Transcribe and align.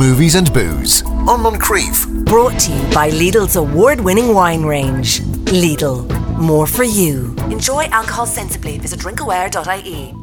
movies 0.00 0.34
and 0.34 0.50
booze 0.54 1.02
on 1.28 1.40
Moncrieff. 1.40 2.24
Brought 2.24 2.58
to 2.60 2.72
you 2.72 2.82
by 2.94 3.10
Lidl's 3.10 3.56
award 3.56 4.00
winning 4.00 4.32
wine 4.32 4.62
range. 4.62 5.20
Lidl, 5.60 6.08
more 6.38 6.66
for 6.66 6.84
you. 6.84 7.34
Enjoy 7.50 7.84
alcohol 7.84 8.24
sensibly. 8.24 8.78
Visit 8.78 9.00
drinkaware.ie. 9.00 10.14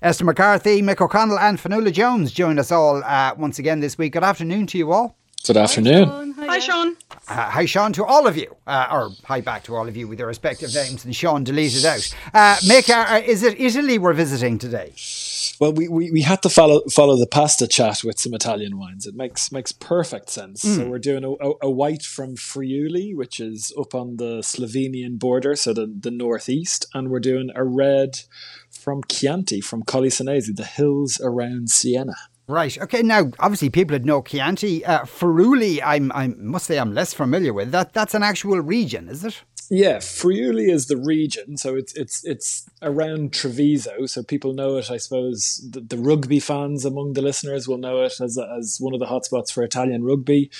Esther 0.00 0.24
McCarthy, 0.24 0.82
Mick 0.82 1.00
O'Connell, 1.00 1.40
and 1.40 1.58
Fionnuala 1.58 1.92
Jones 1.92 2.30
join 2.30 2.60
us 2.60 2.70
all 2.70 3.02
uh, 3.02 3.34
once 3.36 3.58
again 3.58 3.80
this 3.80 3.98
week. 3.98 4.12
Good 4.12 4.22
afternoon 4.22 4.68
to 4.68 4.78
you 4.78 4.92
all. 4.92 5.16
Good 5.44 5.56
afternoon. 5.56 6.34
Hi, 6.38 6.60
Sean. 6.60 6.96
Uh, 7.26 7.50
hi, 7.50 7.64
Sean, 7.64 7.92
to 7.94 8.04
all 8.04 8.28
of 8.28 8.36
you, 8.36 8.54
uh, 8.68 8.86
or 8.92 9.10
hi 9.24 9.40
back 9.40 9.64
to 9.64 9.74
all 9.74 9.88
of 9.88 9.96
you 9.96 10.06
with 10.06 10.18
their 10.18 10.28
respective 10.28 10.72
names, 10.72 11.04
and 11.04 11.16
Sean 11.16 11.42
deleted 11.42 11.84
out. 11.84 12.14
Uh, 12.32 12.54
Mick, 12.66 12.88
uh, 12.88 13.20
is 13.24 13.42
it 13.42 13.58
Italy 13.58 13.98
we're 13.98 14.12
visiting 14.12 14.58
today? 14.58 14.92
Well, 15.60 15.72
we, 15.72 15.88
we, 15.88 16.10
we 16.10 16.22
had 16.22 16.42
to 16.42 16.48
follow 16.48 16.82
follow 16.90 17.16
the 17.16 17.26
pasta 17.26 17.66
chat 17.66 18.02
with 18.04 18.18
some 18.18 18.34
Italian 18.34 18.78
wines. 18.78 19.06
It 19.06 19.14
makes 19.14 19.52
makes 19.52 19.72
perfect 19.72 20.30
sense. 20.30 20.64
Mm. 20.64 20.76
So 20.76 20.88
we're 20.88 20.98
doing 20.98 21.24
a, 21.24 21.30
a, 21.32 21.52
a 21.62 21.70
white 21.70 22.02
from 22.02 22.36
Friuli, 22.36 23.14
which 23.14 23.40
is 23.40 23.72
up 23.78 23.94
on 23.94 24.16
the 24.16 24.40
Slovenian 24.40 25.18
border, 25.18 25.56
so 25.56 25.72
the, 25.72 25.86
the 25.86 26.10
northeast, 26.10 26.86
and 26.94 27.08
we're 27.08 27.20
doing 27.20 27.50
a 27.54 27.64
red 27.64 28.20
from 28.70 29.02
Chianti, 29.08 29.60
from 29.60 29.82
Colli 29.82 30.08
Senesi, 30.08 30.54
the 30.54 30.64
hills 30.64 31.20
around 31.22 31.70
Siena. 31.70 32.14
Right. 32.46 32.78
Okay. 32.78 33.02
Now, 33.02 33.30
obviously, 33.38 33.70
people 33.70 33.94
would 33.94 34.04
know 34.04 34.20
Chianti. 34.20 34.84
Uh, 34.84 35.04
Friuli, 35.06 35.82
I'm, 35.82 36.12
I 36.12 36.28
must 36.28 36.66
say, 36.66 36.78
I'm 36.78 36.92
less 36.92 37.14
familiar 37.14 37.54
with. 37.54 37.70
That 37.70 37.94
that's 37.94 38.14
an 38.14 38.22
actual 38.22 38.60
region, 38.60 39.08
is 39.08 39.24
it? 39.24 39.42
Yeah, 39.70 39.98
Friuli 40.00 40.70
is 40.70 40.86
the 40.86 40.96
region, 40.96 41.56
so 41.56 41.74
it's 41.74 41.94
it's 41.94 42.24
it's 42.24 42.68
around 42.82 43.32
Treviso, 43.32 44.06
so 44.06 44.22
people 44.22 44.52
know 44.52 44.76
it. 44.76 44.90
I 44.90 44.98
suppose 44.98 45.66
the, 45.70 45.80
the 45.80 45.96
rugby 45.96 46.38
fans 46.40 46.84
among 46.84 47.14
the 47.14 47.22
listeners 47.22 47.66
will 47.66 47.78
know 47.78 48.02
it 48.02 48.20
as 48.20 48.38
as 48.38 48.78
one 48.80 48.94
of 48.94 49.00
the 49.00 49.06
hotspots 49.06 49.50
for 49.50 49.62
Italian 49.62 50.04
rugby. 50.04 50.50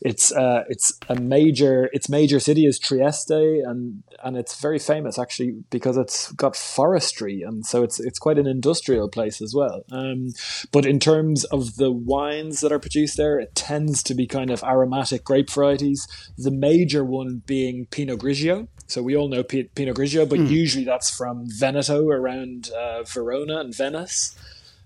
It's 0.00 0.32
uh, 0.32 0.64
it's 0.68 0.98
a 1.08 1.16
major 1.16 1.90
its 1.92 2.08
major 2.08 2.40
city 2.40 2.64
is 2.64 2.78
Trieste, 2.78 3.30
and 3.30 4.02
and 4.22 4.36
it's 4.36 4.60
very 4.60 4.78
famous 4.78 5.18
actually 5.18 5.62
because 5.70 5.96
it's 5.96 6.32
got 6.32 6.56
forestry, 6.56 7.42
and 7.42 7.66
so 7.66 7.82
it's 7.82 8.00
it's 8.00 8.18
quite 8.18 8.38
an 8.38 8.46
industrial 8.46 9.08
place 9.08 9.42
as 9.42 9.54
well. 9.54 9.84
Um, 9.90 10.28
but 10.72 10.86
in 10.86 10.98
terms 10.98 11.44
of 11.44 11.76
the 11.76 11.90
wines 11.90 12.60
that 12.60 12.72
are 12.72 12.78
produced 12.78 13.16
there, 13.16 13.38
it 13.38 13.54
tends 13.54 14.02
to 14.04 14.14
be 14.14 14.26
kind 14.26 14.50
of 14.50 14.62
aromatic 14.62 15.24
grape 15.24 15.50
varieties. 15.50 16.08
The 16.38 16.50
major 16.50 17.04
one 17.04 17.42
being 17.46 17.86
Pinot 17.90 18.20
Grigio. 18.20 18.53
So 18.86 19.02
we 19.02 19.16
all 19.16 19.28
know 19.28 19.42
P- 19.42 19.64
Pinot 19.74 19.96
Grigio, 19.96 20.28
but 20.28 20.38
usually 20.40 20.84
that's 20.84 21.14
from 21.14 21.44
Veneto 21.48 22.08
around 22.08 22.70
uh, 22.70 23.02
Verona 23.04 23.58
and 23.60 23.74
Venice. 23.74 24.36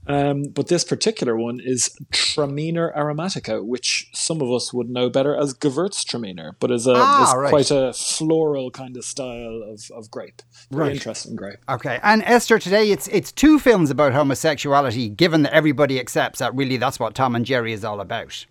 Um, 0.07 0.45
but 0.45 0.69
this 0.69 0.85
particular 0.85 1.37
one 1.37 1.61
is 1.63 1.91
Traminer 2.13 2.97
aromatica, 2.97 3.63
which 3.63 4.09
some 4.15 4.41
of 4.41 4.51
us 4.51 4.73
would 4.73 4.89
know 4.89 5.11
better 5.11 5.37
as 5.37 5.53
Gewürztraminer, 5.53 6.53
but 6.61 6.71
is, 6.71 6.87
a, 6.87 6.95
Ah, 6.97 7.29
is 7.29 7.35
right. 7.37 7.51
quite 7.51 7.71
a 7.71 7.93
floral 7.93 8.71
kind 8.71 8.97
of 8.97 9.05
style 9.05 9.63
of, 9.69 9.83
of 9.95 10.11
grape. 10.11 10.41
Very 10.71 10.85
Right. 10.85 10.93
interesting 10.97 11.37
grape. 11.37 11.59
Okay. 11.69 12.01
And 12.03 12.23
Esther, 12.23 12.59
today 12.59 12.91
it's 12.91 13.07
it's 13.09 13.31
two 13.33 13.59
films 13.59 13.91
about 13.91 14.15
homosexuality. 14.15 15.11
Given 15.11 15.43
that 15.43 15.53
everybody 15.53 16.01
accepts 16.01 16.39
that, 16.39 16.55
really, 16.55 16.79
that's 16.79 16.99
what 16.99 17.15
Tom 17.15 17.35
and 17.35 17.45
Jerry 17.45 17.75
is 17.75 17.85
all 17.85 18.01
about. 18.01 18.47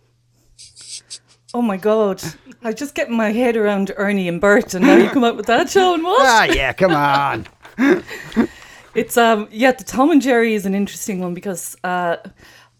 Oh 1.53 1.61
my 1.61 1.77
god. 1.77 2.21
I 2.63 2.73
just 2.73 2.93
get 2.95 3.09
my 3.09 3.31
head 3.31 3.55
around 3.55 3.91
Ernie 3.95 4.27
and 4.27 4.41
Bert 4.41 4.73
and 4.73 4.85
now 4.85 4.95
you 4.97 5.09
come 5.09 5.23
up 5.23 5.35
with 5.37 5.45
that, 5.45 5.69
Sean. 5.69 6.03
What? 6.03 6.21
Ah, 6.25 6.43
yeah. 6.45 6.73
Come 6.73 6.93
on. 6.93 7.47
It's 8.95 9.15
um 9.15 9.47
yeah, 9.51 9.73
the 9.73 9.83
Tom 9.83 10.09
and 10.09 10.19
Jerry 10.19 10.55
is 10.55 10.65
an 10.65 10.73
interesting 10.73 11.19
one 11.19 11.35
because 11.35 11.77
uh 11.83 12.17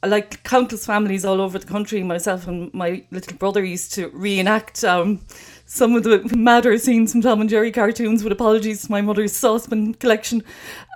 like 0.04 0.42
countless 0.44 0.84
families 0.84 1.24
all 1.24 1.40
over 1.40 1.59
the 1.59 1.68
country, 1.68 2.02
myself 2.02 2.48
and 2.48 2.74
my 2.74 3.04
little 3.12 3.38
brother 3.38 3.64
used 3.64 3.94
to 3.94 4.09
reenact 4.09 4.84
um 4.84 5.22
some 5.68 5.96
of 5.96 6.04
the 6.04 6.20
madder 6.36 6.78
scenes 6.78 7.12
from 7.12 7.22
Tom 7.22 7.42
and 7.42 7.50
Jerry 7.50 7.72
cartoons 7.72 8.24
with 8.24 8.31
apologies 8.31 8.84
to 8.84 8.91
my 8.91 9.02
mother's 9.02 9.36
saucepan 9.36 9.94
collection. 9.96 10.41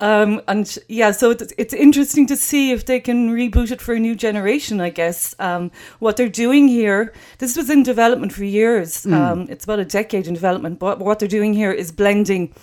Um, 0.02 0.42
and 0.48 0.78
yeah, 0.88 1.12
so 1.12 1.32
it's, 1.32 1.54
it's 1.58 1.74
interesting 1.74 2.26
to 2.28 2.38
see 2.38 2.72
if 2.72 2.86
they 2.86 3.00
can 3.00 3.30
reboot 3.30 3.72
it 3.72 3.82
for 3.82 3.94
a 3.94 4.00
new 4.00 4.16
generation, 4.16 4.80
I 4.80 4.90
guess. 4.90 5.36
Um, 5.40 5.72
what 6.00 6.16
they're 6.18 6.30
doing 6.30 6.68
here, 6.68 7.14
this 7.38 7.58
was 7.58 7.70
in 7.70 7.84
development 7.84 8.34
for 8.34 8.46
years. 8.46 9.06
Um, 9.06 9.48
it's 9.50 9.66
about 9.66 9.80
a 9.80 9.86
decade 9.86 10.26
in 10.26 10.34
development, 10.34 10.80
but 10.80 11.00
what 11.00 11.20
they're 11.20 11.28
doing 11.28 11.54
here 11.54 11.72
is 11.72 11.92
blending 11.92 12.56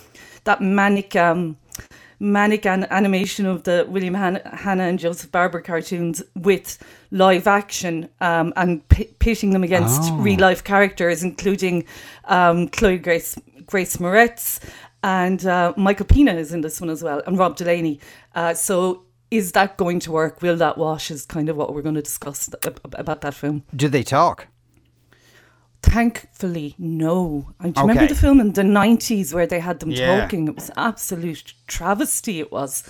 that 0.44 0.62
manic 0.62 1.14
um, 1.14 1.58
manic 2.20 2.66
an- 2.66 2.86
animation 2.90 3.46
of 3.46 3.62
the 3.64 3.86
William 3.88 4.14
Han- 4.14 4.40
Hanna 4.46 4.84
and 4.84 4.98
Joseph 4.98 5.30
Barbera 5.30 5.62
cartoons 5.62 6.22
with 6.34 6.78
live 7.10 7.46
action 7.46 8.08
um, 8.20 8.52
and 8.56 8.86
p- 8.88 9.14
pitting 9.18 9.50
them 9.50 9.64
against 9.64 10.10
real 10.14 10.40
life 10.40 10.62
characters, 10.64 11.22
including 11.22 11.84
um, 12.24 12.68
Chloe 12.68 12.98
Grace 12.98 13.36
Grace 13.66 13.96
Moretz 13.98 14.60
and 15.02 15.44
uh, 15.46 15.72
Michael 15.76 16.06
Peña 16.06 16.34
is 16.36 16.52
in 16.52 16.60
this 16.62 16.80
one 16.80 16.90
as 16.90 17.02
well, 17.02 17.22
and 17.26 17.38
Rob 17.38 17.56
Delaney. 17.56 18.00
Uh, 18.34 18.54
so. 18.54 19.04
Is 19.30 19.52
that 19.52 19.76
going 19.76 20.00
to 20.00 20.10
work? 20.10 20.40
Will 20.40 20.56
that 20.56 20.78
wash? 20.78 21.10
Is 21.10 21.26
kind 21.26 21.50
of 21.50 21.56
what 21.58 21.74
we're 21.74 21.82
going 21.82 21.96
to 21.96 22.00
discuss 22.00 22.48
th- 22.62 22.78
about 22.82 23.20
that 23.20 23.34
film. 23.34 23.62
Do 23.76 23.86
they 23.86 24.02
talk? 24.02 24.46
Thankfully, 25.82 26.74
no. 26.78 27.50
And 27.60 27.74
do 27.74 27.80
you 27.82 27.86
remember 27.88 28.08
the 28.08 28.18
film 28.18 28.40
in 28.40 28.52
the 28.54 28.62
90s 28.62 29.32
where 29.32 29.46
they 29.46 29.60
had 29.60 29.80
them 29.80 29.90
Yeah. 29.90 30.20
talking? 30.22 30.48
It 30.48 30.54
was 30.54 30.70
absolute 30.78 31.52
travesty, 31.66 32.40
it 32.40 32.50
was. 32.50 32.84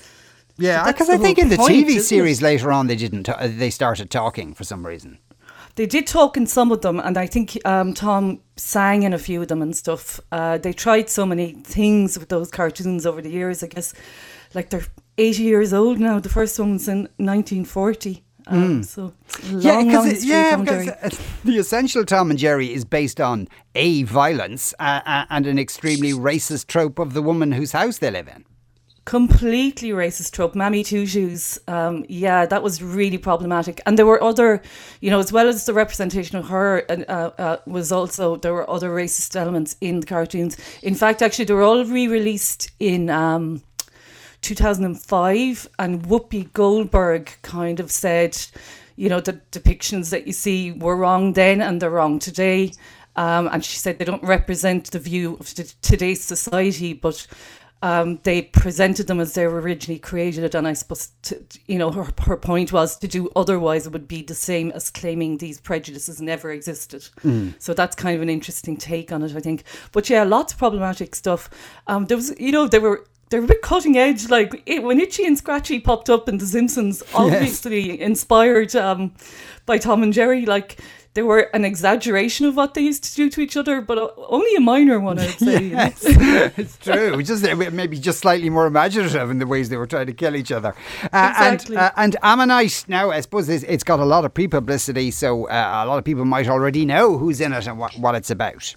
Yeah, 0.58 0.84
because 0.90 1.08
I 1.08 1.16
think 1.18 1.38
in 1.38 1.48
the 1.48 1.56
point, 1.56 1.86
TV 1.86 2.00
series 2.00 2.40
it? 2.40 2.44
later 2.44 2.72
on 2.72 2.88
they 2.88 2.96
didn't. 2.96 3.28
uh, 3.28 3.48
they 3.48 3.70
started 3.70 4.10
talking 4.10 4.54
for 4.54 4.64
some 4.64 4.86
reason. 4.86 5.18
They 5.76 5.86
did 5.86 6.08
talk 6.08 6.36
in 6.36 6.46
some 6.46 6.72
of 6.72 6.80
them, 6.80 6.98
and 6.98 7.16
I 7.16 7.26
think 7.26 7.56
um, 7.64 7.94
Tom 7.94 8.40
sang 8.56 9.04
in 9.04 9.12
a 9.12 9.18
few 9.18 9.40
of 9.42 9.46
them 9.46 9.62
and 9.62 9.76
stuff. 9.76 10.18
Uh, 10.32 10.58
they 10.58 10.72
tried 10.72 11.08
so 11.08 11.24
many 11.24 11.52
things 11.52 12.18
with 12.18 12.28
those 12.28 12.50
cartoons 12.50 13.06
over 13.06 13.22
the 13.22 13.30
years. 13.30 13.62
I 13.62 13.68
guess, 13.68 13.94
like 14.54 14.70
they're 14.70 14.86
80 15.18 15.42
years 15.44 15.72
old 15.72 16.00
now. 16.00 16.18
The 16.18 16.28
first 16.28 16.58
one 16.58 16.72
was 16.72 16.88
in 16.88 17.02
1940. 17.18 18.24
Um, 18.48 18.82
So 18.82 19.12
long, 19.50 19.62
yeah, 19.62 19.72
long 19.72 19.86
because 19.86 20.24
yeah, 20.24 20.56
because 20.56 20.88
uh, 20.88 21.10
the 21.44 21.58
essential 21.58 22.04
Tom 22.04 22.30
and 22.30 22.38
Jerry 22.38 22.72
is 22.72 22.84
based 22.84 23.20
on 23.20 23.46
a 23.74 24.02
violence 24.04 24.74
uh, 24.80 25.00
uh, 25.04 25.26
and 25.30 25.46
an 25.46 25.58
extremely 25.58 26.12
racist 26.12 26.66
trope 26.66 26.98
of 26.98 27.12
the 27.14 27.22
woman 27.22 27.52
whose 27.52 27.72
house 27.72 27.98
they 27.98 28.10
live 28.10 28.26
in. 28.26 28.44
Completely 29.08 29.88
racist 29.88 30.32
trope. 30.32 30.54
Mammy 30.54 30.84
Two 30.84 31.06
Shoes. 31.06 31.58
Um, 31.66 32.04
yeah, 32.10 32.44
that 32.44 32.62
was 32.62 32.82
really 32.82 33.16
problematic. 33.16 33.80
And 33.86 33.96
there 33.96 34.04
were 34.04 34.22
other, 34.22 34.60
you 35.00 35.10
know, 35.10 35.18
as 35.18 35.32
well 35.32 35.48
as 35.48 35.64
the 35.64 35.72
representation 35.72 36.36
of 36.36 36.46
her, 36.48 36.84
uh, 36.90 37.30
uh, 37.38 37.56
was 37.64 37.90
also 37.90 38.36
there 38.36 38.52
were 38.52 38.68
other 38.68 38.90
racist 38.90 39.34
elements 39.34 39.76
in 39.80 40.00
the 40.00 40.06
cartoons. 40.06 40.58
In 40.82 40.94
fact, 40.94 41.22
actually, 41.22 41.46
they 41.46 41.54
were 41.54 41.62
all 41.62 41.84
re-released 41.84 42.70
in. 42.78 43.10
Um, 43.10 43.62
2005 44.40 45.68
and 45.80 46.04
Whoopi 46.04 46.52
Goldberg 46.52 47.36
kind 47.42 47.80
of 47.80 47.90
said 47.90 48.38
you 48.94 49.08
know 49.08 49.18
the 49.18 49.32
depictions 49.50 50.10
that 50.10 50.28
you 50.28 50.32
see 50.32 50.70
were 50.70 50.96
wrong 50.96 51.32
then 51.32 51.60
and 51.60 51.82
they're 51.82 51.90
wrong 51.90 52.20
today 52.20 52.70
um, 53.16 53.48
and 53.48 53.64
she 53.64 53.76
said 53.78 53.98
they 53.98 54.04
don't 54.04 54.22
represent 54.22 54.92
the 54.92 55.00
view 55.00 55.36
of 55.40 55.52
today's 55.82 56.22
society 56.22 56.92
but 56.92 57.26
um, 57.82 58.18
they 58.24 58.42
presented 58.42 59.06
them 59.06 59.20
as 59.20 59.34
they 59.34 59.46
were 59.46 59.60
originally 59.60 59.98
created 59.98 60.54
and 60.54 60.66
I 60.66 60.72
suppose 60.72 61.10
to, 61.22 61.42
you 61.66 61.78
know 61.78 61.90
her, 61.92 62.08
her 62.22 62.36
point 62.36 62.72
was 62.72 62.96
to 62.98 63.08
do 63.08 63.30
otherwise 63.36 63.86
it 63.86 63.92
would 63.92 64.08
be 64.08 64.22
the 64.22 64.34
same 64.34 64.70
as 64.72 64.90
claiming 64.90 65.38
these 65.38 65.60
prejudices 65.60 66.20
never 66.20 66.50
existed 66.50 67.08
so 67.58 67.74
that's 67.74 67.94
kind 67.94 68.16
of 68.16 68.22
an 68.22 68.30
interesting 68.30 68.76
take 68.76 69.12
on 69.12 69.22
it 69.22 69.36
I 69.36 69.40
think 69.40 69.64
but 69.92 70.10
yeah 70.10 70.24
lots 70.24 70.52
of 70.52 70.58
problematic 70.58 71.14
stuff 71.14 71.48
um, 71.86 72.06
there 72.06 72.16
was 72.16 72.34
you 72.38 72.52
know 72.52 72.66
they 72.66 72.78
were 72.78 73.06
they're 73.30 73.44
a 73.44 73.46
bit 73.46 73.62
cutting 73.62 73.96
edge. 73.96 74.28
Like 74.28 74.62
it, 74.66 74.82
when 74.82 75.00
Itchy 75.00 75.26
and 75.26 75.36
Scratchy 75.36 75.80
popped 75.80 76.08
up 76.10 76.28
in 76.28 76.38
The 76.38 76.46
Simpsons, 76.46 77.02
obviously 77.14 78.00
inspired 78.00 78.74
um, 78.74 79.14
by 79.66 79.78
Tom 79.78 80.02
and 80.02 80.12
Jerry. 80.12 80.46
Like 80.46 80.80
they 81.14 81.22
were 81.22 81.48
an 81.52 81.64
exaggeration 81.64 82.46
of 82.46 82.56
what 82.56 82.74
they 82.74 82.82
used 82.82 83.02
to 83.04 83.14
do 83.14 83.28
to 83.30 83.40
each 83.40 83.56
other, 83.56 83.80
but 83.80 83.98
uh, 83.98 84.10
only 84.16 84.54
a 84.54 84.60
minor 84.60 85.00
one, 85.00 85.18
I'd 85.18 85.38
say. 85.38 85.68
know? 85.70 85.90
it's 86.56 86.76
true. 86.78 87.20
Just 87.22 87.44
uh, 87.44 87.56
maybe 87.56 87.98
just 87.98 88.20
slightly 88.20 88.50
more 88.50 88.66
imaginative 88.66 89.30
in 89.30 89.38
the 89.38 89.46
ways 89.46 89.68
they 89.68 89.76
were 89.76 89.86
trying 89.86 90.06
to 90.06 90.12
kill 90.12 90.36
each 90.36 90.52
other. 90.52 90.74
Uh, 91.12 91.32
Exactly. 91.38 91.76
And 91.76 91.84
uh, 91.84 91.90
and 91.96 92.16
Ammonite. 92.22 92.84
Now, 92.88 93.10
I 93.10 93.20
suppose 93.20 93.48
it's, 93.48 93.64
it's 93.64 93.84
got 93.84 94.00
a 94.00 94.04
lot 94.04 94.24
of 94.24 94.34
pre-publicity, 94.34 95.10
so 95.10 95.48
uh, 95.48 95.82
a 95.84 95.86
lot 95.86 95.98
of 95.98 96.04
people 96.04 96.24
might 96.24 96.48
already 96.48 96.84
know 96.84 97.18
who's 97.18 97.40
in 97.40 97.52
it 97.52 97.66
and 97.66 97.78
what, 97.78 97.98
what 97.98 98.14
it's 98.14 98.30
about. 98.30 98.74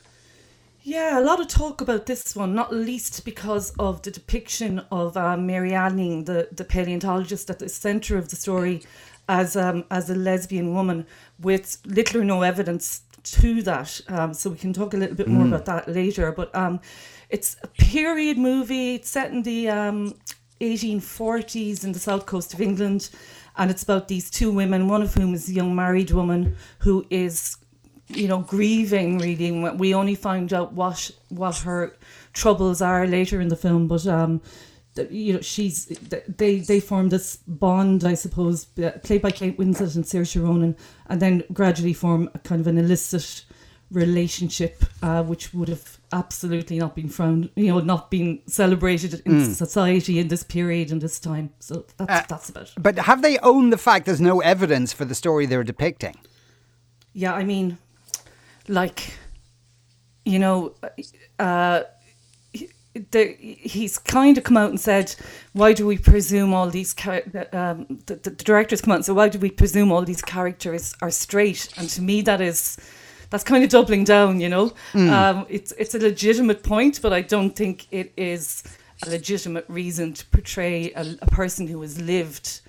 Yeah, 0.84 1.20
a 1.20 1.22
lot 1.22 1.40
of 1.40 1.48
talk 1.48 1.80
about 1.80 2.08
this 2.08 2.36
one, 2.36 2.56
not 2.56 2.74
least 2.74 3.24
because 3.24 3.72
of 3.78 4.02
the 4.02 4.10
depiction 4.10 4.80
of 4.92 5.16
um, 5.16 5.46
Mary 5.46 5.76
Anning, 5.76 6.26
the, 6.26 6.48
the 6.52 6.64
paleontologist 6.64 7.52
at 7.52 7.60
the 7.60 7.70
centre 7.70 8.18
of 8.18 8.30
the 8.30 8.36
story, 8.36 8.82
as 9.30 9.56
um, 9.56 9.86
as 9.92 10.10
a 10.10 10.16
lesbian 10.16 10.74
woman 10.74 11.06
with 11.42 11.78
little 11.86 12.22
or 12.22 12.24
no 12.24 12.42
evidence 12.42 13.02
to 13.24 13.62
that. 13.64 14.02
Um, 14.08 14.34
so 14.34 14.50
we 14.50 14.58
can 14.58 14.74
talk 14.74 14.94
a 14.94 14.98
little 14.98 15.16
bit 15.16 15.28
more 15.28 15.46
about 15.46 15.66
that 15.66 15.88
later. 15.88 16.32
But 16.32 16.54
um, 16.56 16.80
it's 17.30 17.56
a 17.64 17.68
period 17.68 18.38
movie. 18.38 18.96
It's 18.96 19.10
set 19.10 19.32
in 19.32 19.44
the 19.44 19.70
um, 19.70 20.16
1840s 20.60 21.84
in 21.84 21.92
the 21.92 22.00
south 22.00 22.26
coast 22.26 22.54
of 22.54 22.62
England. 22.62 23.10
and 23.58 23.70
it's 23.70 23.84
about 23.84 24.08
these 24.08 24.30
two 24.30 24.52
women, 24.52 24.88
one 24.88 25.02
of 25.02 25.14
whom 25.14 25.34
is 25.34 25.50
a 25.50 25.54
young 25.54 25.76
married 25.76 26.12
woman 26.12 26.56
who 26.80 27.06
is, 27.10 27.58
you 28.08 28.28
know, 28.28 28.40
grieving. 28.40 29.18
Really, 29.18 29.48
and 29.48 29.80
we 29.80 29.94
only 29.94 30.16
find 30.16 30.54
out 30.54 30.74
what 30.74 31.12
what 31.30 31.58
her 31.58 31.96
troubles 32.34 32.82
are 32.82 33.06
later 33.06 33.42
in 33.42 33.50
the 33.50 33.56
film, 33.56 33.88
but 33.88 34.08
um, 34.08 34.42
you 35.10 35.34
know, 35.34 35.42
she's 35.42 35.86
they 35.86 36.60
they 36.60 36.80
form 36.80 37.10
this 37.10 37.38
bond, 37.48 38.04
I 38.04 38.14
suppose, 38.16 38.68
uh, 38.78 38.92
played 39.04 39.22
by 39.22 39.32
Kate 39.32 39.58
Winslet 39.58 39.96
and 39.96 40.04
Saoirse 40.06 40.42
Ronan, 40.42 40.76
and 41.08 41.22
then 41.22 41.44
gradually 41.54 41.94
form 41.94 42.30
a 42.34 42.40
kind 42.40 42.62
of 42.62 42.68
an 42.68 42.78
illicit 42.78 43.46
relationship, 43.92 44.84
uh, 45.02 45.24
which 45.24 45.54
would 45.54 45.70
have 45.70 46.00
absolutely 46.14 46.78
not 46.80 46.96
been 46.96 47.10
frowned, 47.10 47.50
you 47.56 47.68
know, 47.68 47.80
not 47.80 48.10
been 48.10 48.42
celebrated 48.48 49.22
in 49.26 49.54
society 49.54 50.20
in 50.20 50.28
this 50.28 50.44
period 50.44 50.92
and 50.92 51.02
this 51.02 51.20
time. 51.20 51.52
So 51.60 51.86
that's 51.98 52.28
that's 52.28 52.50
about 52.50 52.64
it. 52.64 52.74
But 52.80 53.00
have 53.00 53.22
they 53.22 53.38
owned 53.40 53.72
the 53.72 53.78
fact 53.78 54.06
there's 54.06 54.22
no 54.22 54.42
evidence 54.42 54.94
for 54.94 55.06
the 55.06 55.16
story 55.16 55.46
they're 55.46 55.64
depicting? 55.64 56.16
Yeah, 57.14 57.34
I 57.34 57.44
mean, 57.44 57.78
like, 58.68 59.14
you 60.24 60.40
know, 60.40 60.76
uh, 61.40 61.84
the, 62.94 63.36
he's 63.40 63.98
kind 63.98 64.38
of 64.38 64.44
come 64.44 64.58
out 64.58 64.70
and 64.70 64.80
said, 64.80 65.16
"Why 65.54 65.74
do 65.74 65.86
we 65.86 65.98
presume 65.98 66.54
all 66.54 66.70
these?" 66.70 66.94
Char- 66.94 67.24
um, 67.54 68.00
the, 68.06 68.16
the 68.16 68.32
directors 68.32 68.82
come 68.82 68.92
out 68.92 68.98
and 68.98 69.06
say, 69.06 69.14
"Why 69.14 69.30
do 69.30 69.40
we 69.40 69.50
presume 69.50 69.92
all 69.92 70.04
these 70.04 70.22
characters 70.22 70.94
are 71.02 71.12
straight?" 71.12 71.70
And 71.78 71.90
to 71.90 72.02
me, 72.02 72.22
that 72.24 72.42
is 72.42 72.78
that's 73.30 73.44
kind 73.44 73.64
of 73.64 73.70
doubling 73.70 74.04
down. 74.04 74.42
You 74.42 74.50
know, 74.50 74.74
um, 74.94 75.46
it's 75.50 75.72
it's 75.78 75.96
a 75.96 76.00
legitimate 76.00 76.64
point, 76.64 77.02
but 77.02 77.14
I 77.14 77.22
don't 77.22 77.56
think 77.56 77.88
it 77.92 78.12
is 78.18 78.64
a 79.06 79.10
legitimate 79.10 79.66
reason 79.68 80.14
to 80.14 80.26
portray 80.28 80.92
a, 80.94 81.16
a 81.22 81.28
person 81.28 81.68
who 81.68 81.82
has 81.82 82.00
lived 82.00 82.62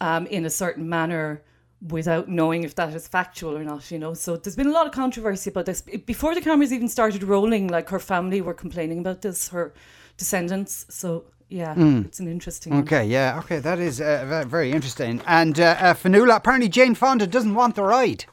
um, 0.00 0.26
in 0.28 0.46
a 0.46 0.50
certain 0.50 0.88
manner 0.88 1.42
without 1.88 2.28
knowing 2.28 2.64
if 2.64 2.74
that 2.76 2.94
is 2.94 3.06
factual 3.06 3.56
or 3.56 3.64
not, 3.64 3.90
you 3.90 3.98
know. 3.98 4.14
So 4.14 4.36
there's 4.36 4.56
been 4.56 4.66
a 4.66 4.72
lot 4.72 4.86
of 4.86 4.92
controversy 4.92 5.50
about 5.50 5.66
this. 5.66 5.80
Before 5.82 6.34
the 6.34 6.40
cameras 6.40 6.72
even 6.72 6.88
started 6.88 7.22
rolling, 7.22 7.68
like 7.68 7.88
her 7.90 7.98
family 7.98 8.40
were 8.40 8.54
complaining 8.54 9.00
about 9.00 9.22
this, 9.22 9.48
her 9.48 9.74
descendants. 10.16 10.86
So 10.88 11.24
yeah, 11.48 11.74
it's 12.04 12.18
an 12.18 12.28
interesting 12.28 12.72
one. 12.72 12.82
Okay, 12.82 13.04
yeah, 13.04 13.38
okay, 13.38 13.60
that 13.60 13.78
is 13.78 14.00
uh, 14.00 14.44
very 14.48 14.72
interesting. 14.72 15.20
And 15.26 15.60
uh, 15.60 15.76
uh, 15.78 15.94
Fionnuala, 15.94 16.36
apparently 16.36 16.68
Jane 16.68 16.94
Fonda 16.94 17.26
doesn't 17.26 17.54
want 17.54 17.76
the 17.76 17.84
ride. 17.84 18.24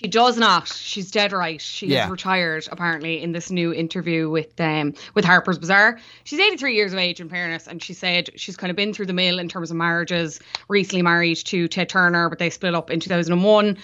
She 0.00 0.06
does 0.06 0.38
not. 0.38 0.68
She's 0.68 1.10
dead 1.10 1.32
right. 1.32 1.60
She 1.60 1.88
Yeah. 1.88 2.08
retired 2.08 2.68
apparently 2.70 3.20
in 3.20 3.32
this 3.32 3.50
new 3.50 3.72
interview 3.72 4.30
with 4.30 4.60
um 4.60 4.94
with 5.14 5.24
Harper's 5.24 5.58
Bazaar. 5.58 5.98
She's 6.22 6.38
83 6.38 6.76
years 6.76 6.92
of 6.92 7.00
age 7.00 7.20
in 7.20 7.28
fairness 7.28 7.66
and 7.66 7.82
she 7.82 7.94
said 7.94 8.30
she's 8.36 8.56
kind 8.56 8.70
of 8.70 8.76
been 8.76 8.92
through 8.94 9.06
the 9.06 9.12
mill 9.12 9.40
in 9.40 9.48
terms 9.48 9.72
of 9.72 9.76
marriages. 9.76 10.38
Recently 10.68 11.02
married 11.02 11.38
to 11.46 11.66
Ted 11.66 11.88
Turner 11.88 12.28
but 12.28 12.38
they 12.38 12.48
split 12.48 12.76
up 12.76 12.92
in 12.92 13.00
2001 13.00 13.76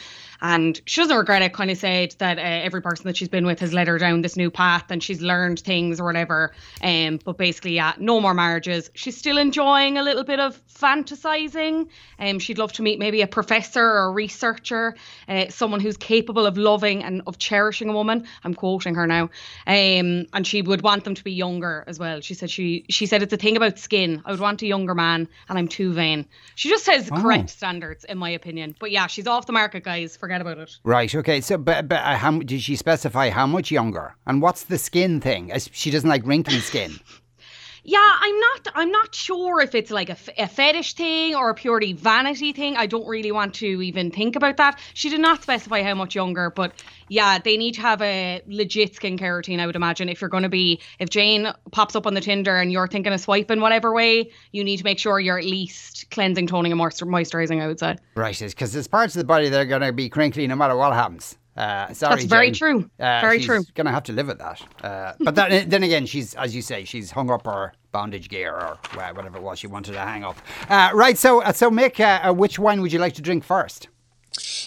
and 0.44 0.78
she 0.84 1.00
doesn't 1.00 1.16
regret 1.16 1.40
it 1.40 1.54
kind 1.54 1.70
of 1.70 1.78
said 1.78 2.14
that 2.18 2.36
uh, 2.38 2.42
every 2.42 2.82
person 2.82 3.06
that 3.06 3.16
she's 3.16 3.30
been 3.30 3.46
with 3.46 3.60
has 3.60 3.72
led 3.72 3.88
her 3.88 3.96
down 3.96 4.20
this 4.20 4.36
new 4.36 4.50
path 4.50 4.84
and 4.90 5.02
she's 5.02 5.22
learned 5.22 5.58
things 5.60 5.98
or 6.00 6.04
whatever. 6.04 6.52
Um 6.82 7.18
but 7.24 7.38
basically 7.38 7.72
yeah 7.72 7.94
no 7.98 8.20
more 8.20 8.34
marriages. 8.34 8.90
She's 8.94 9.16
still 9.16 9.38
enjoying 9.38 9.96
a 9.96 10.02
little 10.02 10.22
bit 10.22 10.40
of 10.40 10.60
fantasizing. 10.68 11.88
Um 12.18 12.38
she'd 12.38 12.58
love 12.58 12.72
to 12.74 12.82
meet 12.82 12.98
maybe 12.98 13.22
a 13.22 13.26
professor 13.26 13.82
or 13.82 14.04
a 14.06 14.10
researcher 14.10 14.94
uh, 15.28 15.48
someone 15.48 15.80
who's 15.80 15.96
capable 15.96 16.44
of 16.46 16.58
loving 16.58 17.02
and 17.02 17.22
of 17.26 17.38
cherishing 17.38 17.88
a 17.88 17.92
woman. 17.94 18.26
I'm 18.44 18.52
quoting 18.54 18.94
her 18.96 19.06
now. 19.06 19.30
Um 19.66 20.26
and 20.34 20.46
she 20.46 20.60
would 20.60 20.82
want 20.82 21.04
them 21.04 21.14
to 21.14 21.24
be 21.24 21.32
younger 21.32 21.84
as 21.86 21.98
well. 21.98 22.20
She 22.20 22.34
said 22.34 22.50
she 22.50 22.84
she 22.90 23.06
said 23.06 23.22
it's 23.22 23.32
a 23.32 23.38
thing 23.38 23.56
about 23.56 23.78
skin. 23.78 24.22
I 24.26 24.30
would 24.30 24.40
want 24.40 24.60
a 24.60 24.66
younger 24.66 24.94
man 24.94 25.26
and 25.48 25.58
i'm 25.58 25.68
too 25.68 25.92
vain. 25.94 26.26
She 26.54 26.68
just 26.68 26.84
says 26.84 27.10
Wow. 27.10 27.22
correct 27.22 27.48
standards 27.48 28.04
in 28.04 28.18
my 28.18 28.28
opinion. 28.30 28.76
But 28.78 28.90
yeah 28.90 29.06
she's 29.06 29.26
off 29.26 29.46
the 29.46 29.52
market 29.54 29.84
guys. 29.84 30.16
Forget 30.18 30.33
about 30.40 30.58
it 30.58 30.78
Right, 30.84 31.14
okay, 31.14 31.40
so, 31.40 31.58
but, 31.58 31.88
but 31.88 32.00
uh, 32.00 32.16
how, 32.16 32.38
did 32.38 32.60
she 32.60 32.76
specify 32.76 33.30
how 33.30 33.46
much 33.46 33.70
younger? 33.70 34.16
And 34.26 34.40
what's 34.42 34.64
the 34.64 34.78
skin 34.78 35.20
thing? 35.20 35.52
She 35.72 35.90
doesn't 35.90 36.08
like 36.08 36.26
wrinkly 36.26 36.60
skin. 36.60 36.98
Yeah, 37.86 37.98
I'm 38.00 38.40
not. 38.40 38.68
I'm 38.74 38.90
not 38.90 39.14
sure 39.14 39.60
if 39.60 39.74
it's 39.74 39.90
like 39.90 40.08
a, 40.08 40.16
a 40.38 40.48
fetish 40.48 40.94
thing 40.94 41.34
or 41.34 41.50
a 41.50 41.54
purely 41.54 41.92
vanity 41.92 42.54
thing. 42.54 42.78
I 42.78 42.86
don't 42.86 43.06
really 43.06 43.30
want 43.30 43.52
to 43.56 43.82
even 43.82 44.10
think 44.10 44.36
about 44.36 44.56
that. 44.56 44.78
She 44.94 45.10
did 45.10 45.20
not 45.20 45.42
specify 45.42 45.82
how 45.82 45.94
much 45.94 46.14
younger, 46.14 46.48
but 46.48 46.82
yeah, 47.08 47.38
they 47.38 47.58
need 47.58 47.72
to 47.74 47.82
have 47.82 48.00
a 48.00 48.40
legit 48.46 48.94
skincare 48.94 49.36
routine. 49.36 49.60
I 49.60 49.66
would 49.66 49.76
imagine 49.76 50.08
if 50.08 50.22
you're 50.22 50.30
going 50.30 50.44
to 50.44 50.48
be, 50.48 50.80
if 50.98 51.10
Jane 51.10 51.52
pops 51.72 51.94
up 51.94 52.06
on 52.06 52.14
the 52.14 52.22
Tinder 52.22 52.56
and 52.56 52.72
you're 52.72 52.88
thinking 52.88 53.12
of 53.12 53.20
swiping 53.20 53.60
whatever 53.60 53.92
way, 53.92 54.30
you 54.52 54.64
need 54.64 54.78
to 54.78 54.84
make 54.84 54.98
sure 54.98 55.20
you're 55.20 55.38
at 55.38 55.44
least 55.44 56.10
cleansing, 56.10 56.46
toning, 56.46 56.72
and 56.72 56.80
moisturizing. 56.80 57.60
I 57.60 57.66
would 57.66 57.78
say. 57.78 57.96
Right, 58.14 58.38
because 58.38 58.72
there's 58.72 58.88
parts 58.88 59.14
of 59.14 59.20
the 59.20 59.26
body 59.26 59.50
that 59.50 59.60
are 59.60 59.66
going 59.66 59.82
to 59.82 59.92
be 59.92 60.08
crinkly 60.08 60.46
no 60.46 60.56
matter 60.56 60.74
what 60.74 60.94
happens. 60.94 61.36
Uh, 61.56 61.92
sorry, 61.94 62.16
That's 62.16 62.24
very 62.24 62.46
Jane. 62.50 62.54
true. 62.54 62.90
Uh, 62.98 63.20
Very 63.20 63.38
she's 63.38 63.46
true. 63.46 63.64
Going 63.74 63.86
to 63.86 63.92
have 63.92 64.02
to 64.04 64.12
live 64.12 64.26
with 64.26 64.38
that. 64.38 64.60
Uh, 64.82 65.12
but 65.20 65.34
that, 65.36 65.70
then 65.70 65.82
again, 65.84 66.04
she's 66.06 66.34
as 66.34 66.54
you 66.54 66.62
say, 66.62 66.84
she's 66.84 67.12
hung 67.12 67.30
up 67.30 67.44
her 67.46 67.72
bondage 67.92 68.28
gear 68.28 68.52
or 68.52 68.78
whatever 68.94 69.36
it 69.36 69.42
was 69.42 69.60
she 69.60 69.68
wanted 69.68 69.92
to 69.92 70.00
hang 70.00 70.24
up. 70.24 70.36
Uh, 70.68 70.90
right, 70.94 71.16
so 71.16 71.42
uh, 71.42 71.52
so 71.52 71.70
Mick, 71.70 72.00
uh, 72.00 72.28
uh, 72.28 72.32
which 72.32 72.58
wine 72.58 72.80
would 72.82 72.92
you 72.92 72.98
like 72.98 73.14
to 73.14 73.22
drink 73.22 73.44
first? 73.44 73.88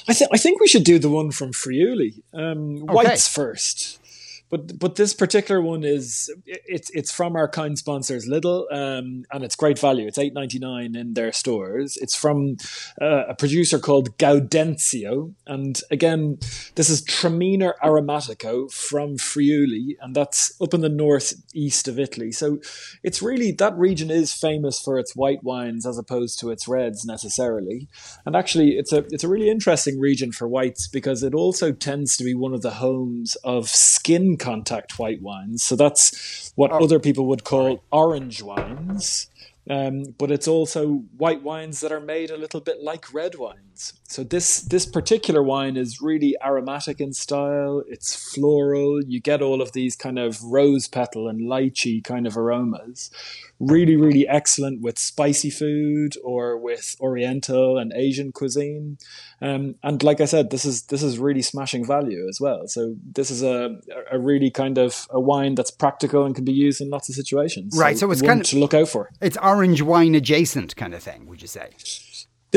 I, 0.07 0.13
th- 0.13 0.30
I 0.31 0.38
think 0.38 0.62
we 0.62 0.68
should 0.69 0.86
do 0.86 0.98
the 0.98 1.10
one 1.10 1.31
from 1.31 1.51
Friuli. 1.51 2.24
Um, 2.34 2.78
Whites 2.86 3.28
first. 3.28 4.00
But 4.49 4.79
but 4.79 4.95
this 4.95 5.13
particular 5.13 5.61
one 5.61 5.83
is 5.83 6.33
it's 6.45 6.89
it's 6.91 7.11
from 7.11 7.35
our 7.35 7.49
kind 7.49 7.77
sponsors 7.77 8.27
Lidl, 8.27 8.71
um, 8.71 9.25
and 9.31 9.44
it's 9.44 9.55
great 9.55 9.77
value. 9.77 10.07
It's 10.07 10.17
eight 10.17 10.33
ninety 10.33 10.59
nine 10.59 10.95
in 10.95 11.13
their 11.13 11.31
stores. 11.31 11.97
It's 11.97 12.15
from 12.15 12.57
uh, 13.01 13.25
a 13.27 13.35
producer 13.35 13.77
called 13.79 14.17
Gaudenzio, 14.17 15.33
and 15.45 15.81
again, 15.91 16.38
this 16.75 16.89
is 16.89 17.01
Traminer 17.01 17.73
Aromatico 17.83 18.71
from 18.71 19.17
Friuli, 19.17 19.97
and 20.01 20.15
that's 20.15 20.53
up 20.61 20.73
in 20.73 20.81
the 20.81 20.89
northeast 20.89 21.88
of 21.88 21.99
Italy. 21.99 22.31
So 22.31 22.59
it's 23.03 23.21
really 23.21 23.51
that 23.53 23.77
region 23.77 24.09
is 24.09 24.33
famous 24.33 24.79
for 24.79 24.97
its 24.97 25.15
white 25.15 25.44
wines 25.44 25.85
as 25.85 25.97
opposed 25.97 26.39
to 26.39 26.51
its 26.51 26.67
reds 26.67 27.05
necessarily. 27.05 27.88
And 28.25 28.35
actually, 28.35 28.77
it's 28.77 28.94
a 28.94 28.99
it's 29.09 29.23
a 29.23 29.27
really 29.27 29.49
interesting 29.49 29.99
region 29.99 30.31
for 30.31 30.47
whites 30.47 30.88
because 30.88 31.23
it 31.23 31.33
also 31.33 31.71
tends 31.71 32.15
to 32.17 32.23
be 32.23 32.33
one 32.33 32.53
of 32.53 32.61
the 32.61 32.71
homes 32.71 33.35
of 33.44 33.67
skin 33.67 34.37
contact 34.38 34.98
white 35.00 35.22
wines. 35.22 35.63
So 35.63 35.75
that's 35.75 36.51
what 36.56 36.72
other 36.72 37.00
people 37.00 37.25
would 37.28 37.44
call 37.44 37.84
orange 37.92 38.42
wines. 38.42 39.28
Um, 39.69 40.16
but 40.18 40.31
it's 40.31 40.48
also 40.48 41.04
white 41.18 41.44
wines 41.44 41.81
that 41.81 41.92
are 41.92 42.00
made 42.00 42.30
a 42.30 42.38
little 42.38 42.62
bit 42.62 42.81
like 42.81 43.13
red 43.13 43.36
wines. 43.77 43.94
So 44.09 44.24
this 44.24 44.62
this 44.62 44.85
particular 44.85 45.44
wine 45.44 45.75
is 45.78 46.02
really 46.02 46.35
aromatic 46.44 47.02
in 47.02 47.13
style. 47.13 47.83
It's 47.87 48.16
floral. 48.33 49.02
You 49.04 49.19
get 49.19 49.42
all 49.42 49.61
of 49.61 49.73
these 49.73 49.95
kind 49.95 50.18
of 50.18 50.42
rose 50.44 50.87
petal 50.87 51.28
and 51.28 51.42
lychee 51.42 52.04
kind 52.04 52.25
of 52.25 52.37
aromas. 52.37 53.11
Really, 53.59 53.95
really 53.95 54.28
excellent 54.28 54.81
with 54.81 54.99
spicy 54.99 55.49
food 55.49 56.16
or 56.23 56.57
with 56.57 56.95
Oriental 57.02 57.78
and 57.78 57.92
Asian 57.94 58.31
cuisine. 58.31 58.97
Um, 59.42 59.75
and 59.83 60.02
like 60.04 60.21
I 60.21 60.25
said, 60.25 60.52
this 60.52 60.63
is 60.63 60.83
this 60.83 61.04
is 61.04 61.19
really 61.19 61.42
smashing 61.42 61.85
value 61.85 62.28
as 62.30 62.40
well. 62.40 62.68
So 62.68 62.95
this 63.13 63.30
is 63.30 63.44
a 63.44 63.78
a 64.11 64.18
really 64.19 64.49
kind 64.52 64.78
of 64.78 65.07
a 65.09 65.19
wine 65.19 65.56
that's 65.56 65.71
practical 65.71 66.23
and 66.25 66.33
can 66.35 66.45
be 66.45 66.54
used 66.54 66.81
in 66.81 66.90
lots 66.90 67.09
of 67.09 67.16
situations. 67.16 67.78
Right, 67.78 67.97
so 67.97 68.09
it's 68.11 68.21
kind 68.21 68.42
of- 68.42 68.47
to 68.47 68.57
look 68.57 68.73
out 68.73 68.87
for. 68.87 69.09
It's 69.21 69.37
orange 69.37 69.81
wine 69.81 70.16
adjacent 70.16 70.75
kind 70.75 70.94
of 70.94 71.04
thing, 71.04 71.28
would 71.28 71.42
you 71.42 71.47
say? 71.47 71.69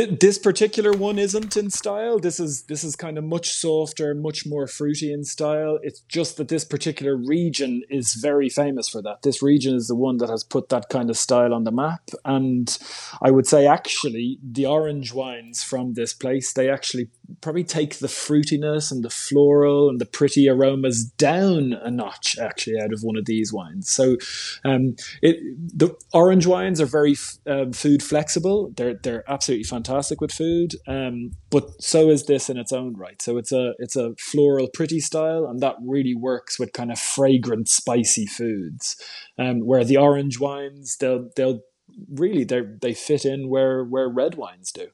Th- 0.01 0.19
This 0.19 0.39
particular 0.39 0.93
one 0.93 1.19
isn't 1.19 1.59
in 1.59 1.69
style. 1.69 2.19
This 2.19 2.41
is 2.41 2.63
this 2.63 2.85
is 2.85 2.97
kind 2.97 3.19
of 3.19 3.25
much 3.25 3.51
softer, 3.51 4.15
much 4.15 4.47
more 4.47 4.67
fruity 4.67 5.13
in 5.13 5.25
style. 5.25 5.79
It's 5.83 6.01
just 6.09 6.39
that 6.39 6.49
this 6.49 6.65
particular 6.65 7.15
region 7.17 7.83
is 7.91 8.15
very 8.15 8.49
famous 8.49 8.89
for 8.89 9.03
that. 9.03 9.21
This 9.23 9.43
region 9.43 9.75
is 9.75 9.89
the 9.89 9.95
one 9.95 10.17
that 10.19 10.31
has 10.31 10.43
put 10.43 10.71
that 10.71 10.89
kind 10.89 11.11
of 11.11 11.19
style 11.19 11.53
on 11.53 11.65
the 11.65 11.71
map. 11.71 12.09
And 12.25 12.79
I 13.21 13.31
would 13.31 13.47
say 13.47 13.67
actually 13.67 14.39
the 14.43 14.65
orange 14.65 15.13
wines 15.13 15.63
from 15.63 15.93
this 15.93 16.15
place, 16.15 16.55
they 16.55 16.71
actually 16.71 17.11
probably 17.41 17.65
take 17.65 17.99
the 17.99 18.07
fruitiness 18.07 18.91
and 18.91 19.05
the 19.05 19.11
floral 19.11 19.89
and 19.89 20.01
the 20.01 20.07
pretty 20.07 20.49
aromas 20.49 21.05
down 21.05 21.73
a 21.73 21.91
notch 21.91 22.39
actually 22.39 22.81
out 22.81 22.93
of 22.93 23.01
one 23.03 23.17
of 23.17 23.27
these 23.27 23.53
wines. 23.53 23.91
So 23.91 24.17
um, 24.65 24.97
it 25.23 25.39
the 25.77 25.95
orange 26.13 26.47
wines 26.47 26.81
are 26.81 26.87
very 26.87 27.13
f- 27.13 27.39
um, 27.47 27.73
food 27.73 28.03
flexible. 28.03 28.73
They're 28.77 28.95
they're 28.95 29.25
absolutely 29.31 29.65
fantastic 29.65 30.21
with 30.21 30.33
food. 30.33 30.75
Um, 30.87 31.33
but 31.51 31.83
so 31.83 32.11
is 32.11 32.25
this 32.27 32.49
in 32.51 32.57
its 32.57 32.73
own 32.73 32.97
right. 32.97 33.21
So 33.21 33.39
it's 33.39 33.53
a 33.53 33.75
it's 33.79 33.97
a 33.97 34.15
floral 34.19 34.69
pretty 34.69 35.01
style, 35.01 35.47
and 35.47 35.61
that 35.61 35.77
really 35.83 36.15
works 36.15 36.59
with 36.59 36.73
kind 36.73 36.91
of 36.91 36.99
fragrant 36.99 37.69
spicy 37.69 38.27
foods. 38.27 38.97
Um, 39.39 39.61
where 39.61 39.85
the 39.85 39.97
orange 39.97 40.39
wines 40.39 40.97
they'll 40.99 41.31
they'll 41.37 41.61
really 42.09 42.45
they 42.45 42.63
they 42.81 42.95
fit 42.95 43.25
in 43.25 43.49
where 43.49 43.85
where 43.85 44.09
red 44.09 44.35
wines 44.35 44.73
do. 44.73 44.89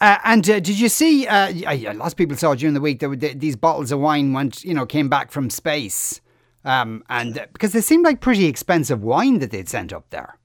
Uh, 0.00 0.18
and 0.24 0.48
uh, 0.48 0.60
did 0.60 0.78
you 0.78 0.88
see? 0.88 1.26
Uh, 1.26 1.52
uh, 1.66 1.94
lots 1.94 2.12
of 2.12 2.16
people 2.16 2.36
saw 2.36 2.54
during 2.54 2.74
the 2.74 2.80
week 2.80 3.00
that 3.00 3.40
these 3.40 3.56
bottles 3.56 3.92
of 3.92 4.00
wine 4.00 4.32
went, 4.32 4.64
you 4.64 4.74
know, 4.74 4.86
came 4.86 5.08
back 5.08 5.30
from 5.30 5.50
space, 5.50 6.20
um, 6.64 7.04
and 7.08 7.38
uh, 7.38 7.46
because 7.52 7.72
they 7.72 7.80
seemed 7.80 8.04
like 8.04 8.20
pretty 8.20 8.46
expensive 8.46 9.02
wine 9.02 9.38
that 9.38 9.50
they'd 9.50 9.68
sent 9.68 9.92
up 9.92 10.08
there. 10.10 10.39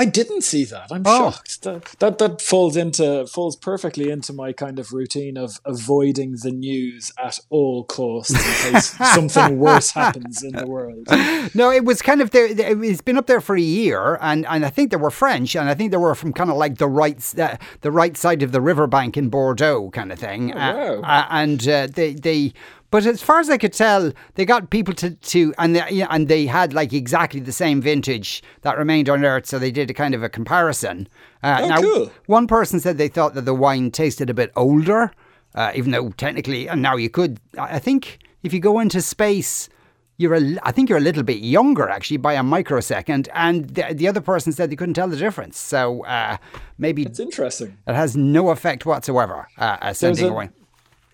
I 0.00 0.06
didn't 0.06 0.42
see 0.42 0.64
that. 0.64 0.88
I'm 0.90 1.02
Oh. 1.04 1.30
shocked. 1.32 1.62
That, 1.62 1.84
that 1.98 2.18
that 2.18 2.40
falls 2.40 2.74
into 2.76 3.26
falls 3.26 3.54
perfectly 3.56 4.10
into 4.10 4.32
my 4.32 4.52
kind 4.52 4.78
of 4.78 4.92
routine 4.92 5.36
of 5.36 5.60
avoiding 5.64 6.36
the 6.42 6.50
news 6.50 7.12
at 7.22 7.38
all 7.50 7.84
costs 7.84 8.30
in 8.32 8.72
case 8.72 8.96
something 9.14 9.58
worse 9.58 9.90
happens 9.90 10.42
in 10.42 10.52
the 10.56 10.66
world. 10.66 11.06
No, 11.54 11.70
it 11.70 11.84
was 11.84 12.00
kind 12.02 12.20
of 12.22 12.30
there. 12.30 12.46
It's 12.50 13.02
been 13.02 13.18
up 13.18 13.26
there 13.26 13.40
for 13.42 13.56
a 13.56 13.60
year, 13.60 14.16
and, 14.20 14.46
and 14.46 14.64
I 14.64 14.70
think 14.70 14.90
they 14.90 14.96
were 14.96 15.10
French, 15.10 15.54
and 15.54 15.68
I 15.68 15.74
think 15.74 15.90
they 15.90 15.96
were 15.98 16.14
from 16.14 16.32
kind 16.32 16.50
of 16.50 16.56
like 16.56 16.78
the 16.78 16.88
right 16.88 17.20
uh, 17.38 17.56
the 17.82 17.90
right 17.92 18.16
side 18.16 18.42
of 18.42 18.52
the 18.52 18.60
riverbank 18.60 19.16
in 19.16 19.28
Bordeaux, 19.28 19.90
kind 19.90 20.10
of 20.12 20.18
thing. 20.18 20.54
wow. 20.54 21.00
Uh, 21.02 21.06
uh, 21.06 21.26
and 21.30 21.68
uh, 21.68 21.86
they 21.88 22.14
they. 22.14 22.52
But 22.90 23.06
as 23.06 23.22
far 23.22 23.38
as 23.38 23.48
I 23.48 23.56
could 23.56 23.72
tell, 23.72 24.12
they 24.34 24.44
got 24.44 24.70
people 24.70 24.94
to, 24.94 25.10
to 25.10 25.54
and 25.58 25.76
they, 25.76 25.88
yeah, 25.90 26.08
and 26.10 26.26
they 26.26 26.46
had 26.46 26.72
like 26.74 26.92
exactly 26.92 27.38
the 27.40 27.52
same 27.52 27.80
vintage 27.80 28.42
that 28.62 28.76
remained 28.78 29.08
unearthed, 29.08 29.46
so 29.46 29.58
they 29.58 29.70
did 29.70 29.90
a 29.90 29.94
kind 29.94 30.14
of 30.14 30.22
a 30.24 30.28
comparison. 30.28 31.08
Uh, 31.42 31.58
Oh, 31.62 31.68
now, 31.68 31.80
cool. 31.80 32.12
one 32.26 32.46
person 32.48 32.80
said 32.80 32.98
they 32.98 33.08
thought 33.08 33.34
that 33.34 33.44
the 33.44 33.54
wine 33.54 33.90
tasted 33.92 34.28
a 34.28 34.34
bit 34.34 34.50
older, 34.56 35.12
uh, 35.54 35.70
even 35.74 35.92
though 35.92 36.10
technically, 36.10 36.68
and 36.68 36.82
now 36.82 36.96
you 36.96 37.08
could. 37.10 37.38
I 37.56 37.78
think 37.78 38.18
if 38.42 38.52
you 38.52 38.58
go 38.60 38.80
into 38.80 39.00
space, 39.00 39.68
you're 40.16 40.34
a, 40.34 40.56
I 40.64 40.72
think 40.72 40.88
you're 40.88 40.98
a 40.98 41.00
little 41.02 41.22
bit 41.22 41.38
younger 41.38 41.88
actually 41.88 42.16
by 42.18 42.32
a 42.34 42.42
microsecond, 42.42 43.28
and 43.34 43.68
the, 43.70 43.86
the 43.94 44.08
other 44.08 44.20
person 44.20 44.52
said 44.52 44.68
they 44.68 44.76
couldn't 44.76 44.94
tell 44.94 45.08
the 45.08 45.16
difference. 45.16 45.58
So 45.58 46.04
uh, 46.06 46.38
maybe 46.76 47.04
It's 47.04 47.20
interesting. 47.20 47.78
it 47.86 47.94
has 47.94 48.16
no 48.16 48.50
effect 48.50 48.84
whatsoever. 48.84 49.46
Uh, 49.56 49.76
uh, 49.80 49.92
sending 49.92 50.26
a- 50.26 50.30
away. 50.30 50.50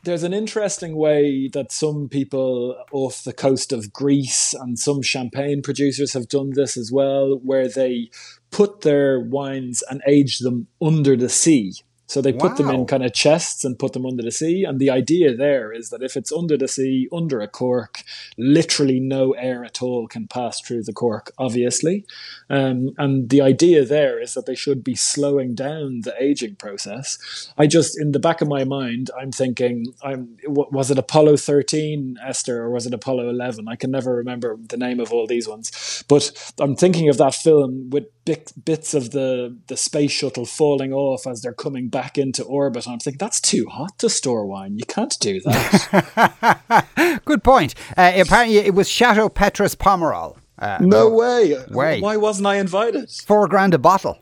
There's 0.07 0.23
an 0.23 0.33
interesting 0.33 0.95
way 0.95 1.49
that 1.49 1.73
some 1.73 2.09
people 2.09 2.77
off 2.93 3.25
the 3.25 3.33
coast 3.33 3.73
of 3.73 3.93
Greece 3.93 4.55
and 4.55 4.79
some 4.79 5.03
champagne 5.03 5.63
producers 5.63 6.13
have 6.13 6.29
done 6.29 6.51
this 6.51 6.77
as 6.77 6.93
well, 6.93 7.41
where 7.43 7.69
they 7.69 8.11
put 8.53 8.83
their 8.83 9.19
wines 9.19 9.83
and 9.91 10.01
age 10.07 10.39
them 10.39 10.69
under 10.81 11.17
the 11.17 11.29
sea. 11.29 11.73
So 12.07 12.23
they 12.23 12.33
put 12.33 12.57
them 12.57 12.71
in 12.71 12.87
kind 12.87 13.05
of 13.05 13.13
chests 13.13 13.65
and 13.65 13.79
put 13.79 13.93
them 13.93 14.07
under 14.07 14.23
the 14.23 14.31
sea. 14.31 14.65
And 14.65 14.79
the 14.79 14.91
idea 14.91 15.35
there 15.35 15.73
is 15.73 15.91
that 15.91 16.03
if 16.03 16.17
it's 16.17 16.33
under 16.33 16.57
the 16.57 16.69
sea, 16.69 17.09
under 17.13 17.41
a 17.41 17.49
cork, 17.49 18.03
literally 18.39 19.01
no 19.01 19.33
air 19.33 19.65
at 19.65 19.83
all 19.83 20.07
can 20.07 20.29
pass 20.29 20.61
through 20.61 20.85
the 20.85 20.93
cork, 20.93 21.33
obviously. 21.37 22.05
Um, 22.49 22.91
and 22.97 23.29
the 23.29 23.41
idea 23.41 23.85
there 23.85 24.21
is 24.21 24.35
that 24.35 24.47
they 24.47 24.55
should 24.55 24.85
be 24.85 24.95
slowing 24.95 25.55
down 25.55 26.03
the 26.03 26.15
aging 26.23 26.57
process. 26.57 27.19
I 27.59 27.67
just, 27.67 28.01
in 28.01 28.13
the 28.13 28.21
back 28.21 28.41
of 28.41 28.49
my 28.49 28.63
mind, 28.65 29.11
I'm 29.21 29.33
thinking, 29.33 29.87
I'm, 30.03 30.37
was 30.47 30.91
it 30.91 30.99
Apollo 30.99 31.39
13, 31.39 32.19
Esther, 32.25 32.63
or 32.63 32.71
was 32.71 32.87
it 32.87 32.95
Apollo 32.95 33.29
11? 33.31 33.67
I 33.67 33.75
can 33.77 33.91
never 33.91 34.15
remember 34.15 34.57
the 34.69 34.77
name 34.77 35.01
of 35.01 35.13
all 35.13 35.27
these 35.27 35.49
ones. 35.49 36.05
But 36.09 36.31
I'm 36.61 36.77
thinking 36.77 37.09
of 37.09 37.19
that 37.19 37.35
film 37.35 37.91
with 37.91 38.07
bits 38.27 38.95
of 38.95 39.13
the, 39.13 39.57
the 39.69 39.77
space 39.77 40.11
shuttle 40.11 40.45
falling 40.45 40.93
off 40.93 41.27
as 41.27 41.41
they're 41.41 41.55
coming 41.55 41.89
back 41.89 42.19
into 42.19 42.43
orbit. 42.45 42.87
And 42.87 42.95
I'm 42.95 42.99
thinking, 42.99 43.19
that's 43.19 43.41
too 43.41 43.67
hot 43.71 43.99
to 43.99 44.11
store 44.11 44.47
wine. 44.47 44.77
You 44.77 44.85
can't 44.87 45.15
do 45.21 45.41
that. 45.43 47.21
Good 47.25 47.45
point. 47.45 47.75
Uh, 47.97 48.13
apparently, 48.17 48.59
it 48.59 48.75
was 48.75 48.89
Chateau 48.89 49.29
Petrus 49.29 49.75
Pomerol. 49.75 50.37
Uh, 50.59 50.79
no 50.81 51.11
way. 51.11 51.57
Way. 51.71 52.01
Why 52.01 52.17
wasn't 52.17 52.47
I 52.47 52.57
invited? 52.57 53.11
Four 53.11 53.47
grand 53.49 53.75
a 53.75 53.79
bottle. 53.79 54.19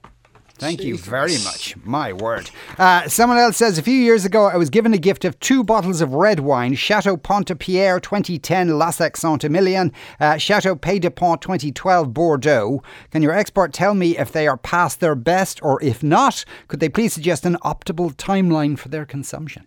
Thank 0.56 0.84
you 0.84 0.96
very 0.96 1.36
much. 1.44 1.74
My 1.84 2.12
word. 2.12 2.48
Uh, 2.78 3.08
someone 3.08 3.38
else 3.38 3.56
says 3.56 3.76
a 3.76 3.82
few 3.82 3.94
years 3.94 4.24
ago 4.24 4.44
I 4.46 4.56
was 4.56 4.70
given 4.70 4.94
a 4.94 4.98
gift 4.98 5.24
of 5.24 5.38
two 5.40 5.64
bottles 5.64 6.00
of 6.00 6.14
red 6.14 6.40
wine 6.40 6.74
Chateau 6.74 7.16
Pontepierre 7.16 7.98
2010 7.98 8.68
Lussac 8.68 9.16
Saint 9.16 9.42
Emilion, 9.42 9.92
uh, 10.20 10.38
Chateau 10.38 10.76
Pays 10.76 11.00
de 11.00 11.10
Pont 11.10 11.42
2012 11.42 12.14
Bordeaux. 12.14 12.82
Can 13.10 13.20
your 13.20 13.32
expert 13.32 13.72
tell 13.72 13.94
me 13.94 14.16
if 14.16 14.30
they 14.30 14.46
are 14.46 14.56
past 14.56 15.00
their 15.00 15.16
best 15.16 15.60
or 15.62 15.82
if 15.82 16.04
not, 16.04 16.44
could 16.68 16.78
they 16.78 16.88
please 16.88 17.12
suggest 17.12 17.44
an 17.44 17.56
optimal 17.64 18.14
timeline 18.14 18.78
for 18.78 18.88
their 18.88 19.04
consumption? 19.04 19.66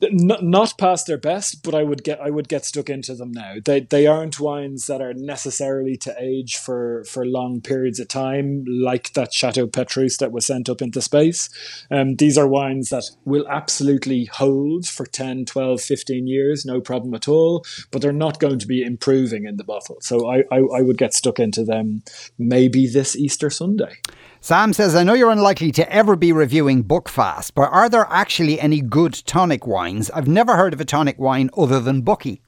Not, 0.00 0.44
not 0.44 0.78
past 0.78 1.06
their 1.06 1.18
best, 1.18 1.64
but 1.64 1.74
I 1.74 1.82
would 1.82 2.04
get 2.04 2.20
I 2.20 2.30
would 2.30 2.48
get 2.48 2.64
stuck 2.64 2.88
into 2.88 3.14
them 3.14 3.32
now. 3.32 3.56
They 3.64 3.80
they 3.80 4.06
aren't 4.06 4.38
wines 4.38 4.86
that 4.86 5.00
are 5.00 5.12
necessarily 5.14 5.96
to 5.98 6.14
age 6.18 6.56
for 6.56 7.04
for 7.04 7.26
long 7.26 7.60
periods 7.60 7.98
of 7.98 8.06
time, 8.06 8.64
like 8.68 9.12
that 9.14 9.32
Chateau 9.32 9.66
Petrus 9.66 10.18
that 10.18 10.30
was 10.30 10.46
sent 10.46 10.68
up 10.68 10.80
into 10.80 11.02
space. 11.02 11.50
Um, 11.90 12.14
these 12.14 12.38
are 12.38 12.46
wines 12.46 12.90
that 12.90 13.10
will 13.24 13.46
absolutely 13.48 14.26
hold 14.26 14.86
for 14.86 15.04
10, 15.04 15.44
12, 15.44 15.80
15 15.80 16.26
years, 16.26 16.64
no 16.64 16.80
problem 16.80 17.14
at 17.14 17.28
all, 17.28 17.64
but 17.90 18.00
they're 18.00 18.12
not 18.12 18.38
going 18.38 18.58
to 18.58 18.66
be 18.66 18.82
improving 18.82 19.46
in 19.46 19.56
the 19.56 19.64
bottle. 19.64 19.98
So 20.00 20.30
I, 20.30 20.44
I, 20.50 20.58
I 20.58 20.82
would 20.82 20.98
get 20.98 21.14
stuck 21.14 21.38
into 21.38 21.64
them 21.64 22.02
maybe 22.38 22.86
this 22.86 23.16
Easter 23.16 23.50
Sunday. 23.50 23.98
Sam 24.40 24.72
says, 24.72 24.94
I 24.94 25.02
know 25.02 25.14
you're 25.14 25.30
unlikely 25.30 25.72
to 25.72 25.92
ever 25.92 26.14
be 26.14 26.30
reviewing 26.30 26.84
Buckfast, 26.84 27.54
but 27.54 27.72
are 27.72 27.88
there 27.88 28.06
actually 28.08 28.60
any 28.60 28.80
good 28.80 29.12
tonic 29.12 29.66
wines? 29.66 30.10
I've 30.12 30.28
never 30.28 30.54
heard 30.56 30.72
of 30.72 30.80
a 30.80 30.84
tonic 30.84 31.18
wine 31.18 31.50
other 31.56 31.80
than 31.80 32.02
Bucky. 32.02 32.40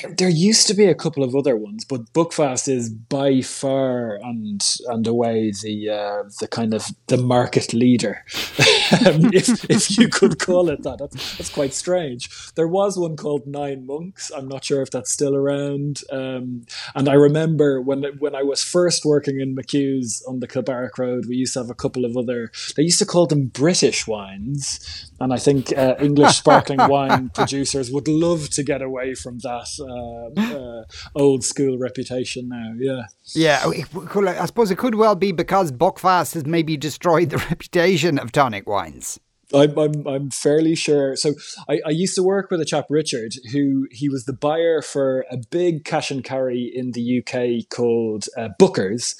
There, 0.00 0.10
there 0.12 0.28
used 0.28 0.66
to 0.68 0.74
be 0.74 0.86
a 0.86 0.94
couple 0.94 1.22
of 1.22 1.34
other 1.34 1.56
ones, 1.56 1.84
but 1.84 2.12
Buckfast 2.12 2.68
is 2.68 2.90
by 2.90 3.40
far 3.40 4.16
and 4.16 4.64
and 4.88 5.06
away 5.06 5.52
the 5.62 5.90
uh, 5.90 6.30
the 6.40 6.48
kind 6.48 6.74
of 6.74 6.86
the 7.06 7.16
market 7.16 7.72
leader, 7.72 8.24
if 8.28 9.70
if 9.70 9.98
you 9.98 10.08
could 10.08 10.38
call 10.38 10.68
it 10.68 10.82
that. 10.82 10.98
That's 10.98 11.36
that's 11.36 11.50
quite 11.50 11.74
strange. 11.74 12.30
There 12.54 12.68
was 12.68 12.98
one 12.98 13.16
called 13.16 13.46
Nine 13.46 13.86
Monks. 13.86 14.30
I'm 14.36 14.48
not 14.48 14.64
sure 14.64 14.82
if 14.82 14.90
that's 14.90 15.10
still 15.10 15.34
around. 15.34 16.02
Um, 16.10 16.66
and 16.94 17.08
I 17.08 17.14
remember 17.14 17.80
when 17.80 18.04
when 18.18 18.34
I 18.34 18.42
was 18.42 18.62
first 18.62 19.04
working 19.04 19.40
in 19.40 19.56
McHugh's 19.56 20.22
on 20.28 20.40
the 20.40 20.48
Kilbarrack 20.48 20.98
Road, 20.98 21.26
we 21.26 21.36
used 21.36 21.54
to 21.54 21.60
have 21.60 21.70
a 21.70 21.74
couple 21.74 22.04
of 22.04 22.16
other. 22.16 22.50
They 22.76 22.82
used 22.82 22.98
to 22.98 23.06
call 23.06 23.26
them 23.26 23.46
British 23.46 24.06
wines, 24.06 25.10
and 25.20 25.32
I 25.32 25.38
think 25.38 25.76
uh, 25.76 25.94
English 26.00 26.36
sparkling 26.36 26.78
wine 26.88 27.30
producers 27.30 27.90
would 27.90 28.08
love 28.08 28.50
to 28.50 28.62
get 28.62 28.82
away 28.82 29.14
from 29.14 29.38
that 29.40 29.68
uh, 29.88 30.40
uh, 30.40 30.84
old 31.14 31.44
school 31.44 31.78
reputation 31.78 32.48
now. 32.48 32.72
Yeah. 32.78 33.02
Yeah, 33.34 33.70
could- 34.06 34.26
I 34.28 34.46
suppose 34.46 34.70
it 34.70 34.78
could 34.78 34.94
well 34.94 35.14
be 35.14 35.32
because 35.32 35.72
Buckfast 35.72 36.34
has 36.34 36.46
maybe 36.46 36.76
destroyed 36.76 37.30
the 37.30 37.38
reputation 37.50 38.18
of 38.18 38.32
tonic 38.32 38.68
wines. 38.68 39.18
I'm, 39.54 39.78
I'm, 39.78 40.06
I'm 40.08 40.30
fairly 40.30 40.74
sure. 40.74 41.14
So 41.14 41.34
I, 41.68 41.80
I 41.86 41.90
used 41.90 42.16
to 42.16 42.22
work 42.22 42.50
with 42.50 42.60
a 42.60 42.64
chap, 42.64 42.86
Richard, 42.90 43.34
who 43.52 43.86
he 43.92 44.08
was 44.08 44.24
the 44.24 44.32
buyer 44.32 44.82
for 44.82 45.24
a 45.30 45.36
big 45.36 45.84
cash 45.84 46.10
and 46.10 46.24
carry 46.24 46.64
in 46.64 46.92
the 46.92 47.20
UK 47.22 47.68
called 47.68 48.26
uh, 48.36 48.48
Booker's. 48.58 49.14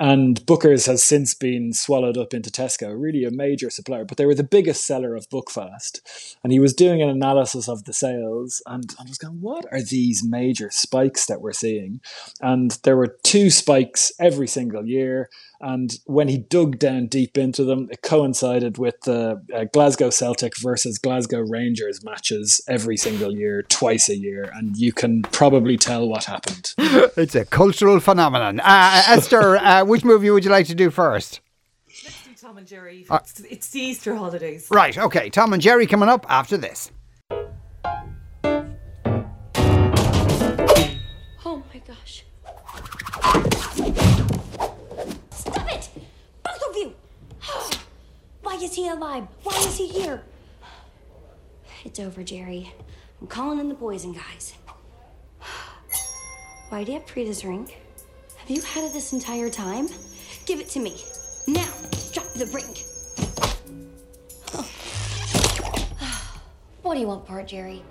And 0.00 0.44
Booker's 0.46 0.86
has 0.86 1.02
since 1.02 1.34
been 1.34 1.72
swallowed 1.72 2.16
up 2.16 2.32
into 2.32 2.50
Tesco, 2.50 2.94
really 2.96 3.24
a 3.24 3.30
major 3.30 3.68
supplier, 3.68 4.04
but 4.04 4.16
they 4.16 4.26
were 4.26 4.34
the 4.34 4.44
biggest 4.44 4.86
seller 4.86 5.16
of 5.16 5.28
Buckfast. 5.28 6.00
And 6.44 6.52
he 6.52 6.60
was 6.60 6.72
doing 6.72 7.02
an 7.02 7.08
analysis 7.08 7.68
of 7.68 7.84
the 7.84 7.92
sales 7.92 8.62
and 8.66 8.94
I 8.98 9.02
was 9.04 9.18
going, 9.18 9.40
what 9.40 9.66
are 9.72 9.82
these 9.82 10.22
major 10.24 10.70
spikes 10.70 11.26
that 11.26 11.40
we're 11.40 11.52
seeing? 11.52 12.00
And 12.40 12.78
there 12.84 12.96
were 12.96 13.18
two 13.24 13.50
spikes 13.50 14.12
every 14.20 14.46
single 14.46 14.86
year. 14.86 15.28
And 15.60 15.92
when 16.06 16.28
he 16.28 16.38
dug 16.38 16.78
down 16.78 17.06
deep 17.06 17.36
into 17.36 17.64
them, 17.64 17.88
it 17.90 18.02
coincided 18.02 18.78
with 18.78 19.00
the 19.02 19.42
uh, 19.54 19.64
Glasgow 19.72 20.10
Celtic 20.10 20.56
versus 20.58 20.98
Glasgow 20.98 21.40
Rangers 21.40 22.04
matches 22.04 22.60
every 22.68 22.96
single 22.96 23.36
year, 23.36 23.62
twice 23.62 24.08
a 24.08 24.16
year. 24.16 24.52
And 24.54 24.76
you 24.76 24.92
can 24.92 25.22
probably 25.22 25.76
tell 25.76 26.08
what 26.08 26.24
happened. 26.24 26.74
It's 27.16 27.34
a 27.34 27.44
cultural 27.44 27.98
phenomenon. 28.00 28.60
Uh, 28.60 29.02
Esther, 29.08 29.56
uh, 29.60 29.84
which 29.84 30.04
movie 30.04 30.30
would 30.30 30.44
you 30.44 30.50
like 30.50 30.66
to 30.66 30.74
do 30.74 30.90
first? 30.90 31.40
Tom 32.48 32.56
and 32.56 32.66
Jerry. 32.66 33.04
It's, 33.10 33.40
it's 33.40 33.70
the 33.70 33.80
Easter 33.80 34.14
holidays. 34.14 34.68
Right, 34.70 34.96
okay. 34.96 35.28
Tom 35.28 35.52
and 35.52 35.60
Jerry 35.60 35.86
coming 35.86 36.08
up 36.08 36.24
after 36.30 36.56
this. 36.56 36.90
Oh 41.44 41.62
my 41.74 41.78
gosh. 41.86 42.24
Stop 45.30 45.68
it! 45.72 45.90
Both 46.42 46.62
of 46.68 46.76
you! 46.76 46.94
Why 48.48 48.54
is 48.54 48.74
he 48.74 48.88
alive? 48.88 49.26
Why 49.42 49.58
is 49.58 49.76
he 49.76 49.86
here? 49.88 50.22
It's 51.84 52.00
over, 52.00 52.24
Jerry. 52.24 52.72
I'm 53.20 53.26
calling 53.26 53.58
in 53.60 53.68
the 53.68 53.74
boys 53.74 54.04
and 54.04 54.14
guys. 54.14 54.54
Why 56.70 56.82
do 56.82 56.92
you 56.92 56.98
have 56.98 57.06
Frida's 57.06 57.44
ring? 57.44 57.70
Have 58.38 58.48
you 58.48 58.62
had 58.62 58.84
it 58.84 58.94
this 58.94 59.12
entire 59.12 59.50
time? 59.50 59.88
Give 60.46 60.60
it 60.60 60.70
to 60.70 60.80
me. 60.80 60.96
Now! 61.46 61.68
Drop 62.14 62.26
the 62.32 62.46
ring! 62.46 62.74
What 66.80 66.94
do 66.94 67.00
you 67.00 67.06
want 67.06 67.28
it, 67.28 67.46
Jerry? 67.46 67.84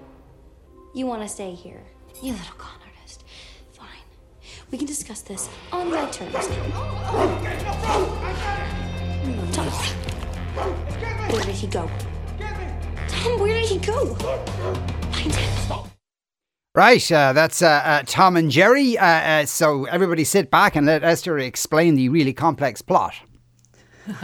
You 0.96 1.06
want 1.06 1.22
to 1.22 1.28
stay 1.28 1.54
here. 1.54 1.84
You 2.24 2.32
little 2.32 2.56
con 2.58 2.80
artist. 2.98 3.26
Fine. 3.74 3.88
We 4.72 4.80
can 4.80 4.88
discuss 4.88 5.22
this 5.22 5.50
on 5.72 5.92
my 5.92 6.10
terms. 6.10 6.48
Tom. 9.56 10.07
Where 10.58 11.44
did 11.44 11.56
he 11.56 11.68
go? 11.68 11.90
Tom, 13.08 13.40
where 13.40 13.60
did 13.60 13.70
he 13.70 13.80
go? 13.80 14.16
Find 14.16 15.36
him. 15.36 15.58
Right, 16.78 17.12
uh, 17.12 17.34
that's 17.34 17.64
uh, 17.64 17.82
uh, 17.84 18.04
Tom 18.06 18.38
and 18.38 18.52
Jerry. 18.52 19.00
Uh, 19.00 19.06
uh, 19.06 19.46
so 19.48 19.86
everybody 19.86 20.24
sit 20.24 20.52
back 20.52 20.76
and 20.76 20.86
let 20.86 21.04
Esther 21.04 21.40
explain 21.40 21.96
the 21.96 22.08
really 22.10 22.34
complex 22.34 22.84
plot. 22.84 23.16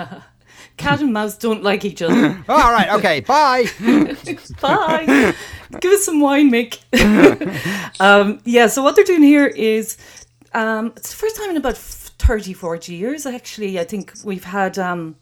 Cat 0.77 1.01
and 1.01 1.11
mouse 1.11 1.35
don't 1.35 1.63
like 1.63 1.83
each 1.83 2.03
other. 2.03 2.43
All 2.47 2.71
right, 2.71 2.89
okay, 2.91 3.21
bye. 3.21 3.65
Bye. 4.61 5.33
Give 5.81 5.93
us 5.93 6.05
some 6.05 6.19
wine, 6.19 6.51
Mick. 6.51 6.79
um, 7.99 8.39
yeah, 8.45 8.67
so 8.67 8.83
what 8.83 8.95
they're 8.95 9.03
doing 9.03 9.23
here 9.23 9.47
is 9.47 9.97
um, 10.53 10.93
it's 10.95 11.09
the 11.09 11.15
first 11.15 11.35
time 11.35 11.49
in 11.49 11.57
about 11.57 11.75
30, 11.77 12.53
40 12.53 12.93
years, 12.93 13.25
actually. 13.25 13.79
I 13.79 13.83
think 13.83 14.13
we've 14.23 14.43
had 14.43 14.77
um, 14.77 15.15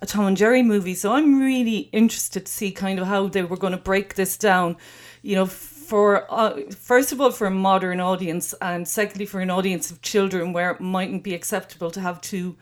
a 0.00 0.06
Tom 0.06 0.26
and 0.26 0.36
Jerry 0.36 0.62
movie. 0.62 0.94
So 0.94 1.12
I'm 1.12 1.40
really 1.40 1.88
interested 1.92 2.46
to 2.46 2.52
see 2.52 2.70
kind 2.70 2.98
of 2.98 3.06
how 3.06 3.28
they 3.28 3.42
were 3.42 3.56
going 3.56 3.72
to 3.72 3.78
break 3.78 4.14
this 4.14 4.36
down. 4.36 4.76
You 5.22 5.36
know, 5.36 5.46
for 5.46 6.26
uh, 6.32 6.60
first 6.70 7.12
of 7.12 7.20
all, 7.20 7.30
for 7.30 7.46
a 7.46 7.50
modern 7.50 8.00
audience, 8.00 8.54
and 8.60 8.86
secondly, 8.86 9.26
for 9.26 9.40
an 9.40 9.50
audience 9.50 9.90
of 9.90 10.02
children 10.02 10.52
where 10.52 10.70
it 10.70 10.80
mightn't 10.80 11.24
be 11.24 11.34
acceptable 11.34 11.90
to 11.90 12.00
have 12.00 12.20
two 12.20 12.56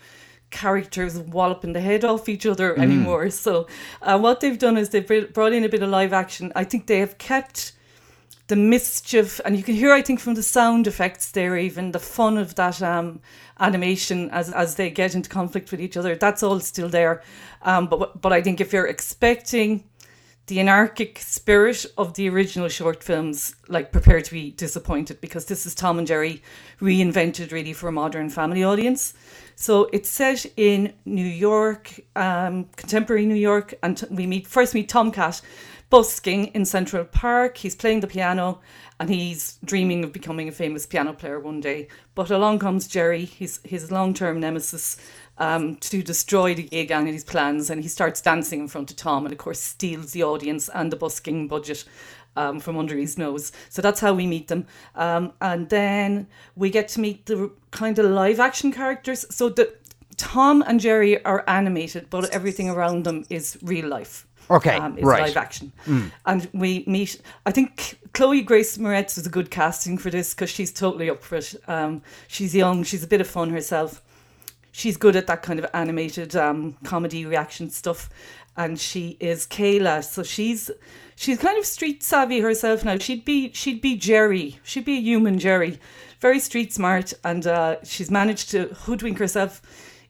characters 0.51 1.19
walloping 1.19 1.73
the 1.73 1.81
head 1.81 2.05
off 2.05 2.29
each 2.29 2.47
other 2.47 2.79
anymore. 2.79 3.31
So, 3.31 3.67
uh, 4.01 4.19
what 4.19 4.41
they've 4.41 4.59
done 4.59 4.77
is 4.77 4.91
they've 4.91 5.35
brought 5.35 5.53
in 5.53 5.65
a 5.65 5.69
bit 5.69 5.83
of 5.83 5.91
live 5.91 6.13
action. 6.13 6.53
I 6.55 6.65
think 6.65 6.87
they 6.87 7.01
have 7.01 7.19
kept 7.19 7.73
the 8.49 8.57
mischief, 8.57 9.41
and 9.45 9.57
you 9.57 9.63
can 9.63 9.75
hear, 9.75 9.93
I 9.93 10.03
think, 10.03 10.21
from 10.21 10.35
the 10.35 10.43
sound 10.43 10.87
effects 10.87 11.33
there, 11.33 11.57
even 11.57 11.93
the 11.93 11.99
fun 11.99 12.39
of 12.39 12.55
that 12.55 12.81
um, 12.81 13.21
animation 13.59 14.31
as 14.31 14.51
as 14.51 14.77
they 14.77 14.91
get 14.91 15.15
into 15.15 15.29
conflict 15.29 15.71
with 15.71 15.81
each 15.81 15.97
other. 15.97 16.15
That's 16.15 16.43
all 16.43 16.61
still 16.61 16.89
there. 16.89 17.23
Um, 17.63 17.89
but 17.89 18.21
but 18.21 18.33
I 18.33 18.43
think 18.43 18.61
if 18.61 18.73
you're 18.73 18.87
expecting 18.87 19.85
the 20.47 20.61
anarchic 20.61 21.19
spirit 21.19 21.85
of 21.99 22.15
the 22.15 22.29
original 22.29 22.69
short 22.69 23.03
films, 23.03 23.57
like 23.67 23.91
prepare 23.91 24.21
to 24.21 24.31
be 24.31 24.53
disappointed 24.53 25.21
because 25.21 25.47
this 25.47 25.67
is 25.67 25.75
Tom 25.75 25.99
and 25.99 26.07
Jerry 26.07 26.41
reinvented 26.81 27.51
really 27.51 27.73
for 27.73 27.89
a 27.89 27.93
modern 27.93 28.31
family 28.31 28.63
audience. 28.63 29.13
So 29.57 29.89
it's 29.93 30.09
set 30.09 30.47
in 30.57 30.93
New 31.05 31.27
York, 31.27 31.99
um, 32.15 32.67
contemporary 32.77 33.27
New 33.27 33.35
York, 33.35 33.75
and 33.83 34.05
we 34.11 34.27
meet 34.27 34.47
first 34.47 34.73
meet 34.75 34.89
Tomcat 34.89 35.41
busking 35.89 36.47
in 36.49 36.65
Central 36.65 37.05
Park. 37.05 37.59
He's 37.59 37.75
playing 37.75 38.01
the 38.01 38.07
piano 38.07 38.61
and 38.99 39.09
he's 39.09 39.59
dreaming 39.65 40.05
of 40.05 40.13
becoming 40.13 40.49
a 40.49 40.53
famous 40.53 40.87
piano 40.87 41.13
player 41.13 41.39
one 41.39 41.61
day. 41.61 41.89
But 42.15 42.31
along 42.31 42.61
comes 42.61 42.89
Jerry, 42.89 43.25
his 43.25 43.61
his 43.65 43.91
long 43.91 44.15
term 44.15 44.41
nemesis, 44.41 44.97
um, 45.39 45.77
to 45.77 46.03
destroy 46.03 46.55
the 46.55 46.65
gay 46.65 46.87
gang 46.87 47.05
and 47.05 47.15
his 47.15 47.25
plans, 47.25 47.71
and 47.71 47.83
he 47.83 47.89
starts 47.89 48.21
dancing 48.21 48.61
in 48.61 48.69
front 48.69 48.91
of 48.91 48.97
Tom, 48.97 49.27
and 49.27 49.33
of 49.33 49.39
course 49.39 49.61
steals 49.61 50.13
the 50.13 50.25
audience 50.25 50.69
and 50.75 50.91
the 50.91 50.97
busking 50.97 51.49
budget. 51.49 51.85
Um, 52.39 52.61
from 52.61 52.77
under 52.77 52.95
his 52.99 53.17
nose. 53.17 53.51
So 53.71 53.81
that's 53.81 54.01
how 54.01 54.13
we 54.13 54.27
meet 54.27 54.49
them. 54.49 54.67
Um, 54.95 55.33
and 55.41 55.71
then 55.71 56.27
we 56.55 56.69
get 56.69 56.87
to 56.89 57.01
meet 57.01 57.25
the 57.25 57.51
kind 57.71 57.99
of 57.99 58.05
live 58.11 58.41
action 58.41 58.71
characters. 58.71 59.25
So 59.35 59.49
the 59.49 59.73
Tom 60.19 60.63
and 60.67 60.79
Jerry 60.79 61.25
are 61.25 61.45
animated, 61.47 62.11
but 62.11 62.29
everything 62.29 62.69
around 62.69 63.05
them 63.05 63.25
is 63.31 63.57
real 63.63 63.89
life. 63.89 64.27
Okay, 64.51 64.77
um, 64.77 64.97
is 64.97 65.05
right. 65.05 65.23
live 65.23 65.37
action. 65.37 65.73
And 66.25 66.49
we 66.53 66.85
meet, 66.87 67.21
I 67.45 67.51
think 67.51 67.99
Chloe 68.13 68.43
Grace 68.43 68.79
Moretz 68.79 69.17
was 69.17 69.27
a 69.27 69.31
good 69.31 69.51
casting 69.51 69.99
for 69.99 70.11
this 70.11 70.35
because 70.35 70.51
she's 70.51 70.73
totally 70.73 71.11
up 71.11 71.23
for 71.23 71.37
it. 71.37 71.55
Um, 71.67 72.03
she's 72.29 72.55
young, 72.55 72.83
she's 72.85 73.03
a 73.03 73.09
bit 73.09 73.21
of 73.21 73.27
fun 73.27 73.51
herself. 73.51 74.03
She's 74.73 74.97
good 74.97 75.17
at 75.17 75.27
that 75.27 75.43
kind 75.43 75.59
of 75.59 75.67
animated 75.73 76.37
um, 76.37 76.77
comedy 76.85 77.25
reaction 77.25 77.71
stuff. 77.71 78.11
And 78.57 78.79
she 78.79 79.17
is 79.21 79.47
Kayla, 79.47 80.03
so 80.03 80.23
she's 80.23 80.71
she's 81.15 81.39
kind 81.39 81.59
of 81.59 81.67
street 81.67 82.03
savvy 82.03 82.41
herself 82.41 82.85
now. 82.85 82.97
She'd 82.97 83.25
be 83.25 83.53
she'd 83.53 83.83
be 83.83 83.97
Jerry, 83.97 84.59
she'd 84.63 84.87
be 84.87 84.97
a 84.97 85.01
human 85.01 85.39
Jerry, 85.39 85.79
very 86.21 86.41
street 86.41 86.73
smart, 86.73 87.13
and 87.23 87.47
uh, 87.47 87.77
she's 87.85 88.11
managed 88.11 88.51
to 88.53 88.69
hoodwink 88.69 89.19
herself 89.19 89.61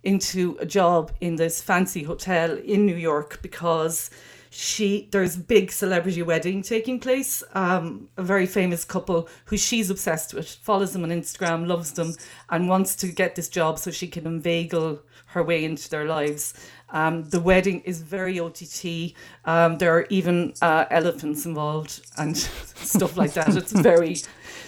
into 0.07 0.57
a 0.61 0.67
job 0.67 1.11
in 1.21 1.37
this 1.37 1.61
fancy 1.61 2.05
hotel 2.05 2.57
in 2.57 2.87
New 2.87 2.97
York 2.97 3.41
because 3.43 4.09
she 4.51 5.09
there's 5.11 5.37
big 5.37 5.71
celebrity 5.71 6.23
wedding 6.23 6.63
taking 6.63 7.01
place. 7.01 7.43
Um, 7.55 8.09
a 8.17 8.23
very 8.23 8.47
famous 8.47 8.85
couple 8.85 9.29
who 9.47 9.57
she's 9.57 9.91
obsessed 9.91 10.33
with, 10.33 10.49
follows 10.49 10.93
them 10.93 11.03
on 11.03 11.11
Instagram, 11.11 11.67
loves 11.67 11.93
them, 11.93 12.15
and 12.49 12.69
wants 12.69 12.95
to 12.97 13.09
get 13.09 13.35
this 13.35 13.49
job 13.49 13.79
so 13.79 13.91
she 13.91 14.07
can 14.07 14.27
inveigle 14.27 15.01
her 15.27 15.43
way 15.43 15.65
into 15.65 15.91
their 15.91 16.07
lives. 16.07 16.55
Um, 16.91 17.25
the 17.25 17.41
wedding 17.41 17.81
is 17.81 18.01
very 18.01 18.39
OTT. 18.39 19.13
Um, 19.45 19.79
there 19.79 19.93
are 19.95 20.07
even 20.09 20.55
uh, 20.63 20.87
elephants 20.91 21.45
involved 21.45 22.07
and 22.17 22.37
stuff 22.95 23.17
like 23.17 23.33
that. 23.33 23.57
It's 23.57 23.73
very, 23.73 24.17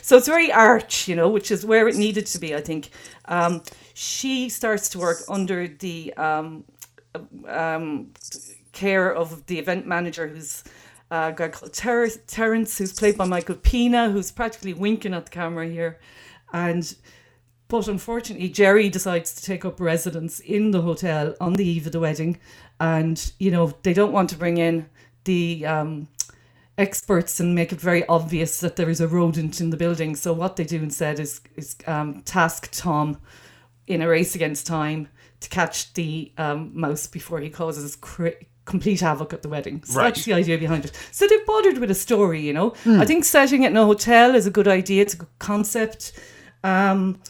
so 0.08 0.16
it's 0.16 0.26
very 0.26 0.50
arch, 0.50 1.06
you 1.06 1.14
know, 1.14 1.28
which 1.28 1.50
is 1.50 1.66
where 1.66 1.86
it 1.86 1.94
needed 1.94 2.24
to 2.28 2.38
be, 2.38 2.54
I 2.54 2.62
think. 2.62 2.88
Um, 3.26 3.62
she 3.92 4.48
starts 4.48 4.88
to 4.90 4.98
work 4.98 5.18
under 5.28 5.68
the 5.68 6.14
um, 6.14 6.64
um, 7.46 8.14
care 8.72 9.14
of 9.14 9.44
the 9.44 9.58
event 9.58 9.86
manager, 9.86 10.26
who's 10.26 10.64
uh, 11.10 11.32
guy 11.32 11.48
called 11.48 11.74
Ter- 11.74 12.08
Terrence, 12.26 12.78
who's 12.78 12.94
played 12.94 13.18
by 13.18 13.26
Michael 13.26 13.56
Peña, 13.56 14.10
who's 14.10 14.32
practically 14.32 14.72
winking 14.72 15.12
at 15.12 15.26
the 15.26 15.30
camera 15.30 15.68
here. 15.68 15.98
And 16.54 16.96
but 17.68 17.86
unfortunately, 17.86 18.48
Jerry 18.48 18.88
decides 18.88 19.34
to 19.34 19.42
take 19.42 19.66
up 19.66 19.78
residence 19.78 20.40
in 20.40 20.70
the 20.70 20.80
hotel 20.80 21.34
on 21.38 21.52
the 21.52 21.68
eve 21.68 21.84
of 21.84 21.92
the 21.92 22.00
wedding, 22.00 22.40
and 22.80 23.30
you 23.38 23.50
know 23.50 23.74
they 23.82 23.92
don't 23.92 24.12
want 24.12 24.30
to 24.30 24.36
bring 24.36 24.56
in 24.56 24.88
the 25.24 25.66
um, 25.66 26.08
experts 26.78 27.40
and 27.40 27.54
make 27.54 27.72
it 27.72 27.80
very 27.80 28.06
obvious 28.06 28.60
that 28.60 28.76
there 28.76 28.88
is 28.88 29.00
a 29.00 29.08
rodent 29.08 29.60
in 29.60 29.70
the 29.70 29.76
building. 29.76 30.16
So 30.16 30.32
what 30.32 30.56
they 30.56 30.64
do 30.64 30.82
instead 30.82 31.20
is 31.20 31.40
is 31.56 31.76
um, 31.86 32.22
task 32.22 32.68
Tom 32.72 33.18
in 33.86 34.00
a 34.02 34.08
race 34.08 34.34
against 34.34 34.66
time 34.66 35.08
to 35.40 35.48
catch 35.48 35.92
the 35.94 36.32
um, 36.38 36.70
mouse 36.74 37.06
before 37.06 37.40
he 37.40 37.50
causes 37.50 37.96
cra- 37.96 38.34
complete 38.64 39.00
havoc 39.00 39.32
at 39.32 39.42
the 39.42 39.48
wedding. 39.48 39.82
So 39.84 39.98
Right. 39.98 40.14
that's 40.14 40.24
the 40.24 40.34
idea 40.34 40.58
behind 40.58 40.84
it. 40.84 40.92
So 41.10 41.26
they've 41.26 41.46
bothered 41.46 41.78
with 41.78 41.90
a 41.90 41.94
story, 41.94 42.40
you 42.40 42.52
know. 42.52 42.74
I 42.86 43.04
think 43.04 43.24
setting 43.24 43.62
it 43.62 43.70
in 43.70 43.76
a 43.76 43.84
hotel 43.86 44.34
is 44.34 44.46
a 44.46 44.50
good 44.50 44.68
idea. 44.68 45.02
It's 45.02 45.14
a 45.14 45.18
good 45.18 45.38
concept. 45.38 46.12
Um, 46.64 47.20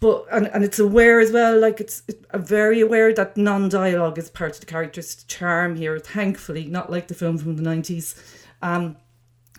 but 0.00 0.26
and, 0.32 0.48
and 0.48 0.64
it's 0.64 0.78
aware 0.78 1.20
as 1.20 1.30
well 1.32 1.58
like 1.58 1.80
it's 1.80 2.02
it's 2.08 2.24
very 2.34 2.80
aware 2.80 3.12
that 3.12 3.36
non-dialogue 3.36 4.18
is 4.18 4.28
part 4.30 4.52
of 4.52 4.60
the 4.60 4.66
character's 4.66 5.24
charm 5.24 5.76
here 5.76 5.98
thankfully 5.98 6.66
not 6.66 6.90
like 6.90 7.08
the 7.08 7.14
film 7.14 7.38
from 7.38 7.56
the 7.56 7.62
90s 7.62 8.14
um 8.62 8.96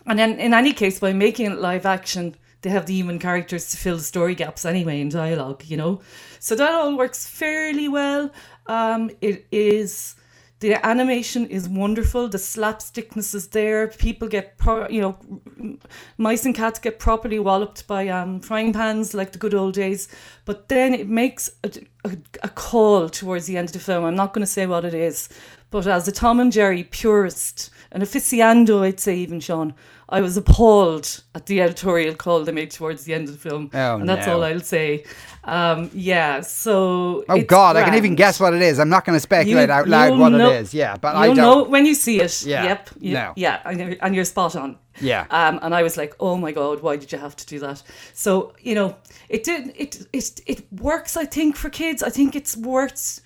and 0.05 0.19
then 0.19 0.39
in 0.39 0.53
any 0.53 0.71
case 0.73 0.99
by 0.99 1.13
making 1.13 1.51
it 1.51 1.59
live 1.59 1.85
action 1.85 2.35
they 2.61 2.69
have 2.71 2.87
the 2.87 2.93
human 2.93 3.19
characters 3.19 3.69
to 3.69 3.77
fill 3.77 3.97
the 3.97 4.03
story 4.03 4.33
gaps 4.33 4.65
anyway 4.65 4.99
in 4.99 5.09
dialogue 5.09 5.63
you 5.65 5.77
know? 5.77 6.01
So 6.39 6.55
that 6.55 6.71
all 6.71 6.97
works 6.97 7.27
fairly 7.27 7.87
well. 7.87 8.31
Um 8.65 9.11
it 9.21 9.45
is 9.51 10.15
the 10.61 10.85
animation 10.85 11.45
is 11.47 11.67
wonderful. 11.67 12.29
The 12.29 12.37
slapstickness 12.37 13.33
is 13.35 13.49
there. 13.49 13.87
People 13.89 14.27
get, 14.27 14.57
pro- 14.57 14.87
you 14.89 15.01
know, 15.01 15.79
mice 16.17 16.45
and 16.45 16.55
cats 16.55 16.79
get 16.79 16.97
properly 16.97 17.39
walloped 17.39 17.87
by 17.87 18.07
um, 18.07 18.39
frying 18.39 18.71
pans 18.73 19.13
like 19.13 19.31
the 19.33 19.37
good 19.37 19.53
old 19.53 19.73
days. 19.73 20.07
But 20.45 20.69
then 20.69 20.93
it 20.93 21.07
makes 21.09 21.49
a, 21.63 21.71
a, 22.05 22.17
a 22.43 22.49
call 22.49 23.09
towards 23.09 23.47
the 23.47 23.57
end 23.57 23.69
of 23.69 23.73
the 23.73 23.79
film. 23.79 24.05
I'm 24.05 24.15
not 24.15 24.33
going 24.33 24.45
to 24.45 24.51
say 24.51 24.65
what 24.65 24.85
it 24.85 24.93
is, 24.93 25.27
but 25.71 25.87
as 25.87 26.07
a 26.07 26.11
Tom 26.11 26.39
and 26.39 26.51
Jerry 26.51 26.83
purist, 26.83 27.69
an 27.91 28.01
aficionado, 28.01 28.81
I'd 28.81 28.99
say 28.99 29.15
even 29.17 29.39
Sean, 29.41 29.73
I 30.07 30.21
was 30.21 30.37
appalled 30.37 31.23
at 31.33 31.47
the 31.47 31.61
editorial 31.61 32.13
call 32.15 32.43
they 32.43 32.51
made 32.51 32.69
towards 32.71 33.05
the 33.05 33.13
end 33.13 33.27
of 33.27 33.33
the 33.33 33.49
film, 33.49 33.71
Oh, 33.73 33.97
and 33.97 34.07
that's 34.07 34.27
no. 34.27 34.35
all 34.35 34.43
I'll 34.43 34.59
say. 34.59 35.03
Um, 35.47 35.91
yeah, 35.93 36.41
so 36.41 37.23
Oh 37.29 37.41
God, 37.41 37.75
I 37.75 37.83
can 37.83 37.93
even 37.95 38.15
guess 38.15 38.39
what 38.39 38.53
it 38.53 38.61
is. 38.61 38.79
I'm 38.79 38.89
not 38.89 39.05
going 39.05 39.15
to 39.15 39.19
speculate 39.19 39.69
You- 39.69 39.73
out 39.75 39.87
loud 39.87 40.17
what 40.17 40.29
know- 40.29 40.49
it 40.51 40.61
is. 40.61 40.73
Yeah, 40.73 40.97
but 40.97 41.15
I 41.15 41.27
don't. 41.27 41.37
know 41.37 41.63
when 41.63 41.85
you 41.85 41.93
see 41.93 42.19
it. 42.19 42.43
Yeah, 42.45 42.63
Yep. 42.63 42.89
You- 42.99 43.13
no. 43.13 43.33
Yeah, 43.35 43.59
and 43.65 43.79
you're, 43.79 43.95
and 44.01 44.15
you're 44.15 44.25
spot 44.25 44.55
on. 44.55 44.77
Yeah. 45.01 45.25
Um, 45.29 45.59
and 45.61 45.75
I 45.75 45.83
was 45.83 45.97
like, 45.97 46.15
oh 46.19 46.35
my 46.37 46.51
god, 46.51 46.81
why 46.81 46.95
did 46.95 47.11
you 47.11 47.19
have 47.19 47.35
to 47.35 47.45
do 47.45 47.59
that? 47.59 47.83
So 48.13 48.53
you 48.59 48.73
know, 48.75 48.95
it 49.29 49.43
did. 49.43 49.73
It 49.75 50.07
it 50.13 50.41
it 50.47 50.63
works. 50.81 51.15
I 51.17 51.25
think 51.25 51.55
for 51.57 51.69
kids, 51.69 52.01
I 52.01 52.09
think 52.09 52.35
it's 52.35 52.55
worth 52.57 53.21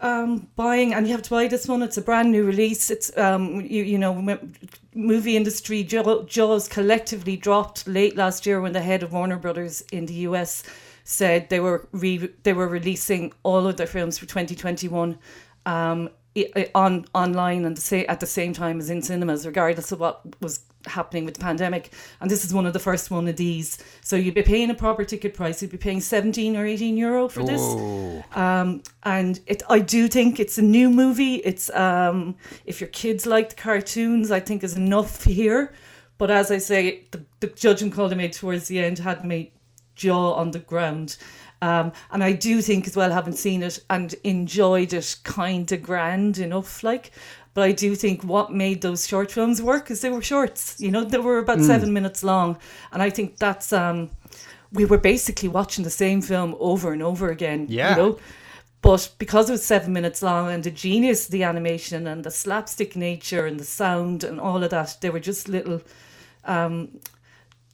um, 0.00 0.48
buying, 0.56 0.92
and 0.94 1.06
you 1.06 1.12
have 1.12 1.22
to 1.22 1.30
buy 1.30 1.46
this 1.48 1.68
one. 1.68 1.82
It's 1.82 1.96
a 1.96 2.02
brand 2.02 2.32
new 2.32 2.44
release. 2.44 2.90
It's 2.90 3.16
um, 3.16 3.60
you, 3.60 3.84
you 3.84 3.98
know, 3.98 4.38
movie 4.94 5.36
industry 5.36 5.84
Jaws 5.84 6.66
collectively 6.68 7.36
dropped 7.36 7.86
late 7.86 8.16
last 8.16 8.44
year 8.46 8.60
when 8.60 8.72
the 8.72 8.80
head 8.80 9.02
of 9.02 9.12
Warner 9.12 9.38
Brothers 9.38 9.82
in 9.92 10.06
the 10.06 10.14
US 10.28 10.64
said 11.04 11.48
they 11.48 11.60
were 11.60 11.88
re- 11.92 12.30
they 12.42 12.52
were 12.52 12.68
releasing 12.68 13.32
all 13.42 13.66
of 13.66 13.76
their 13.76 13.86
films 13.86 14.18
for 14.18 14.26
2021 14.26 15.18
um, 15.66 16.08
on 16.74 17.04
online 17.14 17.64
and 17.64 17.76
the 17.76 17.80
sa- 17.80 18.08
at 18.08 18.20
the 18.20 18.26
same 18.26 18.52
time 18.52 18.78
as 18.78 18.90
in 18.90 19.02
cinemas, 19.02 19.46
regardless 19.46 19.92
of 19.92 20.00
what 20.00 20.22
was 20.40 20.60
happening 20.86 21.24
with 21.24 21.34
the 21.34 21.40
pandemic. 21.40 21.92
And 22.20 22.30
this 22.30 22.44
is 22.44 22.54
one 22.54 22.66
of 22.66 22.72
the 22.72 22.78
first 22.78 23.10
one 23.10 23.28
of 23.28 23.36
these. 23.36 23.78
So 24.02 24.16
you'd 24.16 24.34
be 24.34 24.42
paying 24.42 24.70
a 24.70 24.74
proper 24.74 25.04
ticket 25.04 25.34
price. 25.34 25.62
You'd 25.62 25.70
be 25.70 25.76
paying 25.76 26.00
17 26.00 26.56
or 26.56 26.66
18 26.66 26.96
euro 26.96 27.28
for 27.28 27.44
this. 27.44 27.60
Um, 28.34 28.82
and 29.02 29.40
it, 29.46 29.62
I 29.68 29.80
do 29.80 30.08
think 30.08 30.40
it's 30.40 30.58
a 30.58 30.62
new 30.62 30.90
movie. 30.90 31.36
It's 31.36 31.70
um, 31.70 32.36
if 32.64 32.80
your 32.80 32.88
kids 32.88 33.26
like 33.26 33.50
the 33.50 33.56
cartoons, 33.56 34.30
I 34.30 34.40
think 34.40 34.64
is 34.64 34.76
enough 34.76 35.24
here. 35.24 35.72
But 36.18 36.30
as 36.30 36.50
I 36.50 36.58
say, 36.58 37.04
the, 37.10 37.24
the 37.40 37.48
judging 37.48 37.90
call 37.90 38.08
they 38.08 38.14
made 38.14 38.32
towards 38.32 38.68
the 38.68 38.78
end 38.78 38.98
had 39.00 39.24
me 39.24 39.52
jaw 39.94 40.32
on 40.34 40.50
the 40.50 40.58
ground. 40.58 41.16
Um, 41.60 41.92
and 42.10 42.24
I 42.24 42.32
do 42.32 42.60
think 42.60 42.86
as 42.86 42.96
well, 42.96 43.12
having 43.12 43.34
seen 43.34 43.62
it 43.62 43.78
and 43.88 44.14
enjoyed 44.24 44.92
it, 44.92 45.16
kind 45.22 45.70
of 45.70 45.82
grand 45.82 46.38
enough, 46.38 46.82
like. 46.82 47.12
But 47.54 47.64
I 47.64 47.72
do 47.72 47.94
think 47.94 48.24
what 48.24 48.50
made 48.50 48.80
those 48.80 49.06
short 49.06 49.30
films 49.30 49.60
work 49.60 49.90
is 49.90 50.00
they 50.00 50.08
were 50.10 50.22
shorts. 50.22 50.80
You 50.80 50.90
know, 50.90 51.04
they 51.04 51.18
were 51.18 51.38
about 51.38 51.58
Hmm. 51.58 51.64
seven 51.66 51.92
minutes 51.92 52.24
long, 52.24 52.56
and 52.92 53.02
I 53.02 53.10
think 53.10 53.36
that's 53.36 53.72
um, 53.72 54.10
we 54.72 54.86
were 54.86 54.98
basically 54.98 55.48
watching 55.50 55.84
the 55.84 55.90
same 55.90 56.22
film 56.22 56.56
over 56.58 56.92
and 56.92 57.02
over 57.02 57.28
again. 57.28 57.66
Yeah. 57.68 57.90
You 57.90 57.96
know, 57.96 58.18
but 58.80 59.10
because 59.18 59.48
it 59.48 59.52
was 59.52 59.62
seven 59.64 59.92
minutes 59.92 60.22
long 60.22 60.50
and 60.50 60.64
the 60.64 60.70
genius, 60.70 61.26
of 61.26 61.32
the 61.32 61.44
animation 61.44 62.06
and 62.06 62.24
the 62.24 62.30
slapstick 62.30 62.96
nature 62.96 63.46
and 63.46 63.60
the 63.60 63.64
sound 63.64 64.24
and 64.24 64.40
all 64.40 64.64
of 64.64 64.70
that, 64.70 64.96
they 65.00 65.10
were 65.10 65.20
just 65.20 65.48
little 65.48 65.82
um, 66.44 66.88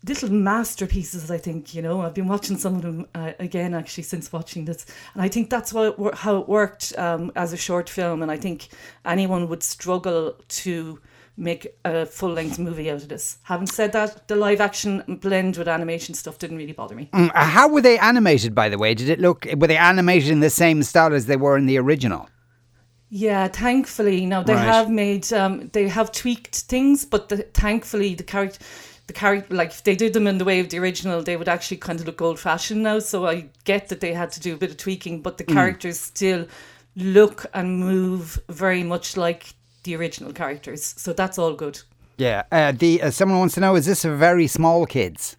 little 0.07 0.31
masterpieces. 0.31 1.31
I 1.31 1.39
think 1.39 1.75
you 1.75 1.83
know. 1.83 2.01
I've 2.01 2.15
been 2.15 2.29
watching 2.29 2.57
some 2.57 2.77
of 2.77 2.83
them 2.83 3.07
uh, 3.15 3.33
again 3.39 3.75
actually 3.75 4.05
since 4.05 4.33
watching 4.33 4.65
this, 4.65 4.87
and 5.15 5.23
I 5.23 5.29
think 5.29 5.51
that's 5.51 5.73
it, 5.75 5.95
how 6.15 6.39
it 6.41 6.49
worked 6.49 6.97
um, 6.99 7.33
as 7.37 7.53
a 7.53 7.57
short 7.57 7.89
film. 7.89 8.23
And 8.23 8.31
I 8.31 8.37
think 8.37 8.69
anyone 9.05 9.49
would 9.49 9.63
struggle 9.63 10.35
to 10.49 11.01
make 11.39 11.69
a 11.85 12.05
full 12.05 12.33
length 12.33 12.59
movie 12.59 12.91
out 12.91 13.03
of 13.03 13.09
this. 13.09 13.39
Having 13.45 13.69
said 13.69 13.93
that, 13.93 14.27
the 14.29 14.37
live 14.37 14.61
action 14.61 15.19
blend 15.21 15.57
with 15.57 15.69
animation 15.69 16.15
stuff 16.15 16.39
didn't 16.39 16.57
really 16.57 16.73
bother 16.73 16.97
me. 16.97 17.09
Mm, 17.13 17.31
uh, 17.35 17.45
How 17.45 17.69
were 17.69 17.81
they 17.81 17.99
animated, 17.99 18.55
by 18.55 18.69
the 18.69 18.77
way? 18.77 18.93
Did 18.93 19.09
it 19.09 19.21
look, 19.21 19.47
were 19.57 19.69
they 19.69 19.77
animated 19.77 20.31
in 20.31 20.41
the 20.41 20.51
same 20.51 20.83
style 20.83 21.15
as 21.15 21.27
they 21.27 21.37
were 21.37 21.57
in 21.57 21.67
the 21.67 21.79
original? 21.79 22.29
Yeah, 23.11 23.49
thankfully 23.49 24.27
now 24.27 24.43
they 24.43 24.55
Right. 24.55 24.65
have 24.65 24.91
made 24.91 25.33
um 25.33 25.69
they 25.73 25.89
have 25.89 26.13
tweaked 26.13 26.57
things, 26.69 27.05
but 27.05 27.29
the, 27.29 27.39
thankfully 27.55 28.15
the 28.15 28.23
character 28.25 28.59
the 29.07 29.15
character 29.15 29.55
like 29.55 29.71
if 29.71 29.83
they 29.85 29.97
did 29.97 30.13
them 30.13 30.27
in 30.27 30.37
the 30.39 30.45
way 30.45 30.61
of 30.61 30.69
the 30.69 30.79
original, 30.79 31.23
they 31.23 31.37
would 31.37 31.49
actually 31.49 31.79
kind 31.79 31.99
of 32.01 32.07
look 32.07 32.21
old 32.21 32.39
fashioned 32.39 32.83
now. 32.83 32.99
So 32.99 33.27
I 33.27 33.47
get 33.65 33.89
that 33.89 34.01
they 34.01 34.13
had 34.13 34.31
to 34.33 34.41
do 34.41 34.55
a 34.55 34.59
bit 34.59 34.71
of 34.71 34.77
tweaking, 34.77 35.23
but 35.23 35.39
the 35.39 35.45
characters 35.45 35.99
still 35.99 36.47
look 36.95 37.47
and 37.55 37.79
move 37.81 38.39
very 38.51 38.83
much 38.83 39.17
like 39.17 39.55
the 39.85 39.97
original 39.97 40.33
characters. 40.33 40.85
So 40.99 41.13
that's 41.15 41.39
all 41.39 41.55
good. 41.55 41.81
Yeah. 42.19 42.43
Uh, 42.53 42.73
the 42.73 43.01
uh, 43.03 43.11
Someone 43.11 43.39
wants 43.39 43.55
to 43.55 43.61
know, 43.61 43.77
is 43.77 43.87
this 43.87 44.03
for 44.03 44.15
very 44.17 44.47
small 44.49 44.85
kids? 44.85 45.37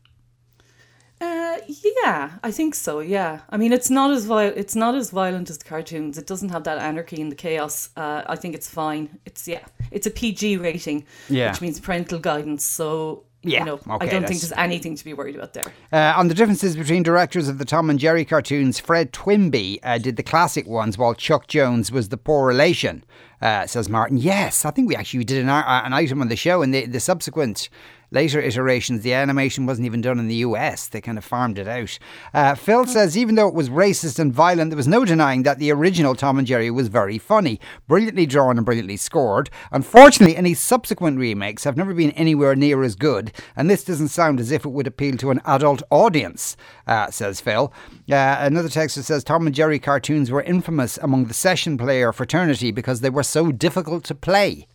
Yeah, 2.03 2.32
I 2.43 2.51
think 2.51 2.73
so. 2.73 2.99
Yeah, 2.99 3.41
I 3.49 3.58
mean, 3.58 3.71
it's 3.73 3.89
not 3.91 4.12
as 4.12 4.25
vi- 4.25 4.45
it's 4.62 4.75
not 4.75 4.95
as 4.95 5.12
violent 5.12 5.49
as 5.49 5.58
the 5.60 5.65
cartoons. 5.65 6.17
It 6.17 6.25
doesn't 6.25 6.49
have 6.49 6.63
that 6.63 6.79
anarchy 6.79 7.21
and 7.21 7.32
the 7.32 7.36
chaos. 7.36 7.89
Uh, 7.95 8.23
I 8.27 8.36
think 8.36 8.55
it's 8.55 8.67
fine. 8.69 9.19
It's 9.25 9.47
yeah, 9.47 9.65
it's 9.91 10.08
a 10.08 10.12
PG 10.12 10.58
rating, 10.58 11.05
Yeah. 11.29 11.51
which 11.51 11.62
means 11.62 11.79
parental 11.79 12.17
guidance. 12.19 12.63
So 12.65 13.25
Yeah, 13.43 13.60
you 13.60 13.65
know, 13.65 13.79
I 13.88 14.08
don't 14.08 14.27
think 14.27 14.41
there's 14.41 14.51
anything 14.53 14.95
to 14.95 15.03
be 15.05 15.13
worried 15.13 15.36
about 15.36 15.53
there. 15.53 15.71
Uh, 15.93 16.13
on 16.19 16.27
the 16.27 16.34
differences 16.34 16.75
between 16.75 17.03
directors 17.03 17.47
of 17.47 17.58
the 17.60 17.65
Tom 17.65 17.89
and 17.89 17.99
Jerry 17.99 18.25
cartoons, 18.25 18.79
Fred 18.79 19.13
Quimby 19.13 19.79
uh, 19.84 19.97
did 19.99 20.15
the 20.17 20.23
classic 20.23 20.65
ones 20.67 20.97
while 20.97 21.13
Chuck 21.13 21.47
Jones 21.47 21.91
was 21.91 22.10
the 22.10 22.17
poor 22.17 22.47
relation, 22.47 23.03
uh, 23.41 23.65
says 23.67 23.88
Martin. 23.88 24.17
Yes, 24.17 24.65
I 24.65 24.71
think 24.71 24.89
we 24.89 24.95
actually 24.95 25.23
did 25.23 25.41
an, 25.43 25.49
uh, 25.49 25.82
an 25.86 25.93
item 25.93 26.19
on 26.21 26.27
the 26.29 26.36
show, 26.36 26.62
and 26.63 26.73
the, 26.73 26.86
the 26.88 26.99
subsequent 26.99 27.69
later 28.12 28.39
iterations, 28.39 29.02
the 29.02 29.13
animation 29.13 29.65
wasn't 29.65 29.86
even 29.86 30.02
done 30.02 30.19
in 30.19 30.28
the 30.28 30.36
US. 30.36 30.88
They 30.88 31.02
kind 31.02 31.17
of 31.17 31.24
farmed 31.24 31.60
it 31.60 31.67
out. 31.67 31.98
Uh, 32.34 32.56
Phil 32.56 32.86
says 32.86 33.17
even 33.17 33.36
though 33.36 33.48
it 33.48 33.54
was 33.54 33.69
racist 33.69 34.19
and 34.19 34.34
violent, 34.34 34.72
there 34.72 34.78
was 34.78 34.88
no 34.88 35.06
denying 35.06 35.43
that 35.43 35.60
the 35.60 35.72
original 35.72 36.15
Tom 36.15 36.38
and 36.38 36.48
Jerry 36.48 36.72
was 36.72 36.88
very 36.88 37.17
funny, 37.17 37.60
brilliantly 37.88 38.26
drawn 38.26 38.58
and 38.58 38.65
brilliantly 38.65 38.98
scored. 38.98 39.50
Unfortunately, 39.72 40.36
any 40.36 40.54
subsequent 40.54 41.17
remakes 41.17 41.63
have 41.63 41.78
never 41.78 41.93
been 41.93 42.12
anywhere 42.12 42.56
near 42.56 42.84
as 42.84 42.95
good, 42.95 43.32
and 43.56 43.69
this 43.69 43.84
doesn't 43.84 44.10
sound 44.10 44.39
as 44.39 44.52
if 44.52 44.65
it 44.65 44.69
would 44.69 44.88
appeal 44.88 45.17
to 45.17 45.32
an 45.32 45.41
adult 45.45 45.84
audience, 45.89 46.58
uh, 46.88 47.10
says 47.12 47.41
Phil. 47.41 47.74
Uh, 48.10 48.38
another 48.39 48.69
texter 48.69 49.04
says 49.04 49.24
Tom 49.24 49.45
and 49.45 49.56
Jerry 49.56 49.80
cartoons 49.80 50.32
were 50.32 50.41
infamous 50.43 50.98
among 50.98 51.26
the 51.26 51.34
session 51.34 51.78
player 51.78 52.12
fraternity 52.12 52.72
because 52.72 53.02
they 53.02 53.10
were 53.10 53.24
so 53.24 53.52
difficult 53.52 54.04
to 54.06 54.15
play. 54.15 54.67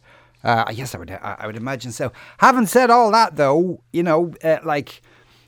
Uh, 0.44 0.66
yes, 0.72 0.94
I 0.94 0.98
would. 0.98 1.11
I 1.11 1.37
I 1.40 1.46
would 1.46 1.57
imagine 1.57 1.90
so. 1.90 2.12
Having 2.38 2.66
said 2.66 2.90
all 2.90 3.11
that, 3.12 3.37
though, 3.37 3.83
you 3.92 4.02
know, 4.02 4.35
uh, 4.44 4.59
like 4.62 5.00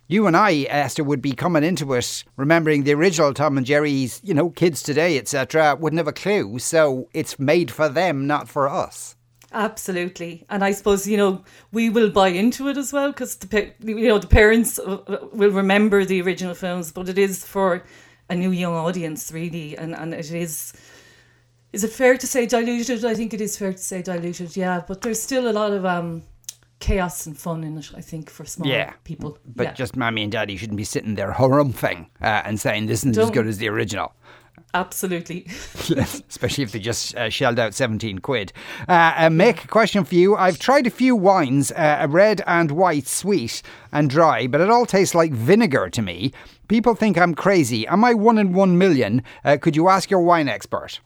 you 0.09 0.27
and 0.27 0.37
I, 0.37 0.63
Esther, 0.71 1.05
would 1.05 1.21
be 1.21 1.33
coming 1.33 1.63
into 1.63 1.93
it 1.93 2.25
remembering 2.37 2.85
the 2.85 2.95
original 2.95 3.35
Tom 3.35 3.59
and 3.59 3.67
Jerry's. 3.67 4.21
You 4.25 4.33
know, 4.33 4.51
kids 4.51 4.83
today, 4.83 5.19
etc., 5.19 5.77
wouldn't 5.79 5.99
have 5.99 6.09
a 6.09 6.13
clue. 6.13 6.59
So 6.59 7.09
it's 7.13 7.39
made 7.39 7.71
for 7.71 7.91
them, 7.91 8.27
not 8.27 8.49
for 8.49 8.69
us. 8.69 9.17
Absolutely, 9.53 10.45
and 10.49 10.65
I 10.65 10.73
suppose 10.73 11.07
you 11.07 11.17
know 11.17 11.45
we 11.73 11.91
will 11.91 12.11
buy 12.11 12.29
into 12.29 12.69
it 12.69 12.77
as 12.79 12.93
well 12.93 13.13
because 13.13 13.37
the 13.37 13.73
you 13.81 14.09
know 14.09 14.19
the 14.19 14.27
parents 14.27 14.79
uh, 14.79 14.99
uh, 15.07 15.29
will 15.33 15.51
remember 15.51 16.05
the 16.05 16.23
original 16.23 16.55
films, 16.55 16.91
but 16.91 17.09
it 17.09 17.19
is 17.19 17.45
for 17.45 17.85
a 18.31 18.35
new 18.35 18.51
young 18.51 18.75
audience 18.75 19.31
really, 19.31 19.77
and 19.77 19.95
and 19.95 20.15
it 20.15 20.33
is. 20.33 20.73
Is 21.73 21.85
it 21.85 21.91
fair 21.93 22.17
to 22.17 22.27
say 22.27 22.47
diluted? 22.47 23.05
I 23.05 23.15
think 23.15 23.35
it 23.35 23.41
is 23.41 23.57
fair 23.57 23.73
to 23.73 23.79
say 23.79 24.03
diluted, 24.03 24.57
yeah. 24.57 24.83
But 24.87 25.03
there's 25.03 25.21
still 25.21 25.49
a 25.49 25.53
lot 25.53 25.73
of 25.73 25.85
um, 25.85 26.23
chaos 26.79 27.27
and 27.27 27.37
fun 27.37 27.65
in 27.65 27.77
it. 27.79 27.91
I 27.97 28.01
think 28.01 28.31
for 28.31 28.45
small 28.45 28.69
Yeah. 28.69 28.93
people. 29.05 29.39
But 29.45 29.65
yeah. 29.65 29.73
just 29.75 29.97
mommy 29.97 30.23
and 30.23 30.33
daddy 30.33 30.57
shouldn't 30.57 30.77
be 30.79 30.85
sitting 30.85 31.15
there 31.17 31.33
harumphing 31.33 32.07
uh, 32.23 32.43
and 32.45 32.59
saying 32.59 32.87
this 32.87 33.01
isn't 33.01 33.11
as 33.11 33.17
Don't- 33.17 33.33
good 33.35 33.47
as 33.47 33.59
the 33.59 33.69
original. 33.69 34.15
absolutely. 34.75 35.47
especially 36.29 36.65
if 36.65 36.73
they 36.73 36.79
just 36.79 37.15
uh, 37.17 37.29
shelled 37.31 37.59
out 37.59 37.75
17 37.75 38.19
quid. 38.21 38.53
Uh, 38.89 38.93
uh, 39.17 39.29
Mick, 39.29 39.65
a 39.65 39.69
question 39.69 40.05
for 40.05 40.15
you. 40.15 40.37
I've 40.37 40.59
tried 40.59 40.87
a 40.87 40.91
few 40.91 41.15
wines, 41.17 41.73
uh, 41.73 41.99
a 42.01 42.09
red 42.09 42.43
and 42.47 42.71
white, 42.71 43.07
sweet 43.07 43.63
and 43.93 44.09
dry, 44.11 44.47
but 44.47 44.61
it 44.61 44.71
all 44.71 44.87
tastes 44.87 45.15
like 45.15 45.33
vinegar 45.33 45.89
to 45.91 46.03
me. 46.03 46.33
People 46.69 46.95
think 46.95 47.17
I'm 47.19 47.35
crazy. 47.35 47.87
Am 47.87 48.05
I 48.05 48.13
one 48.15 48.39
in 48.39 48.53
one 48.53 48.77
million? 48.79 49.23
Uh, 49.45 49.57
could 49.61 49.77
you 49.77 49.89
ask 49.89 50.11
your 50.11 50.21
wine 50.21 50.49
expert? 50.49 51.01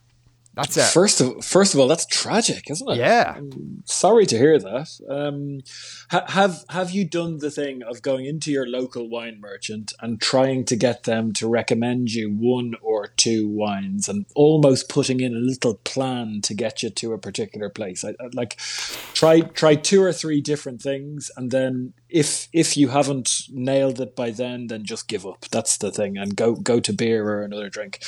That's 0.53 0.75
it. 0.75 0.83
First 0.83 1.21
of 1.21 1.45
first 1.45 1.73
of 1.73 1.79
all, 1.79 1.87
that's 1.87 2.05
tragic, 2.05 2.69
isn't 2.69 2.89
it? 2.89 2.97
Yeah. 2.97 3.39
Sorry 3.85 4.25
to 4.25 4.37
hear 4.37 4.59
that. 4.59 4.89
Um, 5.09 5.61
ha- 6.09 6.25
have 6.27 6.65
have 6.69 6.91
you 6.91 7.05
done 7.05 7.37
the 7.37 7.49
thing 7.49 7.83
of 7.83 8.01
going 8.01 8.25
into 8.25 8.51
your 8.51 8.67
local 8.67 9.09
wine 9.09 9.39
merchant 9.39 9.93
and 10.01 10.19
trying 10.19 10.65
to 10.65 10.75
get 10.75 11.03
them 11.03 11.31
to 11.33 11.47
recommend 11.47 12.11
you 12.11 12.29
one 12.29 12.75
or 12.81 13.07
two 13.07 13.47
wines 13.47 14.09
and 14.09 14.25
almost 14.35 14.89
putting 14.89 15.21
in 15.21 15.33
a 15.33 15.39
little 15.39 15.75
plan 15.85 16.41
to 16.41 16.53
get 16.53 16.83
you 16.83 16.89
to 16.89 17.13
a 17.13 17.17
particular 17.17 17.69
place? 17.69 18.03
I, 18.03 18.09
I, 18.09 18.29
like 18.33 18.57
try 19.13 19.39
try 19.39 19.75
two 19.75 20.03
or 20.03 20.11
three 20.11 20.41
different 20.41 20.81
things, 20.81 21.31
and 21.37 21.51
then 21.51 21.93
if 22.11 22.47
if 22.53 22.75
you 22.77 22.89
haven't 22.89 23.43
nailed 23.49 23.99
it 24.01 24.15
by 24.15 24.31
then, 24.31 24.67
then 24.67 24.85
just 24.85 25.07
give 25.07 25.25
up. 25.25 25.45
That's 25.51 25.77
the 25.77 25.91
thing, 25.91 26.17
and 26.17 26.35
go 26.35 26.55
go 26.55 26.79
to 26.79 26.93
beer 26.93 27.27
or 27.27 27.43
another 27.43 27.69
drink. 27.69 28.03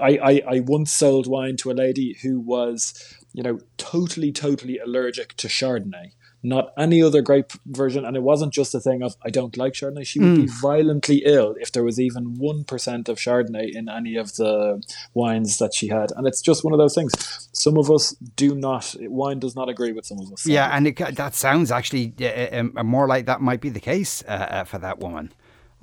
I, 0.00 0.18
I, 0.22 0.42
I 0.56 0.60
once 0.60 0.92
sold 0.92 1.26
wine 1.26 1.56
to 1.58 1.70
a 1.70 1.74
lady 1.74 2.18
who 2.22 2.40
was, 2.40 2.94
you 3.32 3.42
know, 3.42 3.60
totally, 3.76 4.32
totally 4.32 4.78
allergic 4.78 5.36
to 5.36 5.48
Chardonnay, 5.48 6.12
not 6.42 6.72
any 6.76 7.02
other 7.02 7.22
grape 7.22 7.52
version. 7.66 8.04
And 8.04 8.16
it 8.16 8.22
wasn't 8.22 8.52
just 8.52 8.74
a 8.74 8.80
thing 8.80 9.02
of, 9.02 9.16
I 9.24 9.30
don't 9.30 9.56
like 9.56 9.74
Chardonnay. 9.74 10.06
She 10.06 10.18
would 10.20 10.36
be 10.36 10.48
violently 10.60 11.22
ill 11.24 11.54
if 11.60 11.70
there 11.72 11.84
was 11.84 12.00
even 12.00 12.36
1% 12.36 13.08
of 13.08 13.18
Chardonnay 13.18 13.74
in 13.74 13.88
any 13.88 14.16
of 14.16 14.34
the 14.36 14.82
wines 15.14 15.58
that 15.58 15.74
she 15.74 15.88
had. 15.88 16.10
And 16.16 16.26
it's 16.26 16.42
just 16.42 16.64
one 16.64 16.72
of 16.72 16.78
those 16.78 16.94
things. 16.94 17.12
Some 17.52 17.76
of 17.76 17.90
us 17.90 18.12
do 18.36 18.54
not, 18.54 18.94
wine 19.00 19.38
does 19.38 19.54
not 19.54 19.68
agree 19.68 19.92
with 19.92 20.06
some 20.06 20.18
of 20.18 20.32
us. 20.32 20.46
Yeah, 20.46 20.68
and 20.76 20.86
it, 20.86 20.96
that 20.96 21.34
sounds 21.34 21.70
actually 21.70 22.14
uh, 22.20 22.64
uh, 22.76 22.82
more 22.82 23.06
like 23.06 23.26
that 23.26 23.40
might 23.40 23.60
be 23.60 23.68
the 23.68 23.80
case 23.80 24.22
uh, 24.26 24.30
uh, 24.50 24.64
for 24.64 24.78
that 24.78 24.98
woman. 24.98 25.32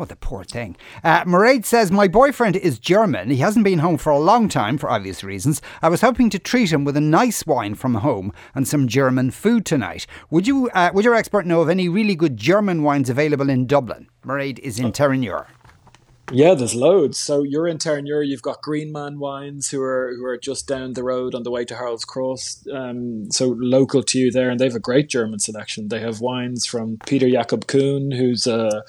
Oh, 0.02 0.06
the 0.06 0.16
poor 0.16 0.46
thing. 0.46 0.78
Uh, 1.04 1.26
Mairead 1.26 1.66
says, 1.66 1.92
My 1.92 2.08
boyfriend 2.08 2.56
is 2.56 2.80
German. 2.80 3.30
He 3.30 3.38
hasn't 3.38 3.66
been 3.66 3.80
home 3.80 3.98
for 3.98 4.12
a 4.12 4.18
long 4.18 4.48
time 4.48 4.78
for 4.78 4.90
obvious 4.90 5.26
reasons. 5.26 5.62
I 5.82 5.90
was 5.90 6.00
hoping 6.00 6.30
to 6.30 6.40
treat 6.40 6.72
him 6.72 6.86
with 6.86 6.96
a 6.96 7.02
nice 7.02 7.46
wine 7.46 7.76
from 7.76 7.96
home 7.96 8.32
and 8.56 8.66
some 8.66 8.88
German 8.88 9.30
food 9.32 9.66
tonight. 9.66 10.08
Would 10.30 10.48
you, 10.48 10.70
uh, 10.70 10.92
would 10.94 11.04
your 11.04 11.16
expert 11.16 11.46
know 11.46 11.60
of 11.60 11.68
any 11.68 11.90
really 11.90 12.16
good 12.16 12.38
German 12.38 12.82
wines 12.82 13.10
available 13.10 13.50
in 13.50 13.68
Dublin? 13.68 14.08
Mairead 14.26 14.60
is 14.60 14.80
in 14.80 14.94
Terenure. 14.94 15.48
Yeah, 16.32 16.54
there's 16.54 16.76
loads. 16.76 17.18
So 17.18 17.44
you're 17.44 17.68
in 17.68 17.78
Terenure, 17.78 18.26
you've 18.26 18.42
got 18.42 18.62
Green 18.62 18.92
Man 18.92 19.20
Wines 19.20 19.70
who 19.70 19.82
are 19.82 20.14
who 20.16 20.26
are 20.26 20.38
just 20.38 20.68
down 20.68 20.94
the 20.94 21.04
road 21.04 21.34
on 21.34 21.44
the 21.44 21.52
way 21.52 21.66
to 21.66 21.76
Harold's 21.76 22.06
Cross. 22.06 22.68
Um, 22.72 23.32
so 23.32 23.56
local 23.58 24.04
to 24.04 24.20
you 24.20 24.32
there, 24.32 24.50
and 24.50 24.60
they 24.60 24.66
have 24.66 24.76
a 24.76 24.80
great 24.80 25.10
German 25.10 25.40
selection. 25.40 25.88
They 25.88 26.00
have 26.02 26.22
wines 26.22 26.66
from 26.66 26.98
Peter 27.06 27.30
Jakob 27.30 27.68
Kuhn, 27.68 28.12
who's 28.12 28.46
a 28.46 28.84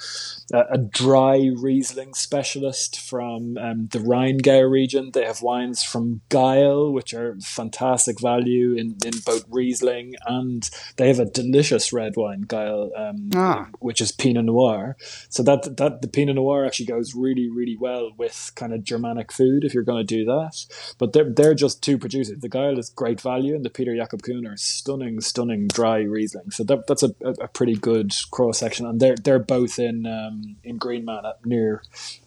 a, 0.53 0.77
dry 0.77 1.49
Riesling 1.55 2.13
specialist 2.13 2.99
from 2.99 3.57
um, 3.57 3.87
the 3.91 3.99
Rheingau 3.99 4.69
region. 4.69 5.11
They 5.13 5.23
have 5.25 5.41
wines 5.41 5.81
from 5.81 6.21
Geil, 6.29 6.91
which 6.91 7.13
are 7.13 7.37
fantastic 7.41 8.19
value 8.19 8.73
in, 8.73 8.97
in 9.05 9.13
both 9.25 9.45
Riesling 9.49 10.15
and 10.25 10.69
they 10.97 11.07
have 11.07 11.19
a 11.19 11.25
delicious 11.25 11.93
red 11.93 12.17
wine, 12.17 12.43
Geil, 12.47 12.91
um, 12.97 13.29
Ah. 13.33 13.69
which 13.79 14.01
is 14.01 14.11
Pinot 14.11 14.45
Noir. 14.45 14.97
So 15.29 15.41
that 15.43 15.77
that 15.77 16.01
the 16.01 16.07
Pinot 16.09 16.35
Noir 16.35 16.65
actually 16.65 16.87
goes 16.87 17.15
really 17.15 17.30
really, 17.31 17.49
really 17.49 17.77
well 17.77 18.11
with 18.17 18.51
kind 18.55 18.73
of 18.73 18.83
Germanic 18.83 19.31
food 19.31 19.63
if 19.63 19.73
you're 19.73 19.83
going 19.83 20.05
to 20.05 20.15
do 20.15 20.25
that. 20.25 20.65
But 20.97 21.13
they're 21.13 21.29
they're 21.29 21.53
just 21.53 21.81
two 21.81 21.97
producers. 21.97 22.39
The 22.39 22.49
Geil 22.49 22.77
is 22.77 22.89
great 22.89 23.21
value, 23.21 23.55
and 23.55 23.65
the 23.65 23.69
Peter 23.69 23.95
Jakob 23.95 24.23
Kuhn 24.23 24.45
are 24.45 24.57
stunning, 24.57 25.21
stunning 25.21 25.67
dry 25.67 25.99
Riesling. 25.99 26.51
So 26.51 26.63
that, 26.65 26.87
that's 26.87 27.03
a, 27.03 27.13
a, 27.21 27.47
pretty 27.47 27.75
good 27.75 28.13
cross 28.31 28.59
section, 28.59 28.85
and 28.85 28.99
they're 28.99 29.15
they're 29.15 29.39
both 29.39 29.79
in 29.79 30.05
um, 30.05 30.57
in 30.63 30.77
Greenman 30.77 31.25
at 31.25 31.45
near 31.45 31.83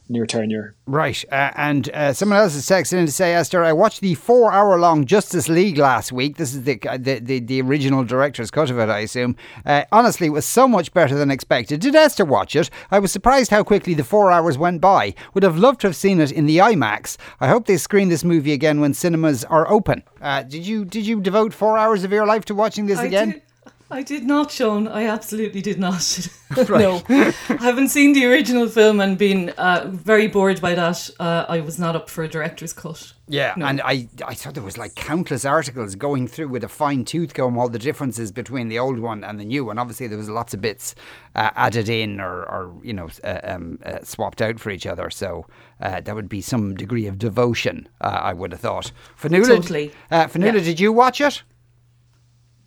near 0.08 0.26
tenure. 0.26 0.74
Right. 0.86 1.24
Uh, 1.30 1.50
and 1.56 1.90
uh, 1.90 2.12
someone 2.12 2.38
else 2.38 2.54
is 2.54 2.66
texting 2.66 2.98
in 2.98 3.06
to 3.06 3.12
say, 3.12 3.34
Esther, 3.34 3.64
I 3.64 3.72
watched 3.72 4.00
the 4.00 4.14
four 4.14 4.52
hour 4.52 4.78
long 4.78 5.06
Justice 5.06 5.48
League 5.48 5.78
last 5.78 6.12
week. 6.12 6.36
This 6.36 6.54
is 6.54 6.64
the, 6.64 6.78
uh, 6.88 6.98
the, 6.98 7.18
the, 7.20 7.40
the 7.40 7.62
original 7.62 8.04
director's 8.04 8.50
cut 8.50 8.70
of 8.70 8.78
it, 8.78 8.88
I 8.88 9.00
assume. 9.00 9.36
Uh, 9.64 9.84
honestly, 9.90 10.26
it 10.26 10.30
was 10.30 10.46
so 10.46 10.68
much 10.68 10.92
better 10.92 11.14
than 11.14 11.30
expected. 11.30 11.80
Did 11.80 11.94
Esther 11.94 12.24
watch 12.24 12.54
it? 12.54 12.70
I 12.90 12.98
was 12.98 13.12
surprised 13.12 13.50
how 13.50 13.64
quickly 13.64 13.94
the 13.94 14.04
four 14.04 14.30
hours 14.30 14.58
went 14.58 14.80
by. 14.80 15.14
Would 15.32 15.42
have 15.42 15.58
loved 15.58 15.80
to 15.82 15.88
have 15.88 15.96
seen 15.96 16.20
it 16.20 16.32
in 16.32 16.46
the 16.46 16.58
IMAX. 16.58 17.16
I 17.40 17.48
hope 17.48 17.66
they 17.66 17.76
screen 17.76 18.08
this 18.08 18.24
movie 18.24 18.52
again 18.52 18.80
when 18.80 18.94
cinemas 18.94 19.44
are 19.44 19.70
open. 19.70 20.02
Uh, 20.20 20.42
did 20.42 20.66
you 20.66 20.84
did 20.84 21.06
you 21.06 21.20
devote 21.20 21.52
four 21.52 21.76
hours 21.76 22.04
of 22.04 22.12
your 22.12 22.26
life 22.26 22.44
to 22.46 22.54
watching 22.54 22.86
this 22.86 22.98
I 22.98 23.04
again? 23.04 23.30
Did. 23.30 23.42
I 23.90 24.02
did 24.02 24.24
not, 24.24 24.50
Sean. 24.50 24.88
I 24.88 25.04
absolutely 25.04 25.60
did 25.60 25.78
not. 25.78 26.28
no, 26.68 27.02
I 27.08 27.32
haven't 27.60 27.88
seen 27.88 28.12
the 28.12 28.26
original 28.26 28.68
film 28.68 29.00
and 29.00 29.18
been 29.18 29.50
uh, 29.50 29.88
very 29.92 30.26
bored 30.28 30.60
by 30.60 30.74
that. 30.74 31.10
Uh, 31.18 31.44
I 31.48 31.60
was 31.60 31.78
not 31.78 31.96
up 31.96 32.08
for 32.08 32.22
a 32.24 32.28
director's 32.28 32.72
cut. 32.72 33.12
Yeah, 33.26 33.54
No. 33.56 33.66
and 33.66 33.80
I, 33.82 34.08
I 34.24 34.34
thought 34.34 34.54
there 34.54 34.62
was 34.62 34.78
like 34.78 34.94
countless 34.94 35.44
articles 35.44 35.94
going 35.96 36.28
through 36.28 36.48
with 36.48 36.62
a 36.62 36.68
fine 36.68 37.04
tooth 37.04 37.34
comb 37.34 37.58
all 37.58 37.68
the 37.68 37.78
differences 37.78 38.30
between 38.30 38.68
the 38.68 38.78
old 38.78 38.98
one 39.00 39.24
and 39.24 39.40
the 39.40 39.44
new 39.44 39.64
one. 39.64 39.78
Obviously, 39.78 40.06
there 40.06 40.18
was 40.18 40.28
lots 40.28 40.54
of 40.54 40.60
bits 40.60 40.94
uh, 41.34 41.50
added 41.56 41.88
in 41.88 42.20
or, 42.20 42.42
or 42.44 42.74
you 42.82 42.92
know 42.92 43.08
uh, 43.24 43.40
um, 43.44 43.78
uh, 43.84 43.98
swapped 44.02 44.40
out 44.42 44.60
for 44.60 44.70
each 44.70 44.86
other. 44.86 45.10
So 45.10 45.46
uh, 45.80 46.00
there 46.00 46.14
would 46.14 46.28
be 46.28 46.40
some 46.40 46.74
degree 46.76 47.06
of 47.06 47.18
devotion. 47.18 47.88
Uh, 48.00 48.06
I 48.22 48.32
would 48.32 48.52
have 48.52 48.60
thought. 48.60 48.92
Fionnuala, 49.20 49.46
Totally. 49.46 49.92
Uh, 50.10 50.26
Fionnuala, 50.26 50.54
Yeah. 50.58 50.64
did 50.64 50.80
you 50.80 50.92
watch 50.92 51.20
it? 51.20 51.42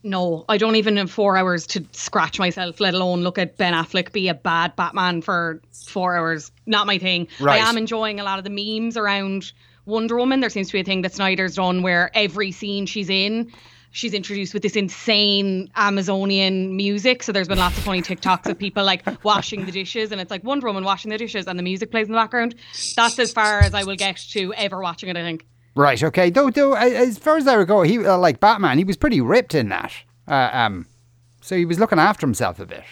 No, 0.04 0.46
I 0.48 0.58
don't 0.58 0.76
even 0.76 0.98
have 0.98 1.12
four 1.12 1.38
hours 1.38 1.68
to 1.68 1.84
scratch 1.92 2.40
myself, 2.40 2.80
let 2.80 2.94
alone 2.94 3.22
look 3.22 3.38
at 3.38 3.58
Ben 3.58 3.74
Affleck 3.74 4.12
be 4.12 4.28
a 4.30 4.34
bad 4.34 4.76
Batman 4.76 5.22
for 5.22 5.62
four 5.88 6.16
hours. 6.16 6.52
Not 6.66 6.88
my 6.88 6.98
thing. 6.98 7.28
Right. 7.40 7.62
I 7.62 7.70
am 7.70 7.78
enjoying 7.78 8.20
a 8.20 8.24
lot 8.24 8.38
of 8.38 8.46
the 8.46 8.50
memes 8.52 8.96
around 8.96 9.52
Wonder 9.86 10.16
Woman. 10.18 10.40
There 10.40 10.50
seems 10.50 10.68
to 10.68 10.74
be 10.74 10.80
a 10.80 10.84
thing 10.84 11.02
that 11.02 11.14
Snyder's 11.14 11.56
done 11.56 11.82
where 11.82 12.12
every 12.14 12.52
scene 12.52 12.86
she's 12.86 13.10
in, 13.10 13.52
she's 13.92 14.14
introduced 14.14 14.54
with 14.54 14.64
this 14.64 14.76
insane 14.76 15.72
Amazonian 15.76 16.76
music. 16.76 17.24
So 17.24 17.32
there's 17.32 17.48
been 17.48 17.58
lots 17.58 17.78
of 17.78 17.84
funny 17.84 18.02
TikToks 18.02 18.46
of 18.46 18.58
people 18.58 18.84
like 18.84 19.04
washing 19.24 19.66
the 19.66 19.72
dishes, 19.72 20.12
and 20.12 20.22
it's 20.22 20.32
like 20.32 20.44
Wonder 20.44 20.68
Woman 20.68 20.84
washing 20.84 21.10
the 21.10 21.18
dishes, 21.18 21.48
and 21.48 21.58
the 21.58 21.64
music 21.64 21.92
plays 21.92 22.08
in 22.08 22.14
the 22.14 22.18
background. 22.18 22.56
That's 22.96 23.18
as 23.20 23.32
far 23.32 23.62
as 23.62 23.74
I 23.74 23.84
will 23.84 23.96
get 23.96 24.18
to 24.32 24.54
ever 24.54 24.80
watching 24.80 25.10
it. 25.10 25.18
I 25.18 25.24
think. 25.24 25.46
Right. 25.78 26.02
Okay. 26.04 26.30
Though, 26.32 26.50
though, 26.50 26.74
as 26.74 27.18
far 27.18 27.38
as 27.38 27.48
I 27.48 27.54
recall, 27.54 27.84
he 27.84 28.00
uh, 28.06 28.18
like 28.18 28.40
Batman. 28.40 28.78
He 28.80 28.84
was 28.84 28.98
pretty 28.98 29.22
ripped 29.22 29.54
in 29.56 29.70
that. 29.70 29.94
Uh, 30.28 30.50
um, 30.52 30.88
so 31.42 31.56
he 31.56 31.66
was 31.66 31.80
looking 31.80 32.00
after 32.00 32.26
himself 32.26 32.60
a 32.60 32.66
bit. 32.66 32.84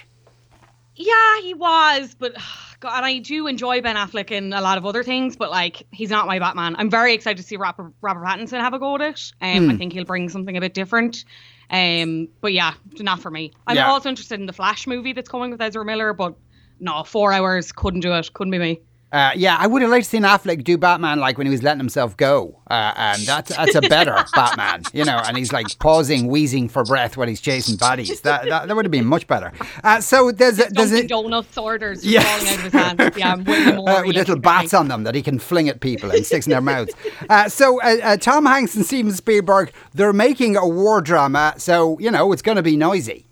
Yeah, 0.96 1.42
he 1.42 1.54
was, 1.54 2.16
but 2.18 2.36
God, 2.80 2.98
and 2.98 3.06
I 3.06 3.18
do 3.20 3.48
enjoy 3.48 3.82
Ben 3.82 3.96
Affleck 3.96 4.30
in 4.32 4.54
a 4.54 4.62
lot 4.62 4.78
of 4.78 4.86
other 4.86 5.04
things, 5.04 5.36
but 5.36 5.50
like 5.50 5.86
he's 5.92 6.10
not 6.12 6.28
my 6.28 6.38
Batman. 6.40 6.76
I'm 6.78 6.90
very 6.90 7.14
excited 7.14 7.38
to 7.42 7.44
see 7.44 7.58
Robert, 7.58 7.92
Robert 8.02 8.24
Pattinson 8.24 8.60
have 8.62 8.74
a 8.74 8.80
go 8.80 8.96
at 8.96 9.02
it. 9.02 9.32
Um, 9.42 9.66
Hmm. 9.66 9.72
I 9.72 9.78
think 9.78 9.94
he'll 9.94 10.06
bring 10.06 10.30
something 10.30 10.56
a 10.56 10.62
bit 10.62 10.74
different. 10.74 11.26
Um, 11.72 12.28
but 12.42 12.54
yeah, 12.54 12.76
not 13.00 13.20
for 13.20 13.32
me. 13.32 13.52
I'm 13.66 13.76
Yeah. 13.76 13.90
also 13.90 14.10
interested 14.10 14.40
in 14.40 14.46
the 14.46 14.54
Flash 14.54 14.86
movie 14.86 15.14
that's 15.14 15.28
coming 15.30 15.50
with 15.50 15.60
Ezra 15.62 15.84
Miller, 15.84 16.14
but 16.14 16.36
no, 16.80 17.04
four 17.04 17.34
hours 17.34 17.72
couldn't 17.72 18.02
do 18.02 18.14
it. 18.14 18.32
Couldn't 18.34 18.52
be 18.52 18.60
me. 18.60 18.80
Uh, 19.12 19.32
yeah, 19.36 19.56
I 19.58 19.68
would 19.68 19.82
have 19.82 19.92
liked 19.92 20.04
to 20.06 20.10
seen 20.10 20.24
Affleck 20.24 20.64
do 20.64 20.78
Batman 20.78 21.20
like 21.20 21.38
when 21.38 21.48
he 21.48 21.52
was 21.52 21.64
letting 21.64 21.80
himself 21.80 22.18
go, 22.18 22.60
uh, 22.70 22.92
and 22.98 23.22
that's 23.22 23.56
that's 23.56 23.76
a 23.76 23.82
better 23.82 24.18
Batman, 24.36 24.84
you 24.94 25.06
know. 25.06 25.22
And 25.26 25.38
he's 25.38 25.54
like 25.54 25.68
pausing, 25.80 26.28
wheezing 26.28 26.68
for 26.68 26.84
breath 26.84 27.16
when 27.16 27.30
he's 27.30 27.40
chasing 27.40 27.78
baddies. 27.78 28.22
That 28.24 28.50
that, 28.50 28.68
that 28.68 28.76
would 28.76 28.84
have 28.84 28.92
been 28.92 29.06
much 29.06 29.26
better. 29.28 29.54
Uh, 29.84 30.02
so 30.02 30.32
there's 30.32 30.60
a, 30.60 30.66
there's 30.72 30.92
a, 30.92 31.08
Donuts 31.08 31.58
orders 31.58 32.06
Yes. 32.06 32.26
falling 32.26 32.48
out 32.50 32.58
of 32.58 32.64
his 32.64 32.74
hands. 32.74 33.18
Yeah, 33.18 33.32
I'm 33.34 33.44
more. 33.76 33.90
uh, 33.90 34.04
with 34.06 34.16
little 34.18 34.40
bats 34.40 34.74
on 34.74 34.90
them 34.90 35.04
that 35.04 35.16
he 35.16 35.22
can 35.22 35.40
fling 35.40 35.70
at 35.70 35.80
people 35.80 36.12
and 36.12 36.26
sticks 36.26 36.46
in 36.48 36.52
their 36.52 36.60
mouths. 36.62 36.94
Uh, 37.30 37.48
so 37.48 37.82
uh, 37.82 37.98
uh, 38.04 38.18
Tom 38.18 38.46
Hanks 38.46 38.76
and 38.76 38.86
Steven 38.86 39.14
Spielberg, 39.14 39.72
they're 39.94 40.12
making 40.14 40.58
a 40.58 40.68
war 40.68 41.00
drama, 41.00 41.54
so 41.58 41.98
you 42.00 42.12
know 42.12 42.34
it's 42.34 42.42
going 42.42 42.58
to 42.58 42.64
be 42.64 42.76
noisy. 42.76 43.28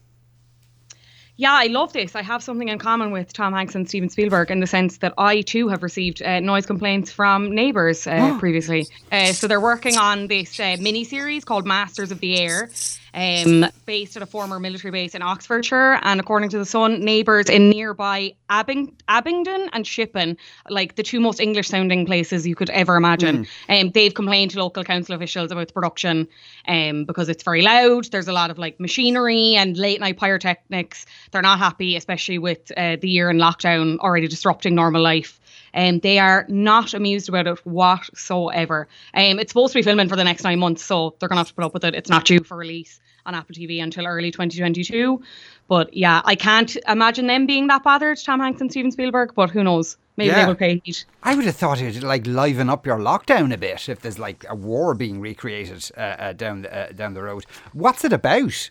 Yeah, 1.36 1.54
I 1.54 1.66
love 1.66 1.94
this. 1.94 2.16
I 2.16 2.22
have 2.22 2.44
something 2.44 2.70
in 2.70 2.78
common 2.78 3.10
with 3.12 3.34
Tom 3.34 3.54
Hanks 3.54 3.74
and 3.74 3.88
Steven 3.90 4.10
Spielberg 4.10 4.52
in 4.52 4.60
the 4.60 4.68
sense 4.68 4.98
that 4.98 5.14
I 5.18 5.42
too 5.42 5.68
have 5.68 5.82
received 5.82 6.22
uh, 6.22 6.40
noise 6.40 6.68
complaints 6.68 7.12
from 7.12 7.54
neighbours 7.54 8.06
uh, 8.06 8.38
previously. 8.40 8.86
Uh, 9.12 9.34
so 9.34 9.48
they're 9.48 9.60
working 9.60 9.98
on 9.98 10.28
this 10.28 10.60
uh, 10.60 10.78
mini 10.80 11.04
series 11.04 11.44
called 11.44 11.66
Masters 11.66 12.12
of 12.12 12.20
the 12.20 12.38
Air, 12.38 12.70
um, 13.14 13.66
based 13.86 14.16
at 14.18 14.24
a 14.24 14.26
former 14.26 14.60
military 14.60 14.92
base 14.92 15.16
in 15.16 15.22
Oxfordshire. 15.22 16.00
And 16.02 16.20
according 16.20 16.50
to 16.50 16.58
the 16.58 16.66
Sun, 16.66 17.02
neighbours 17.04 17.50
in 17.50 17.70
nearby 17.70 18.34
Abing- 18.50 18.96
Abingdon 19.08 19.70
and 19.74 19.86
Shippon, 19.86 20.38
like 20.70 20.96
the 20.96 21.04
two 21.04 21.20
most 21.20 21.40
English 21.40 21.68
sounding 21.68 22.06
places 22.06 22.48
you 22.48 22.56
could 22.56 22.70
ever 22.72 22.96
imagine, 22.96 23.48
um, 23.70 23.92
they've 23.92 24.14
complained 24.14 24.52
to 24.52 24.60
local 24.60 24.84
council 24.84 25.16
officials 25.16 25.52
about 25.52 25.68
the 25.68 25.74
production 25.74 26.28
um, 26.68 27.06
because 27.06 27.30
it's 27.30 27.44
very 27.44 27.62
loud. 27.62 28.06
There's 28.06 28.28
a 28.28 28.34
lot 28.34 28.50
of 28.50 28.58
like 28.58 28.80
machinery 28.80 29.56
and 29.56 29.78
late 29.78 30.00
night 30.00 30.18
pyrotechnics. 30.18 31.06
They're 31.32 31.42
not 31.42 31.60
happy, 31.60 31.96
especially 31.96 32.40
with 32.40 32.72
uh, 32.78 32.98
the 33.00 33.10
year 33.10 33.30
in 33.30 33.38
lockdown 33.38 33.98
already 34.00 34.28
disrupting 34.28 34.76
normal 34.76 35.02
life. 35.02 35.40
And 35.74 36.02
they 36.02 36.20
are 36.20 36.46
not 36.50 36.94
amused 36.94 37.30
about 37.30 37.48
it 37.48 37.66
whatsoever. 37.66 38.88
Um, 39.14 39.40
it's 39.40 39.52
supposed 39.52 39.74
to 39.74 39.80
be 39.80 39.84
filming 39.84 40.08
for 40.10 40.16
the 40.16 40.24
next 40.24 40.44
nine 40.44 40.60
months, 40.60 40.84
so 40.84 41.16
they're 41.20 41.30
gonna 41.30 41.40
have 41.40 41.48
to 41.48 41.54
put 41.54 41.64
up 41.64 41.74
with 41.74 41.84
it. 41.84 41.96
It's 41.96 42.10
not 42.10 42.26
due 42.26 42.40
for 42.44 42.58
release 42.58 43.00
on 43.26 43.36
Apple 43.36 43.56
TV 43.56 43.82
until 43.82 44.06
early 44.06 44.32
2022. 44.32 45.22
But 45.70 45.94
yeah, 45.96 46.22
I 46.26 46.36
can't 46.36 46.76
imagine 46.88 47.28
them 47.28 47.46
being 47.46 47.68
that 47.68 47.84
bothered, 47.84 48.20
Tom 48.24 48.40
Hanks 48.42 48.60
and 48.62 48.70
Steven 48.70 48.92
Spielberg. 48.92 49.34
But 49.34 49.50
who 49.50 49.64
knows? 49.64 49.98
Maybe 50.18 50.28
Yeah. 50.28 50.42
they 50.42 50.48
will 50.48 50.56
pay 50.56 50.82
heed. 50.84 50.98
I 51.24 51.34
would 51.34 51.46
have 51.46 51.56
thought 51.56 51.82
it'd 51.82 52.04
like 52.04 52.28
liven 52.28 52.70
up 52.70 52.86
your 52.86 53.00
lockdown 53.00 53.52
a 53.54 53.58
bit 53.58 53.90
if 53.90 54.02
there's 54.02 54.20
like 54.20 54.46
a 54.48 54.54
war 54.56 54.94
being 54.94 55.20
recreated 55.22 55.90
uh, 55.98 56.02
uh, 56.02 56.34
down 56.34 56.62
the, 56.64 56.72
uh, 56.90 56.92
down 56.92 57.14
the 57.16 57.24
road. 57.24 57.46
What's 57.72 58.04
it 58.06 58.14
about? 58.14 58.70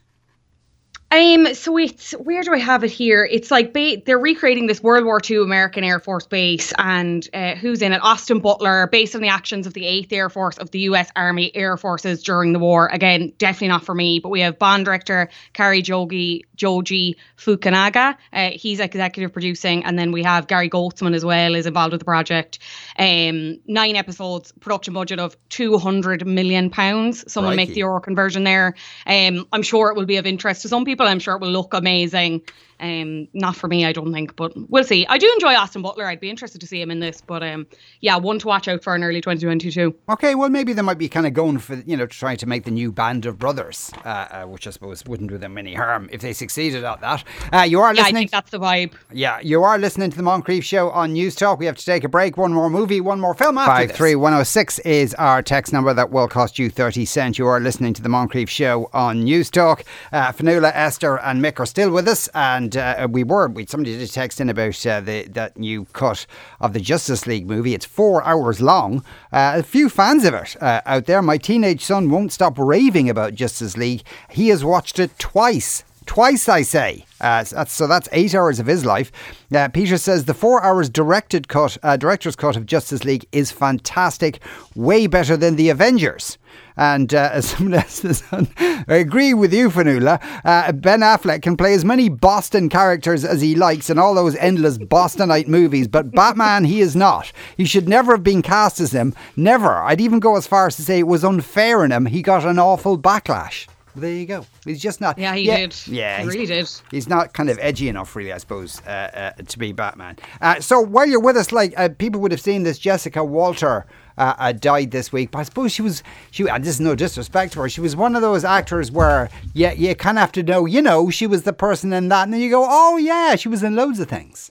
Um, 1.12 1.52
so 1.54 1.76
it's 1.76 2.12
where 2.12 2.42
do 2.42 2.54
I 2.54 2.58
have 2.58 2.84
it 2.84 2.90
here? 2.90 3.28
It's 3.30 3.50
like 3.50 3.74
ba- 3.74 4.00
they're 4.06 4.18
recreating 4.18 4.66
this 4.66 4.82
World 4.82 5.04
War 5.04 5.20
II 5.22 5.42
American 5.42 5.84
Air 5.84 6.00
Force 6.00 6.26
base, 6.26 6.72
and 6.78 7.28
uh, 7.34 7.54
who's 7.54 7.82
in 7.82 7.92
it? 7.92 8.02
Austin 8.02 8.38
Butler, 8.38 8.86
based 8.86 9.14
on 9.14 9.20
the 9.20 9.28
actions 9.28 9.66
of 9.66 9.74
the 9.74 9.82
8th 9.82 10.10
Air 10.10 10.30
Force 10.30 10.56
of 10.56 10.70
the 10.70 10.78
U.S. 10.80 11.10
Army 11.14 11.54
Air 11.54 11.76
Forces 11.76 12.22
during 12.22 12.54
the 12.54 12.58
war. 12.58 12.88
Again, 12.90 13.30
definitely 13.36 13.68
not 13.68 13.84
for 13.84 13.94
me. 13.94 14.20
But 14.20 14.30
we 14.30 14.40
have 14.40 14.58
Bond 14.58 14.86
director 14.86 15.28
Cary 15.52 15.82
Jogi 15.82 16.44
Joji 16.56 17.18
Fukunaga. 17.36 18.16
Uh, 18.32 18.50
he's 18.54 18.80
executive 18.80 19.34
producing, 19.34 19.84
and 19.84 19.98
then 19.98 20.12
we 20.12 20.22
have 20.22 20.46
Gary 20.46 20.70
Goetzman 20.70 21.14
as 21.14 21.26
well 21.26 21.54
is 21.54 21.66
involved 21.66 21.92
with 21.92 22.00
the 22.00 22.06
project. 22.06 22.58
Um, 22.98 23.58
nine 23.66 23.96
episodes, 23.96 24.52
production 24.60 24.94
budget 24.94 25.18
of 25.18 25.36
200 25.50 26.26
million 26.26 26.70
pounds. 26.70 27.30
Someone 27.30 27.54
make 27.54 27.68
the 27.68 27.80
euro 27.80 28.00
conversion 28.00 28.44
there. 28.44 28.76
Um, 29.06 29.46
I'm 29.52 29.62
sure 29.62 29.90
it 29.90 29.96
will 29.96 30.06
be 30.06 30.16
of 30.16 30.24
interest 30.24 30.62
to 30.62 30.68
some 30.68 30.86
people. 30.86 31.01
I'm 31.06 31.18
sure 31.18 31.36
it 31.36 31.40
will 31.40 31.50
look 31.50 31.74
amazing. 31.74 32.42
Um, 32.82 33.28
not 33.32 33.54
for 33.56 33.68
me, 33.68 33.86
I 33.86 33.92
don't 33.92 34.12
think, 34.12 34.34
but 34.36 34.52
we'll 34.68 34.84
see. 34.84 35.06
I 35.06 35.16
do 35.16 35.30
enjoy 35.34 35.54
Austin 35.54 35.82
Butler. 35.82 36.06
I'd 36.06 36.20
be 36.20 36.28
interested 36.30 36.60
to 36.60 36.66
see 36.66 36.80
him 36.82 36.90
in 36.90 36.98
this, 37.00 37.20
but 37.20 37.42
um, 37.42 37.66
yeah, 38.00 38.16
one 38.16 38.38
to 38.40 38.46
watch 38.48 38.66
out 38.68 38.82
for 38.82 38.94
in 38.96 39.04
early 39.04 39.20
2022. 39.20 39.94
Okay, 40.10 40.34
well 40.34 40.48
maybe 40.50 40.72
they 40.72 40.82
might 40.82 40.98
be 40.98 41.08
kind 41.08 41.26
of 41.26 41.32
going 41.32 41.58
for 41.58 41.76
you 41.86 41.96
know 41.96 42.06
trying 42.06 42.36
to 42.38 42.46
make 42.46 42.64
the 42.64 42.70
new 42.70 42.90
Band 42.90 43.24
of 43.26 43.38
Brothers, 43.38 43.90
uh, 44.04 44.08
uh, 44.08 44.42
which 44.44 44.66
I 44.66 44.70
suppose 44.70 45.04
wouldn't 45.06 45.30
do 45.30 45.38
them 45.38 45.56
any 45.56 45.74
harm 45.74 46.08
if 46.12 46.20
they 46.20 46.32
succeeded 46.32 46.82
at 46.84 47.00
that. 47.00 47.24
Uh, 47.52 47.60
you 47.62 47.80
are 47.80 47.94
Yeah, 47.94 48.00
I 48.00 48.04
listening. 48.04 48.14
think 48.22 48.30
that's 48.32 48.50
the 48.50 48.58
vibe. 48.58 48.92
Yeah, 49.12 49.38
you 49.40 49.62
are 49.62 49.78
listening 49.78 50.10
to 50.10 50.16
the 50.16 50.22
Moncrieff 50.24 50.64
Show 50.64 50.90
on 50.90 51.12
News 51.12 51.36
Talk. 51.36 51.58
We 51.60 51.66
have 51.66 51.76
to 51.76 51.84
take 51.84 52.02
a 52.04 52.08
break. 52.08 52.36
One 52.36 52.52
more 52.52 52.68
movie, 52.68 53.00
one 53.00 53.20
more 53.20 53.34
film 53.34 53.58
after 53.58 53.70
Five 53.70 53.88
this. 53.88 53.96
three 53.96 54.14
106 54.16 54.80
is 54.80 55.14
our 55.14 55.40
text 55.42 55.72
number 55.72 55.94
that 55.94 56.10
will 56.10 56.26
cost 56.28 56.58
you 56.58 56.68
30 56.68 57.04
cents. 57.04 57.38
You 57.38 57.46
are 57.46 57.60
listening 57.60 57.94
to 57.94 58.02
the 58.02 58.08
Moncrieff 58.08 58.48
Show 58.48 58.90
on 58.92 59.22
News 59.24 59.50
Talk. 59.50 59.84
Uh, 60.12 60.32
Fionnuala, 60.32 60.72
Esther, 60.74 61.18
and 61.20 61.40
Mick 61.44 61.60
are 61.60 61.66
still 61.66 61.90
with 61.90 62.08
us, 62.08 62.28
and 62.34 62.71
uh, 62.76 63.08
we 63.10 63.24
were. 63.24 63.48
We, 63.48 63.66
somebody 63.66 63.96
did 63.96 64.10
text 64.10 64.40
in 64.40 64.48
about 64.48 64.84
uh, 64.86 65.00
the, 65.00 65.28
that 65.28 65.58
new 65.58 65.84
cut 65.92 66.26
of 66.60 66.72
the 66.72 66.80
Justice 66.80 67.26
League 67.26 67.46
movie. 67.46 67.74
It's 67.74 67.86
four 67.86 68.22
hours 68.24 68.60
long. 68.60 69.04
Uh, 69.32 69.54
a 69.56 69.62
few 69.62 69.88
fans 69.88 70.24
of 70.24 70.34
it 70.34 70.56
uh, 70.62 70.80
out 70.86 71.06
there. 71.06 71.22
My 71.22 71.38
teenage 71.38 71.84
son 71.84 72.10
won't 72.10 72.32
stop 72.32 72.58
raving 72.58 73.08
about 73.08 73.34
Justice 73.34 73.76
League. 73.76 74.02
He 74.30 74.48
has 74.48 74.64
watched 74.64 74.98
it 74.98 75.18
twice. 75.18 75.84
Twice, 76.04 76.48
I 76.48 76.62
say. 76.62 77.06
Uh, 77.20 77.44
so 77.44 77.54
that's, 77.56 77.72
so 77.72 77.86
that's 77.86 78.08
eight 78.10 78.34
hours 78.34 78.58
of 78.58 78.66
his 78.66 78.84
life. 78.84 79.12
Uh, 79.54 79.68
Peter 79.68 79.96
says 79.96 80.24
the 80.24 80.34
four 80.34 80.62
hours 80.64 80.90
directed 80.90 81.46
cut, 81.46 81.78
uh, 81.84 81.96
director's 81.96 82.34
cut 82.34 82.56
of 82.56 82.66
Justice 82.66 83.04
League 83.04 83.26
is 83.30 83.52
fantastic, 83.52 84.40
way 84.74 85.06
better 85.06 85.36
than 85.36 85.54
the 85.54 85.70
Avengers. 85.70 86.38
And 86.76 87.12
uh, 87.14 87.30
as 87.32 87.50
someone 87.50 87.74
else 87.74 88.00
says, 88.00 88.22
I 88.32 88.84
agree 88.88 89.34
with 89.34 89.52
you, 89.52 89.70
Fionnuala. 89.70 90.22
Uh, 90.44 90.72
ben 90.72 91.00
Affleck 91.00 91.42
can 91.42 91.56
play 91.56 91.74
as 91.74 91.84
many 91.84 92.08
Boston 92.08 92.68
characters 92.68 93.24
as 93.24 93.40
he 93.40 93.54
likes 93.54 93.90
in 93.90 93.98
all 93.98 94.14
those 94.14 94.36
endless 94.36 94.78
Bostonite 94.78 95.48
movies, 95.48 95.88
but 95.88 96.12
Batman, 96.12 96.64
he 96.64 96.80
is 96.80 96.96
not. 96.96 97.32
He 97.56 97.64
should 97.64 97.88
never 97.88 98.12
have 98.12 98.24
been 98.24 98.42
cast 98.42 98.80
as 98.80 98.92
him. 98.92 99.14
Never. 99.36 99.76
I'd 99.76 100.00
even 100.00 100.20
go 100.20 100.36
as 100.36 100.46
far 100.46 100.66
as 100.66 100.76
to 100.76 100.82
say 100.82 100.98
it 100.98 101.06
was 101.06 101.24
unfair 101.24 101.84
in 101.84 101.92
him. 101.92 102.06
He 102.06 102.22
got 102.22 102.44
an 102.44 102.58
awful 102.58 102.98
backlash. 102.98 103.66
There 103.94 104.12
you 104.12 104.24
go. 104.24 104.46
He's 104.64 104.80
just 104.80 105.02
not. 105.02 105.18
Yeah, 105.18 105.34
he 105.34 105.44
did. 105.44 105.76
Yeah, 105.86 106.22
he 106.22 106.26
really 106.26 106.46
did. 106.46 106.70
He's 106.90 107.08
not 107.08 107.34
kind 107.34 107.50
of 107.50 107.58
edgy 107.60 107.88
enough, 107.88 108.16
really, 108.16 108.32
I 108.32 108.38
suppose, 108.38 108.80
uh, 108.86 109.32
uh, 109.38 109.42
to 109.42 109.58
be 109.58 109.72
Batman. 109.72 110.16
Uh, 110.40 110.60
so 110.60 110.80
while 110.80 111.06
you're 111.06 111.20
with 111.20 111.36
us, 111.36 111.52
like 111.52 111.74
uh, 111.76 111.90
people 111.98 112.20
would 112.22 112.30
have 112.30 112.40
seen 112.40 112.62
this, 112.62 112.78
Jessica 112.78 113.22
Walter 113.22 113.84
uh, 114.18 114.34
uh, 114.38 114.52
died 114.52 114.90
this 114.90 115.12
week. 115.12 115.30
But 115.30 115.40
I 115.40 115.42
suppose 115.44 115.72
she 115.72 115.82
was 115.82 116.02
she. 116.30 116.46
And 116.48 116.64
this 116.64 116.74
is 116.74 116.80
no 116.80 116.94
disrespect 116.94 117.52
to 117.54 117.60
her. 117.60 117.68
She 117.68 117.80
was 117.80 117.96
one 117.96 118.16
of 118.16 118.22
those 118.22 118.44
actors 118.44 118.90
where 118.90 119.30
yeah, 119.54 119.72
you 119.72 119.94
kind 119.94 120.18
of 120.18 120.22
have 120.22 120.32
to 120.32 120.42
know. 120.42 120.66
You 120.66 120.82
know, 120.82 121.10
she 121.10 121.26
was 121.26 121.42
the 121.42 121.52
person 121.52 121.92
in 121.92 122.08
that, 122.08 122.24
and 122.24 122.32
then 122.32 122.40
you 122.40 122.50
go, 122.50 122.66
oh 122.68 122.96
yeah, 122.96 123.36
she 123.36 123.48
was 123.48 123.62
in 123.62 123.76
loads 123.76 123.98
of 124.00 124.08
things. 124.08 124.50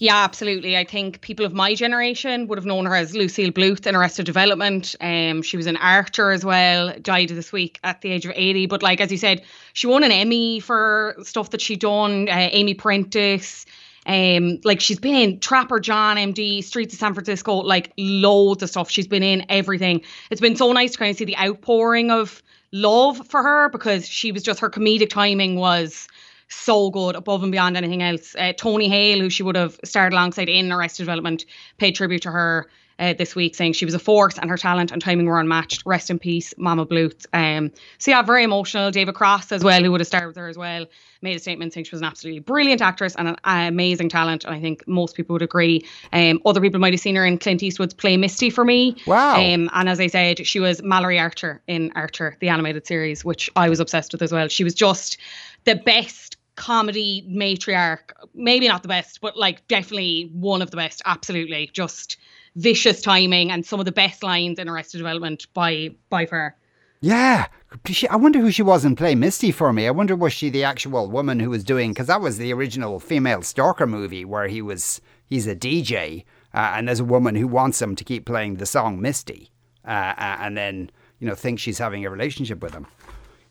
Yeah, 0.00 0.16
absolutely. 0.16 0.78
I 0.78 0.84
think 0.84 1.20
people 1.20 1.44
of 1.44 1.52
my 1.52 1.74
generation 1.74 2.48
would 2.48 2.56
have 2.56 2.64
known 2.64 2.86
her 2.86 2.96
as 2.96 3.14
Lucille 3.14 3.50
Bluth 3.50 3.86
in 3.86 3.94
Arrested 3.94 4.24
Development. 4.24 4.96
Um, 4.98 5.42
she 5.42 5.58
was 5.58 5.66
an 5.66 5.76
Archer 5.76 6.30
as 6.30 6.42
well, 6.42 6.94
died 7.02 7.28
this 7.28 7.52
week 7.52 7.78
at 7.84 8.00
the 8.00 8.10
age 8.10 8.24
of 8.24 8.32
80. 8.34 8.64
But 8.64 8.82
like, 8.82 9.02
as 9.02 9.12
you 9.12 9.18
said, 9.18 9.42
she 9.74 9.86
won 9.86 10.02
an 10.02 10.10
Emmy 10.10 10.58
for 10.58 11.16
stuff 11.22 11.50
that 11.50 11.60
she 11.60 11.76
done, 11.76 12.30
uh, 12.30 12.48
Amy 12.50 12.72
Prentiss. 12.72 13.66
Um, 14.06 14.60
like 14.64 14.80
she's 14.80 14.98
been 14.98 15.14
in 15.14 15.40
Trapper 15.40 15.78
John, 15.80 16.16
MD, 16.16 16.64
Streets 16.64 16.94
of 16.94 17.00
San 17.00 17.14
Francisco, 17.14 17.56
like 17.56 17.92
loads 17.98 18.62
of 18.62 18.70
stuff. 18.70 18.90
She's 18.90 19.06
been 19.06 19.22
in 19.22 19.44
everything. 19.48 20.02
It's 20.30 20.40
been 20.40 20.56
so 20.56 20.72
nice 20.72 20.92
to 20.92 20.98
kind 20.98 21.10
of 21.10 21.16
see 21.16 21.26
the 21.26 21.36
outpouring 21.36 22.10
of 22.10 22.42
love 22.72 23.26
for 23.26 23.42
her 23.42 23.68
because 23.68 24.08
she 24.08 24.32
was 24.32 24.42
just 24.42 24.60
her 24.60 24.70
comedic 24.70 25.10
timing 25.10 25.56
was 25.56 26.08
so 26.48 26.90
good 26.90 27.14
above 27.14 27.42
and 27.42 27.52
beyond 27.52 27.76
anything 27.76 28.02
else. 28.02 28.34
Uh, 28.36 28.52
Tony 28.56 28.88
Hale, 28.88 29.20
who 29.20 29.30
she 29.30 29.42
would 29.42 29.56
have 29.56 29.78
starred 29.84 30.12
alongside 30.12 30.48
in 30.48 30.72
Arrested 30.72 31.02
Development, 31.02 31.44
paid 31.78 31.94
tribute 31.94 32.22
to 32.22 32.30
her 32.30 32.68
uh, 33.00 33.14
this 33.14 33.34
week, 33.34 33.56
saying 33.56 33.72
she 33.72 33.84
was 33.84 33.94
a 33.94 33.98
force 33.98 34.38
and 34.38 34.48
her 34.50 34.56
talent 34.56 34.92
and 34.92 35.02
timing 35.02 35.26
were 35.26 35.40
unmatched. 35.40 35.82
Rest 35.86 36.10
in 36.10 36.18
peace, 36.18 36.54
Mama 36.58 36.86
Bluth. 36.86 37.26
Um, 37.32 37.72
so 37.98 38.10
yeah, 38.10 38.22
very 38.22 38.44
emotional. 38.44 38.90
David 38.90 39.14
Cross 39.14 39.50
as 39.50 39.64
well, 39.64 39.82
who 39.82 39.90
would 39.90 40.00
have 40.00 40.06
starred 40.06 40.26
with 40.26 40.36
her 40.36 40.48
as 40.48 40.58
well, 40.58 40.86
made 41.22 41.34
a 41.34 41.38
statement 41.38 41.72
saying 41.72 41.84
she 41.84 41.92
was 41.92 42.02
an 42.02 42.06
absolutely 42.06 42.40
brilliant 42.40 42.82
actress 42.82 43.16
and 43.16 43.28
an 43.28 43.36
amazing 43.44 44.10
talent. 44.10 44.44
And 44.44 44.54
I 44.54 44.60
think 44.60 44.86
most 44.86 45.16
people 45.16 45.34
would 45.34 45.42
agree. 45.42 45.84
Um, 46.12 46.40
other 46.44 46.60
people 46.60 46.78
might 46.78 46.92
have 46.92 47.00
seen 47.00 47.16
her 47.16 47.24
in 47.24 47.38
Clint 47.38 47.62
Eastwood's 47.62 47.94
Play 47.94 48.16
Misty 48.16 48.50
for 48.50 48.64
me. 48.64 48.96
Wow. 49.06 49.34
Um, 49.34 49.70
and 49.72 49.88
as 49.88 49.98
I 49.98 50.06
said, 50.06 50.46
she 50.46 50.60
was 50.60 50.82
Mallory 50.82 51.18
Archer 51.18 51.62
in 51.66 51.92
Archer, 51.94 52.36
the 52.40 52.50
animated 52.50 52.86
series, 52.86 53.24
which 53.24 53.50
I 53.56 53.68
was 53.68 53.80
obsessed 53.80 54.12
with 54.12 54.22
as 54.22 54.30
well. 54.30 54.48
She 54.48 54.64
was 54.64 54.74
just 54.74 55.16
the 55.64 55.74
best 55.74 56.36
comedy 56.56 57.26
matriarch. 57.26 58.12
Maybe 58.34 58.68
not 58.68 58.82
the 58.82 58.88
best, 58.88 59.20
but 59.22 59.36
like 59.36 59.66
definitely 59.66 60.30
one 60.34 60.60
of 60.60 60.70
the 60.70 60.76
best. 60.76 61.00
Absolutely. 61.06 61.70
Just 61.72 62.18
vicious 62.60 63.00
timing 63.00 63.50
and 63.50 63.64
some 63.64 63.78
of 63.80 63.86
the 63.86 63.92
best 63.92 64.22
lines 64.22 64.58
in 64.58 64.68
Arrested 64.68 64.98
Development 64.98 65.46
by 65.54 65.90
by 66.08 66.26
far. 66.26 66.56
Yeah. 67.00 67.46
She, 67.86 68.06
I 68.08 68.16
wonder 68.16 68.40
who 68.40 68.50
she 68.50 68.62
was 68.62 68.84
in 68.84 68.94
Play 68.96 69.14
Misty 69.14 69.52
for 69.52 69.72
me. 69.72 69.86
I 69.86 69.90
wonder 69.90 70.14
was 70.16 70.32
she 70.32 70.50
the 70.50 70.64
actual 70.64 71.08
woman 71.08 71.40
who 71.40 71.48
was 71.50 71.64
doing 71.64 71.92
because 71.92 72.08
that 72.08 72.20
was 72.20 72.36
the 72.36 72.52
original 72.52 73.00
female 73.00 73.42
stalker 73.42 73.86
movie 73.86 74.24
where 74.24 74.48
he 74.48 74.60
was 74.60 75.00
he's 75.26 75.46
a 75.46 75.56
DJ 75.56 76.24
uh, 76.52 76.72
and 76.74 76.88
there's 76.88 77.00
a 77.00 77.04
woman 77.04 77.36
who 77.36 77.46
wants 77.46 77.80
him 77.80 77.96
to 77.96 78.04
keep 78.04 78.26
playing 78.26 78.56
the 78.56 78.66
song 78.66 79.00
Misty 79.00 79.50
uh, 79.86 79.90
uh, 79.90 80.36
and 80.40 80.56
then 80.56 80.90
you 81.20 81.26
know 81.28 81.34
thinks 81.34 81.62
she's 81.62 81.78
having 81.78 82.04
a 82.04 82.10
relationship 82.10 82.60
with 82.62 82.74
him. 82.74 82.86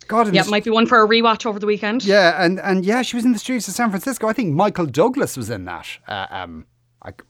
God, 0.08 0.28
Yeah, 0.34 0.41
this- 0.43 0.52
might 0.52 0.63
be 0.63 0.69
one 0.72 0.86
for 0.86 1.02
a 1.04 1.08
rewatch 1.08 1.45
over 1.45 1.58
the 1.60 1.67
weekend. 1.67 2.04
yeah, 2.04 2.43
and 2.43 2.60
and 2.60 2.86
yeah, 2.86 3.02
she 3.04 3.15
was 3.15 3.26
in 3.26 3.32
the 3.32 3.39
streets 3.39 3.67
of 3.67 3.74
San 3.74 3.89
Francisco. 3.89 4.28
I 4.28 4.34
think 4.34 4.54
Michael 4.54 4.86
Douglas 4.86 5.38
was 5.38 5.50
in 5.50 5.65
that. 5.65 5.88
Uh, 6.08 6.28
um, 6.30 6.65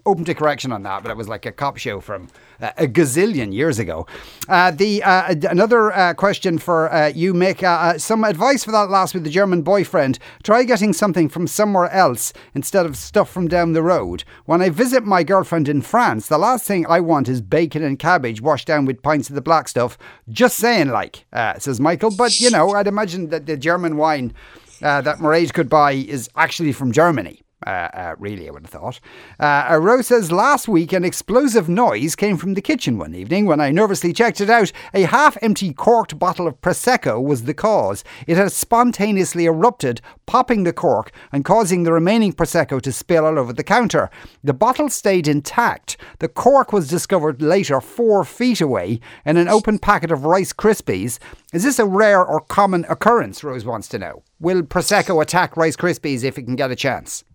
open 0.06 0.26
to 0.26 0.34
correction 0.34 0.72
on 0.72 0.84
that, 0.84 1.04
but 1.04 1.12
it 1.12 1.18
was 1.18 1.28
like 1.28 1.46
a 1.46 1.52
cop 1.52 1.78
show 1.78 2.00
from 2.00 2.28
uh, 2.62 2.72
a 2.78 2.88
gazillion 2.88 3.54
years 3.54 3.80
ago. 3.80 4.06
Uh, 4.48 4.72
the 4.72 5.04
uh, 5.04 5.36
another 5.50 5.92
uh, 5.92 6.13
question 6.13 6.58
for 6.58 6.92
uh, 6.94 7.08
you, 7.08 7.34
Mick. 7.34 7.63
Uh, 7.63 7.98
some 7.98 8.24
advice 8.24 8.63
for 8.63 8.72
that 8.72 8.89
last 8.89 9.13
with 9.13 9.24
the 9.24 9.30
German 9.30 9.62
boyfriend. 9.62 10.20
Try 10.44 10.63
getting 10.63 10.94
something 10.94 11.30
from 11.30 11.48
somewhere 11.48 11.89
else 11.89 12.34
instead 12.54 12.86
of 12.86 12.98
stuff 12.98 13.30
from 13.30 13.48
down 13.48 13.74
the 13.74 13.84
road. 13.84 14.24
When 14.46 14.62
I 14.62 14.70
visit 14.70 15.04
my 15.06 15.24
girlfriend 15.24 15.70
in 15.70 15.82
France, 15.82 16.28
the 16.28 16.38
last 16.38 16.65
thing 16.65 16.86
I 16.88 17.00
want 17.00 17.30
is 17.30 17.42
bacon 17.42 17.84
and 17.84 17.98
cabbage 17.98 18.42
washed 18.42 18.68
down 18.68 18.86
with 18.86 19.02
pints 19.02 19.30
of 19.30 19.36
the 19.36 19.42
black 19.42 19.68
stuff. 19.68 19.98
Just 20.30 20.58
saying, 20.58 20.89
like 20.89 21.26
says 21.60 21.80
Michael. 21.80 22.12
But 22.15 22.39
you 22.39 22.50
know, 22.50 22.72
I'd 22.72 22.88
imagine 22.88 23.30
that 23.30 23.46
the 23.46 23.58
German 23.58 23.98
wine 23.98 24.34
that 24.82 25.20
Mairead 25.20 25.54
could 25.54 25.70
buy 25.70 25.92
is 25.92 26.30
actually 26.36 26.72
from 26.72 26.92
Germany. 26.92 27.42
Uh, 27.65 27.69
uh, 27.69 28.15
really, 28.17 28.48
I 28.48 28.52
would 28.52 28.63
have 28.63 28.72
thought. 28.72 29.00
Uh, 29.38 29.78
Rose 29.82 30.08
says 30.08 30.32
last 30.32 30.69
week 30.69 30.93
an 30.93 31.04
explosive 31.04 31.67
noise 31.67 32.15
came 32.15 32.38
from 32.38 32.54
the 32.54 32.62
kitchen 32.62 32.98
one 32.98 33.13
evening. 33.13 33.45
When 33.45 33.60
I 33.60 33.72
nervously 33.72 34.13
checked 34.13 34.39
it 34.39 34.50
out, 34.50 34.72
a 34.93 35.02
half 35.02 35.38
empty 35.41 35.74
corked 35.74 36.17
bottle 36.17 36.48
of 36.48 36.62
Prosecco 36.62 37.22
was 37.22 37.43
the 37.43 37.54
cause. 37.54 38.04
It 38.28 38.38
had 38.38 38.54
spontaneously 38.54 39.45
erupted, 39.45 40.00
popping 40.26 40.63
the 40.63 40.72
cork 40.72 41.12
and 41.34 41.43
causing 41.43 41.84
the 41.84 41.91
remaining 41.91 42.32
Prosecco 42.32 42.82
to 42.82 42.93
spill 42.93 43.26
all 43.26 43.38
over 43.38 43.52
the 43.52 43.63
counter. 43.63 44.10
The 44.41 44.54
bottle 44.54 44.89
stayed 44.89 45.28
intact. 45.28 45.98
The 46.19 46.30
cork 46.30 46.72
was 46.72 46.88
discovered 46.88 47.41
later 47.41 47.82
four 47.82 48.24
feet 48.24 48.62
away 48.62 49.02
in 49.26 49.36
an 49.36 49.50
open 49.50 49.80
packet 49.80 50.12
of 50.12 50.24
Rice 50.24 50.54
Krispies. 50.54 51.19
Is 51.52 51.63
this 51.63 51.80
a 51.80 51.86
rare 51.86 52.24
or 52.24 52.39
common 52.39 52.86
occurrence? 52.88 53.43
Rose 53.43 53.65
wants 53.65 53.89
to 53.89 54.00
know. 54.00 54.24
Will 54.39 54.62
Prosecco 54.62 55.22
attack 55.22 55.58
Rice 55.58 55.76
Krispies 55.76 56.24
if 56.24 56.38
it 56.38 56.43
can 56.43 56.56
get 56.56 56.72
a 56.72 56.76
chance? 56.76 57.26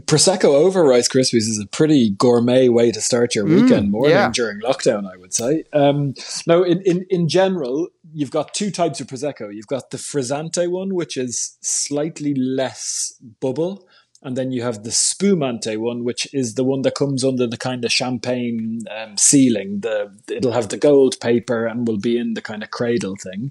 Prosecco 0.00 0.44
over 0.44 0.84
Rice 0.84 1.08
Krispies 1.08 1.48
is 1.48 1.58
a 1.58 1.66
pretty 1.66 2.10
gourmet 2.10 2.68
way 2.68 2.92
to 2.92 3.00
start 3.00 3.34
your 3.34 3.44
weekend 3.44 3.90
morning 3.90 4.12
yeah. 4.12 4.30
during 4.32 4.60
lockdown, 4.60 5.10
I 5.12 5.16
would 5.16 5.34
say. 5.34 5.64
Um, 5.72 6.14
no, 6.46 6.62
in, 6.62 6.80
in, 6.82 7.06
in 7.10 7.28
general, 7.28 7.88
you've 8.12 8.30
got 8.30 8.54
two 8.54 8.70
types 8.70 9.00
of 9.00 9.08
Prosecco. 9.08 9.52
You've 9.52 9.66
got 9.66 9.90
the 9.90 9.96
Frizzante 9.96 10.70
one, 10.70 10.94
which 10.94 11.16
is 11.16 11.58
slightly 11.60 12.34
less 12.34 13.14
bubble. 13.40 13.88
And 14.22 14.36
then 14.36 14.52
you 14.52 14.62
have 14.62 14.84
the 14.84 14.92
Spumante 14.92 15.76
one, 15.76 16.04
which 16.04 16.32
is 16.32 16.54
the 16.54 16.64
one 16.64 16.82
that 16.82 16.94
comes 16.94 17.24
under 17.24 17.46
the 17.46 17.56
kind 17.56 17.84
of 17.84 17.90
champagne 17.90 18.82
um, 18.96 19.16
ceiling. 19.16 19.80
The 19.80 20.12
It'll 20.28 20.52
have 20.52 20.68
the 20.68 20.76
gold 20.76 21.18
paper 21.20 21.66
and 21.66 21.88
will 21.88 21.98
be 21.98 22.16
in 22.18 22.34
the 22.34 22.42
kind 22.42 22.62
of 22.62 22.70
cradle 22.70 23.16
thing. 23.16 23.50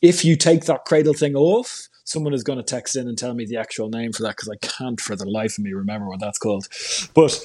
If 0.00 0.24
you 0.24 0.34
take 0.34 0.64
that 0.64 0.86
cradle 0.86 1.12
thing 1.12 1.36
off, 1.36 1.87
someone 2.08 2.32
is 2.32 2.42
going 2.42 2.58
to 2.58 2.62
text 2.62 2.96
in 2.96 3.06
and 3.06 3.18
tell 3.18 3.34
me 3.34 3.44
the 3.44 3.58
actual 3.58 3.90
name 3.90 4.12
for 4.12 4.22
that 4.22 4.30
because 4.30 4.48
I 4.48 4.56
can't 4.56 4.98
for 4.98 5.14
the 5.14 5.28
life 5.28 5.58
of 5.58 5.64
me 5.64 5.72
remember 5.74 6.08
what 6.08 6.20
that's 6.20 6.38
called. 6.38 6.66
But 7.14 7.38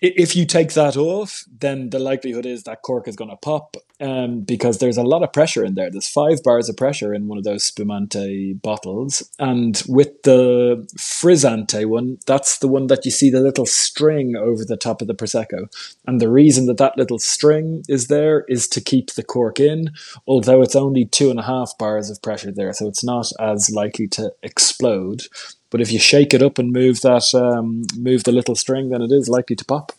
if 0.00 0.36
you 0.36 0.46
take 0.46 0.74
that 0.74 0.96
off, 0.96 1.44
then 1.58 1.90
the 1.90 1.98
likelihood 1.98 2.46
is 2.46 2.62
that 2.64 2.82
cork 2.82 3.08
is 3.08 3.16
going 3.16 3.30
to 3.30 3.36
pop 3.36 3.76
um, 4.00 4.40
because 4.40 4.78
there's 4.78 4.98
a 4.98 5.02
lot 5.02 5.22
of 5.22 5.32
pressure 5.32 5.64
in 5.64 5.74
there. 5.74 5.90
There's 5.90 6.08
five 6.08 6.42
bars 6.44 6.68
of 6.68 6.76
pressure 6.76 7.14
in 7.14 7.28
one 7.28 7.38
of 7.38 7.44
those 7.44 7.64
Spumante 7.64 8.52
bottles. 8.54 9.28
And 9.38 9.82
with 9.88 10.22
the 10.22 10.86
Frizzante 10.98 11.86
one, 11.86 12.18
that's 12.26 12.58
the 12.58 12.68
one 12.68 12.88
that 12.88 13.04
you 13.04 13.10
see 13.10 13.30
the 13.30 13.40
little 13.40 13.66
string 13.66 14.36
over 14.36 14.64
the 14.64 14.76
top 14.76 15.00
of 15.00 15.08
the 15.08 15.14
Prosecco. 15.14 15.66
And 16.06 16.20
the 16.20 16.30
reason 16.30 16.66
that 16.66 16.76
that 16.76 16.96
little 16.96 17.18
string 17.18 17.82
is 17.88 18.08
there 18.08 18.44
is 18.48 18.68
to 18.68 18.80
keep 18.80 19.12
the 19.12 19.24
cork 19.24 19.58
in, 19.58 19.90
although 20.26 20.62
it's 20.62 20.76
only 20.76 21.06
two 21.06 21.30
and 21.30 21.40
a 21.40 21.44
half 21.44 21.76
bars 21.78 22.10
of 22.10 22.22
pressure 22.22 22.52
there. 22.52 22.72
So 22.72 22.86
it's 22.88 23.04
not 23.04 23.32
as 23.40 23.70
likely 23.96 24.08
to 24.08 24.32
explode. 24.42 25.22
But 25.70 25.80
if 25.80 25.90
you 25.90 25.98
shake 25.98 26.34
it 26.34 26.42
up 26.42 26.58
and 26.58 26.72
move 26.72 27.00
that, 27.00 27.34
um, 27.34 27.84
move 27.96 28.24
the 28.24 28.32
little 28.32 28.54
string, 28.54 28.90
then 28.90 29.02
it 29.02 29.10
is 29.10 29.28
likely 29.28 29.56
to 29.56 29.64
pop. 29.64 29.92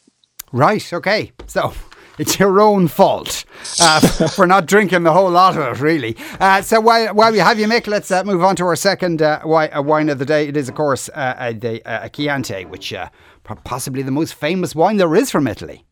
Right, 0.51 0.93
okay. 0.93 1.31
So 1.47 1.73
it's 2.17 2.39
your 2.39 2.61
own 2.61 2.87
fault 2.87 3.43
uh, 3.81 3.99
for 4.35 4.47
not 4.47 4.65
drinking 4.65 5.03
the 5.03 5.13
whole 5.13 5.29
lot 5.29 5.57
of 5.57 5.77
it, 5.77 5.81
really. 5.81 6.15
Uh, 6.39 6.61
so 6.61 6.79
while, 6.79 7.13
while 7.13 7.31
we 7.31 7.39
have 7.39 7.59
you, 7.59 7.67
Mick, 7.67 7.87
let's 7.87 8.11
uh, 8.11 8.23
move 8.23 8.43
on 8.43 8.55
to 8.57 8.65
our 8.65 8.75
second 8.75 9.21
uh, 9.21 9.41
uh, 9.43 9.81
wine 9.81 10.09
of 10.09 10.19
the 10.19 10.25
day. 10.25 10.47
It 10.47 10.55
is, 10.55 10.69
of 10.69 10.75
course, 10.75 11.09
uh, 11.09 11.35
uh, 11.37 11.53
the 11.53 11.85
uh, 11.85 12.07
Chianti, 12.09 12.65
which 12.65 12.93
possibly 13.63 14.03
the 14.03 14.11
most 14.11 14.35
famous 14.35 14.75
wine 14.75 14.97
there 14.97 15.15
is 15.15 15.31
from 15.31 15.47
Italy. 15.47 15.86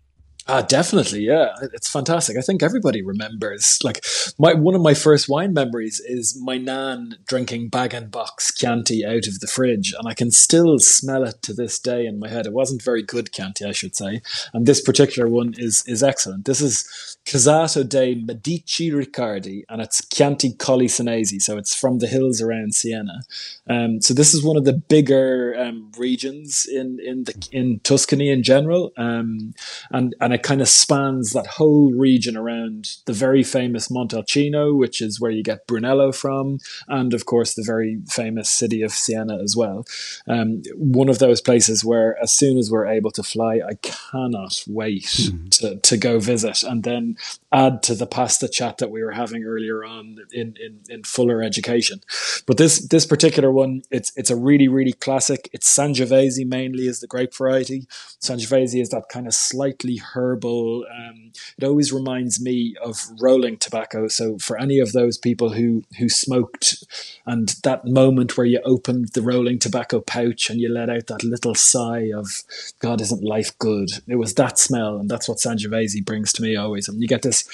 Ah, 0.47 0.62
definitely, 0.62 1.21
yeah. 1.21 1.55
It's 1.73 1.89
fantastic. 1.89 2.38
I 2.38 2.41
think 2.41 2.62
everybody 2.62 3.01
remembers. 3.01 3.79
Like, 3.84 4.05
my 4.38 4.53
one 4.53 4.75
of 4.75 4.81
my 4.81 4.93
first 4.93 5.27
wine 5.27 5.53
memories 5.53 5.99
is 5.99 6.39
my 6.39 6.58
nan 6.60 7.17
drinking 7.27 7.69
bag 7.69 7.95
and 7.95 8.12
box 8.12 8.53
Chianti 8.53 9.03
out 9.03 9.25
of 9.25 9.39
the 9.39 9.47
fridge, 9.47 9.93
and 9.97 10.08
I 10.08 10.13
can 10.13 10.29
still 10.29 10.77
smell 10.77 11.23
it 11.23 11.41
to 11.43 11.53
this 11.53 11.79
day 11.79 12.05
in 12.05 12.19
my 12.19 12.29
head. 12.29 12.45
It 12.45 12.53
wasn't 12.53 12.84
very 12.84 13.01
good 13.01 13.31
Chianti, 13.31 13.65
I 13.65 13.71
should 13.71 13.95
say, 13.95 14.21
and 14.53 14.67
this 14.67 14.81
particular 14.81 15.27
one 15.27 15.56
is 15.58 15.83
is 15.87 16.04
excellent. 16.04 16.46
This 16.46 16.62
is 16.62 17.17
Casato 17.25 17.87
dei 17.87 18.13
Medici 18.13 18.91
Riccardi, 18.91 19.65
and 19.67 19.81
it's 19.81 20.06
Chianti 20.06 20.54
Colli 20.54 20.87
so 20.87 21.58
it's 21.58 21.73
from 21.73 21.98
the 21.98 22.08
hills 22.08 22.39
around 22.39 22.75
Siena. 22.75 23.23
Um, 23.67 24.00
so 24.00 24.13
this 24.13 24.35
is 24.35 24.43
one 24.43 24.58
of 24.58 24.65
the 24.65 24.73
bigger 24.73 25.56
um, 25.58 25.91
regions 25.98 26.67
in 26.71 27.00
in 27.04 27.23
the 27.23 27.48
in 27.52 27.79
Tuscany 27.79 28.29
in 28.29 28.43
general, 28.43 28.91
um, 28.96 29.56
and 29.89 30.13
and 30.21 30.35
it 30.36 30.44
kind 30.44 30.62
of 30.62 30.67
spans 30.67 31.31
that 31.31 31.48
whole 31.48 31.92
region 31.94 32.36
around 32.36 32.98
the 33.06 33.13
very 33.13 33.42
famous 33.42 33.88
Montalcino, 33.88 34.77
which 34.77 35.02
is 35.02 35.19
where 35.19 35.31
you 35.31 35.42
get 35.42 35.65
Brunello 35.65 36.12
from, 36.12 36.60
and 36.90 37.13
of 37.13 37.25
course 37.25 37.54
the 37.54 37.63
very 37.63 38.02
famous 38.10 38.50
city 38.50 38.81
of 38.81 38.92
Siena 38.92 39.42
as 39.42 39.56
well. 39.56 39.86
Um, 40.27 40.62
one 40.75 41.08
of 41.08 41.19
those 41.19 41.40
places 41.40 41.86
where, 41.86 42.21
as 42.21 42.33
soon 42.33 42.58
as 42.58 42.69
we're 42.69 42.86
able 42.86 43.12
to 43.12 43.23
fly, 43.23 43.62
I 43.65 43.75
cannot 43.81 44.62
wait 44.67 45.06
mm. 45.06 45.50
to, 45.60 45.77
to 45.77 45.98
go 45.98 46.19
visit 46.19 46.63
and 46.63 46.83
then 46.83 47.15
add 47.56 47.81
to 47.81 47.95
the 47.95 48.06
pasta 48.06 48.49
chat 48.49 48.79
that 48.79 48.91
we 48.91 49.01
were 49.01 49.13
having 49.13 49.45
earlier 49.45 49.85
on 49.85 50.17
in, 50.33 50.56
in, 50.62 50.81
in 50.89 51.03
fuller 51.03 51.41
education. 51.41 52.01
But 52.45 52.58
this 52.58 52.85
this 52.87 53.06
particular 53.06 53.51
one, 53.51 53.83
it's 53.89 54.12
it's 54.17 54.29
a 54.29 54.35
really 54.35 54.67
really 54.67 54.91
classic. 54.91 55.49
It's 55.53 55.73
Sangiovese 55.73 56.45
mainly 56.45 56.87
is 56.87 56.99
the 56.99 57.08
grape 57.08 57.33
variety. 57.33 57.87
Sangiovese 58.21 58.81
is 58.81 58.89
that 58.89 59.08
kind 59.10 59.25
of 59.25 59.33
slightly 59.33 59.97
herbal. 59.97 60.85
Um, 60.93 61.31
it 61.58 61.63
always 61.63 61.93
reminds 61.93 62.41
me 62.41 62.75
of 62.83 62.97
rolling 63.21 63.58
tobacco. 63.58 64.10
So 64.10 64.37
for 64.37 64.60
any 64.60 64.79
of 64.79 64.91
those 64.91 65.17
people 65.17 65.53
who 65.53 65.83
who 65.97 66.10
smoked, 66.10 66.83
and 67.25 67.49
that 67.63 67.85
moment 67.85 68.37
where 68.37 68.45
you 68.45 68.60
opened 68.65 69.10
the 69.13 69.21
rolling 69.21 69.60
tobacco 69.60 70.01
pouch 70.01 70.49
and 70.49 70.60
you 70.60 70.69
let 70.69 70.89
out 70.89 71.08
that 71.08 71.23
little 71.23 71.56
sigh 71.56 72.12
of 72.13 72.43
God, 72.79 72.99
isn't 72.99 73.23
life 73.23 73.58
good? 73.60 73.89
It 74.08 74.17
was 74.17 74.33
that 74.33 74.60
smell, 74.60 74.97
and 74.97 75.10
that's 75.10 75.29
what 75.29 75.37
Sangiovese 75.37 76.06
brings 76.06 76.33
to 76.33 76.41
me 76.41 76.58
always. 76.58 76.89
And 76.89 77.01
you 77.01 77.08
get 77.08 77.21
this 77.21 77.44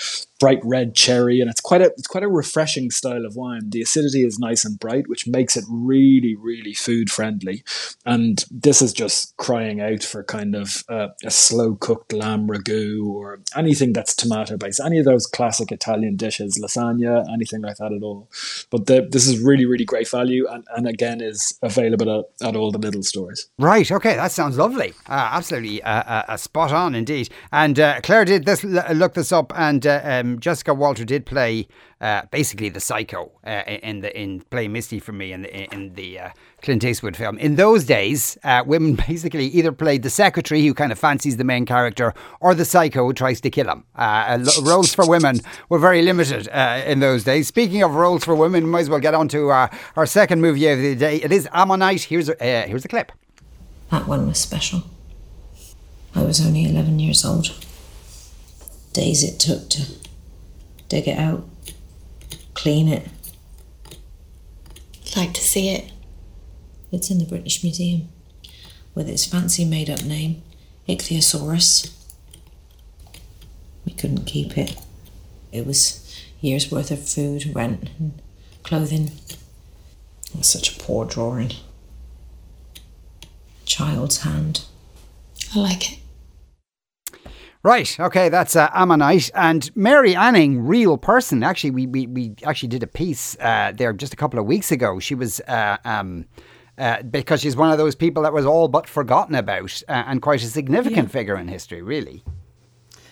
bright 0.41 0.59
red 0.63 0.95
cherry, 0.95 1.39
and 1.39 1.51
it's 1.51 1.61
quite 1.61 1.81
a 1.81 1.91
it's 1.97 2.07
quite 2.07 2.23
a 2.23 2.27
refreshing 2.27 2.89
style 2.89 3.25
of 3.25 3.35
wine. 3.35 3.69
The 3.69 3.81
acidity 3.81 4.25
is 4.25 4.39
nice 4.39 4.65
and 4.65 4.79
bright, 4.79 5.07
which 5.07 5.27
makes 5.27 5.55
it 5.55 5.63
really 5.69 6.35
really 6.35 6.73
food 6.73 7.11
friendly. 7.11 7.63
And 8.05 8.43
this 8.49 8.81
is 8.81 8.91
just 8.91 9.37
crying 9.37 9.79
out 9.79 10.03
for 10.03 10.23
kind 10.23 10.55
of 10.55 10.83
uh, 10.89 11.09
a 11.23 11.29
slow 11.29 11.75
cooked 11.75 12.11
lamb 12.11 12.47
ragu 12.47 13.05
or 13.05 13.41
anything 13.55 13.93
that's 13.93 14.15
tomato 14.15 14.57
based. 14.57 14.81
Any 14.83 14.97
of 14.97 15.05
those 15.05 15.27
classic 15.27 15.71
Italian 15.71 16.15
dishes, 16.15 16.59
lasagna, 16.61 17.23
anything 17.31 17.61
like 17.61 17.77
that 17.77 17.93
at 17.93 18.01
all. 18.01 18.27
But 18.71 18.87
the, 18.87 19.07
this 19.09 19.27
is 19.27 19.39
really 19.39 19.67
really 19.67 19.85
great 19.85 20.09
value, 20.09 20.47
and, 20.49 20.63
and 20.75 20.87
again 20.87 21.21
is 21.21 21.59
available 21.61 22.25
at, 22.41 22.47
at 22.47 22.55
all 22.55 22.71
the 22.71 22.79
Lidl 22.79 23.03
stores. 23.03 23.47
Right. 23.59 23.89
Okay, 23.91 24.15
that 24.15 24.31
sounds 24.31 24.57
lovely. 24.57 24.93
Uh, 25.07 25.29
absolutely 25.33 25.83
uh, 25.83 26.23
uh, 26.27 26.37
spot 26.37 26.71
on 26.71 26.95
indeed. 26.95 27.29
And 27.51 27.79
uh, 27.79 28.01
Claire 28.01 28.25
did 28.25 28.45
this 28.45 28.63
look 28.63 29.13
this 29.13 29.31
up 29.31 29.53
and. 29.55 29.80
Uh, 29.85 30.01
um, 30.03 30.39
Jessica 30.39 30.73
Walter 30.73 31.05
did 31.05 31.25
play 31.25 31.67
uh, 31.99 32.23
basically 32.31 32.69
the 32.69 32.79
psycho 32.79 33.31
uh, 33.45 33.63
in 33.67 34.01
the 34.01 34.19
in 34.19 34.41
play 34.41 34.67
Misty 34.67 34.99
for 34.99 35.11
me 35.11 35.33
in 35.33 35.43
the 35.43 35.73
in 35.73 35.93
the 35.93 36.19
uh, 36.19 36.29
Clint 36.61 36.83
Eastwood 36.83 37.15
film. 37.15 37.37
In 37.37 37.55
those 37.55 37.83
days, 37.83 38.37
uh, 38.43 38.63
women 38.65 38.95
basically 39.07 39.47
either 39.47 39.71
played 39.71 40.03
the 40.03 40.09
secretary 40.09 40.65
who 40.65 40.73
kind 40.73 40.91
of 40.91 40.99
fancies 40.99 41.37
the 41.37 41.43
main 41.43 41.65
character 41.65 42.13
or 42.39 42.55
the 42.55 42.65
psycho 42.65 43.05
who 43.05 43.13
tries 43.13 43.41
to 43.41 43.49
kill 43.49 43.69
him. 43.69 43.83
Uh, 43.95 44.43
roles 44.63 44.93
for 44.93 45.07
women 45.07 45.39
were 45.69 45.79
very 45.79 46.01
limited 46.01 46.47
in 46.87 46.99
those 46.99 47.23
days. 47.23 47.47
Speaking 47.47 47.83
of 47.83 47.95
roles 47.95 48.23
for 48.23 48.35
women, 48.35 48.65
we 48.65 48.69
might 48.69 48.81
as 48.81 48.89
well 48.89 48.99
get 48.99 49.13
on 49.13 49.27
to 49.29 49.49
our 49.49 50.05
second 50.05 50.41
movie 50.41 50.67
of 50.67 50.79
the 50.79 50.95
day. 50.95 51.17
It 51.17 51.31
is 51.31 51.47
Ammonite. 51.53 52.03
Here's 52.03 52.29
here's 52.39 52.85
a 52.85 52.87
clip. 52.87 53.11
That 53.91 54.07
one 54.07 54.27
was 54.27 54.39
special. 54.39 54.83
I 56.15 56.23
was 56.23 56.45
only 56.45 56.65
11 56.65 56.99
years 56.99 57.23
old. 57.23 57.47
Days 58.93 59.23
it 59.23 59.39
took 59.39 59.69
to 59.69 59.85
dig 60.89 61.07
it 61.07 61.17
out, 61.17 61.47
clean 62.53 62.87
it. 62.89 63.07
I'd 65.07 65.17
like 65.17 65.33
to 65.33 65.41
see 65.41 65.69
it. 65.69 65.91
It's 66.91 67.09
in 67.09 67.19
the 67.19 67.25
British 67.25 67.63
Museum 67.63 68.09
with 68.93 69.07
its 69.07 69.25
fancy 69.25 69.63
made 69.63 69.89
up 69.89 70.03
name, 70.03 70.41
Ichthyosaurus. 70.87 71.93
We 73.85 73.93
couldn't 73.93 74.25
keep 74.25 74.57
it. 74.57 74.75
It 75.51 75.65
was 75.65 76.21
years 76.41 76.71
worth 76.71 76.91
of 76.91 77.07
food, 77.07 77.55
rent, 77.55 77.89
and 77.97 78.21
clothing. 78.63 79.11
It 80.29 80.37
was 80.37 80.47
such 80.47 80.75
a 80.75 80.79
poor 80.79 81.05
drawing. 81.05 81.53
Child's 83.65 84.21
hand. 84.23 84.65
I 85.55 85.59
like 85.59 85.93
it. 85.93 85.99
Right. 87.63 87.99
Okay. 87.99 88.29
That's 88.29 88.55
uh, 88.55 88.69
Ammonite 88.73 89.29
and 89.35 89.69
Mary 89.75 90.15
Anning, 90.15 90.65
real 90.65 90.97
person. 90.97 91.43
Actually, 91.43 91.71
we 91.71 91.85
we, 91.85 92.07
we 92.07 92.35
actually 92.43 92.69
did 92.69 92.83
a 92.83 92.87
piece 92.87 93.37
uh, 93.39 93.71
there 93.75 93.93
just 93.93 94.13
a 94.13 94.17
couple 94.17 94.39
of 94.39 94.45
weeks 94.45 94.71
ago. 94.71 94.99
She 94.99 95.15
was. 95.15 95.39
Uh, 95.41 95.77
um, 95.85 96.25
uh, 96.77 97.03
because 97.03 97.41
she's 97.41 97.55
one 97.55 97.69
of 97.69 97.77
those 97.77 97.95
people 97.95 98.23
that 98.23 98.33
was 98.33 98.45
all 98.45 98.67
but 98.67 98.87
forgotten 98.87 99.35
about 99.35 99.83
uh, 99.87 100.03
and 100.07 100.21
quite 100.21 100.41
a 100.41 100.47
significant 100.47 101.09
yeah. 101.09 101.11
figure 101.11 101.37
in 101.37 101.47
history, 101.47 101.81
really. 101.81 102.23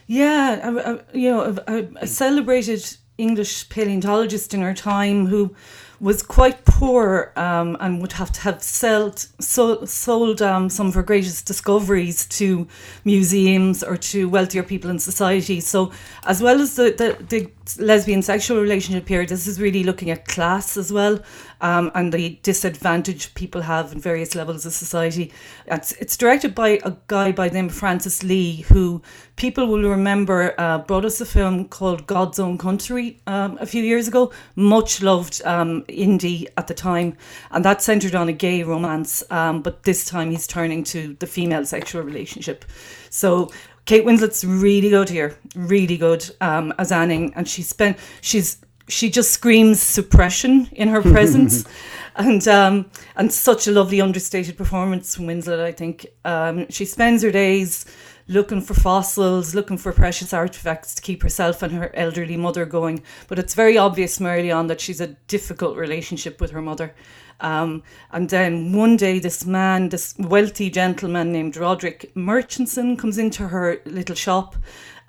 Yeah, 0.08 0.60
I, 0.64 0.92
I, 0.94 1.00
you 1.14 1.30
know, 1.30 1.56
a, 1.68 1.88
a 2.02 2.08
celebrated 2.08 2.98
English 3.20 3.70
paleontologist 3.70 4.54
in 4.56 4.62
her 4.62 4.74
time 4.74 5.28
who 5.28 5.54
was 6.02 6.24
quite 6.24 6.64
poor 6.66 7.34
um, 7.36 7.76
and 7.80 8.02
would 8.02 8.14
have 8.14 8.32
to 8.32 8.42
have 8.42 8.64
sold, 8.64 9.20
sold, 9.40 10.42
um, 10.42 10.70
some 10.70 10.88
of 10.88 10.94
her 10.94 11.04
greatest 11.04 11.46
discoveries 11.46 12.26
to 12.28 12.68
museums 13.04 13.84
or 13.84 13.98
to 13.98 14.30
wealthier 14.30 14.64
people 14.64 14.90
in 14.90 15.00
society. 15.00 15.60
So, 15.60 15.92
as 16.26 16.42
well 16.42 16.62
as 16.62 16.76
the, 16.76 16.92
the, 16.92 17.24
the 17.26 17.84
lesbian 17.84 18.22
sexual 18.22 18.62
relationship 18.62 19.08
here, 19.08 19.26
this 19.26 19.46
is 19.46 19.60
really 19.60 19.84
looking 19.84 20.10
at 20.10 20.26
class 20.26 20.78
as 20.78 20.92
well 20.92 21.20
um, 21.62 21.92
and 21.94 22.14
the 22.14 22.40
disadvantage 22.44 23.34
people 23.34 23.62
have 23.62 23.92
in 23.92 24.00
various 24.00 24.36
levels 24.36 24.66
of 24.66 24.74
society. 24.74 25.32
It's, 25.68 25.92
it's 25.94 26.18
directed 26.18 26.56
by 26.56 26.80
a 26.84 26.96
guy 27.08 27.32
by 27.32 27.50
the 27.50 27.56
name 27.56 27.68
of 27.68 27.76
Francis 27.76 28.24
Lee, 28.24 28.62
who 28.62 29.02
people 29.36 29.68
will 29.68 29.90
remember 29.90 30.54
uh, 30.58 30.80
brought 30.80 31.06
us 31.06 31.22
a 31.22 31.26
film 31.26 31.68
called 31.68 32.08
God's 32.08 32.40
Own 32.40 32.58
Country 32.58 33.20
um, 33.28 33.58
a 33.60 33.66
few 33.66 33.84
years 33.84 34.08
ago, 34.08 34.32
much 34.56 35.02
loved 35.02 35.42
um, 35.46 35.84
indie 35.84 36.48
at 36.58 36.68
the 36.68 36.74
time, 36.74 37.18
and 37.52 37.64
that 37.66 37.82
centered 37.82 38.16
on 38.16 38.30
a 38.30 38.34
gay 38.34 38.64
romance, 38.64 39.24
um, 39.32 39.62
but 39.62 39.84
this 39.84 40.06
time 40.06 40.32
he's 40.32 40.48
turning 40.48 40.84
to 40.86 41.16
the 41.20 41.28
female 41.28 41.66
sexual 41.66 42.02
relationship. 42.04 42.66
So 43.10 43.52
Kate 43.86 44.06
Winslet's 44.06 44.46
really 44.46 44.90
good 44.90 45.10
here, 45.10 45.36
really 45.56 45.98
good 45.98 46.30
um, 46.42 46.74
as 46.78 46.92
Anning, 46.92 47.34
and 47.36 47.48
she 47.48 47.64
spent 47.64 47.98
she's 48.22 48.58
she 48.90 49.10
just 49.10 49.32
screams 49.32 49.82
suppression 49.82 50.68
in 50.74 50.90
her 50.90 51.02
presence, 51.02 51.66
and 52.16 52.48
um, 52.48 52.90
and 53.16 53.32
such 53.32 53.68
a 53.68 53.72
lovely 53.72 54.02
understated 54.02 54.58
performance 54.58 55.16
from 55.16 55.28
Winslet. 55.28 55.60
I 55.60 55.72
think 55.72 56.08
um, 56.26 56.70
she 56.70 56.86
spends 56.86 57.24
her 57.24 57.32
days 57.32 57.86
looking 58.28 58.62
for 58.62 58.76
fossils, 58.76 59.56
looking 59.56 59.78
for 59.78 59.92
precious 59.92 60.34
artifacts 60.34 60.94
to 60.96 61.02
keep 61.02 61.24
herself 61.24 61.64
and 61.64 61.74
her 61.74 61.92
elderly 61.96 62.38
mother 62.38 62.66
going. 62.66 63.02
But 63.28 63.40
it's 63.40 63.56
very 63.56 63.78
obvious 63.78 64.18
from 64.18 64.28
early 64.28 64.52
on 64.52 64.68
that 64.68 64.80
she's 64.80 65.02
a 65.02 65.16
difficult 65.28 65.76
relationship 65.76 66.40
with 66.40 66.52
her 66.52 66.62
mother. 66.62 66.94
Um, 67.42 67.84
and 68.12 68.30
then 68.30 68.74
one 68.74 68.98
day, 68.98 69.20
this 69.20 69.46
man, 69.46 69.90
this 69.90 70.14
wealthy 70.20 70.70
gentleman 70.70 71.32
named 71.32 71.58
Roderick 71.58 72.16
Murchison, 72.16 72.98
comes 72.98 73.18
into 73.18 73.48
her 73.48 73.82
little 73.86 74.16
shop 74.16 74.56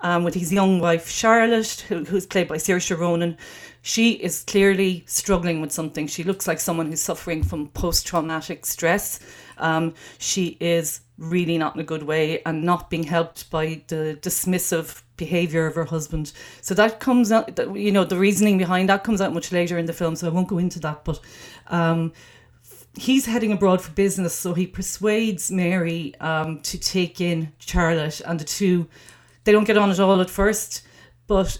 um, 0.01 0.23
with 0.23 0.33
his 0.33 0.51
young 0.51 0.79
wife 0.79 1.09
Charlotte, 1.09 1.85
who, 1.87 2.03
who's 2.03 2.25
played 2.25 2.47
by 2.47 2.57
Saoirse 2.57 2.97
Ronan. 2.97 3.37
She 3.83 4.11
is 4.11 4.43
clearly 4.43 5.03
struggling 5.07 5.59
with 5.61 5.71
something. 5.71 6.05
She 6.07 6.23
looks 6.23 6.47
like 6.47 6.59
someone 6.59 6.87
who's 6.87 7.01
suffering 7.01 7.41
from 7.41 7.69
post 7.69 8.05
traumatic 8.05 8.65
stress. 8.65 9.19
Um, 9.57 9.95
she 10.19 10.57
is 10.59 11.01
really 11.17 11.57
not 11.57 11.75
in 11.75 11.81
a 11.81 11.83
good 11.83 12.03
way 12.03 12.41
and 12.45 12.63
not 12.63 12.89
being 12.89 13.03
helped 13.03 13.49
by 13.49 13.81
the 13.87 14.17
dismissive 14.21 15.01
behavior 15.17 15.65
of 15.67 15.75
her 15.75 15.85
husband. 15.85 16.31
So 16.61 16.73
that 16.75 16.99
comes 16.99 17.31
out, 17.31 17.57
you 17.75 17.91
know, 17.91 18.03
the 18.03 18.17
reasoning 18.17 18.57
behind 18.57 18.89
that 18.89 19.03
comes 19.03 19.21
out 19.21 19.33
much 19.33 19.51
later 19.51 19.77
in 19.77 19.85
the 19.85 19.93
film. 19.93 20.15
So 20.15 20.27
I 20.27 20.31
won't 20.31 20.47
go 20.47 20.57
into 20.57 20.79
that, 20.79 21.03
but. 21.03 21.19
Um, 21.67 22.13
he's 22.97 23.25
heading 23.25 23.53
abroad 23.53 23.81
for 23.81 23.91
business, 23.91 24.33
so 24.33 24.53
he 24.53 24.67
persuades 24.67 25.49
Mary 25.49 26.13
um, 26.19 26.59
to 26.59 26.77
take 26.77 27.21
in 27.21 27.53
Charlotte, 27.57 28.19
and 28.25 28.37
the 28.37 28.43
two 28.43 28.85
they 29.43 29.51
don't 29.51 29.65
get 29.65 29.77
on 29.77 29.89
at 29.89 29.99
all 29.99 30.21
at 30.21 30.29
first, 30.29 30.83
but 31.27 31.59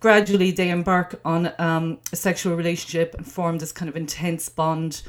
gradually 0.00 0.50
they 0.50 0.70
embark 0.70 1.20
on 1.24 1.52
um, 1.58 1.98
a 2.12 2.16
sexual 2.16 2.56
relationship 2.56 3.14
and 3.14 3.30
form 3.30 3.58
this 3.58 3.72
kind 3.72 3.88
of 3.88 3.96
intense 3.96 4.48
bond 4.48 5.02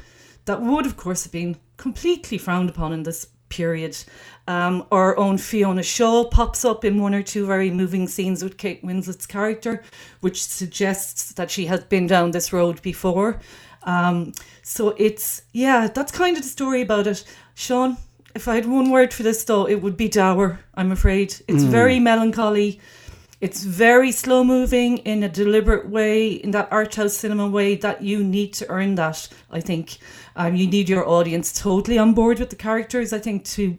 that 0.44 0.60
would, 0.62 0.86
of 0.86 0.96
course, 0.96 1.24
have 1.24 1.32
been 1.32 1.56
completely 1.76 2.38
frowned 2.38 2.68
upon 2.68 2.92
in 2.92 3.02
this 3.02 3.26
period. 3.48 3.96
Um, 4.48 4.86
our 4.90 5.16
own 5.18 5.38
Fiona 5.38 5.82
Shaw 5.82 6.24
pops 6.24 6.64
up 6.64 6.84
in 6.84 7.00
one 7.00 7.14
or 7.14 7.22
two 7.22 7.46
very 7.46 7.70
moving 7.70 8.08
scenes 8.08 8.42
with 8.42 8.56
Kate 8.56 8.82
Winslet's 8.82 9.26
character, 9.26 9.82
which 10.20 10.42
suggests 10.42 11.32
that 11.34 11.50
she 11.50 11.66
has 11.66 11.84
been 11.84 12.06
down 12.06 12.30
this 12.30 12.52
road 12.52 12.80
before. 12.82 13.40
Um, 13.82 14.32
so 14.62 14.94
it's, 14.98 15.42
yeah, 15.52 15.88
that's 15.88 16.12
kind 16.12 16.36
of 16.36 16.42
the 16.42 16.48
story 16.48 16.82
about 16.82 17.06
it. 17.06 17.24
Sean, 17.54 17.96
if 18.34 18.48
I 18.48 18.54
had 18.54 18.66
one 18.66 18.90
word 18.90 19.12
for 19.12 19.22
this, 19.22 19.44
though, 19.44 19.68
it 19.68 19.82
would 19.82 19.96
be 19.96 20.08
dour, 20.08 20.60
I'm 20.74 20.92
afraid. 20.92 21.34
It's 21.48 21.64
mm. 21.64 21.68
very 21.68 21.98
melancholy. 21.98 22.80
It's 23.40 23.64
very 23.64 24.12
slow 24.12 24.44
moving 24.44 24.98
in 24.98 25.22
a 25.22 25.28
deliberate 25.28 25.88
way, 25.88 26.32
in 26.32 26.50
that 26.50 26.68
art 26.70 26.94
house 26.96 27.16
cinema 27.16 27.48
way 27.48 27.74
that 27.76 28.02
you 28.02 28.22
need 28.22 28.52
to 28.54 28.68
earn 28.68 28.96
that, 28.96 29.28
I 29.50 29.60
think. 29.60 29.98
Um, 30.36 30.54
you 30.56 30.66
need 30.66 30.88
your 30.88 31.08
audience 31.08 31.58
totally 31.58 31.98
on 31.98 32.12
board 32.12 32.38
with 32.38 32.50
the 32.50 32.56
characters, 32.56 33.12
I 33.12 33.18
think, 33.18 33.44
to 33.46 33.78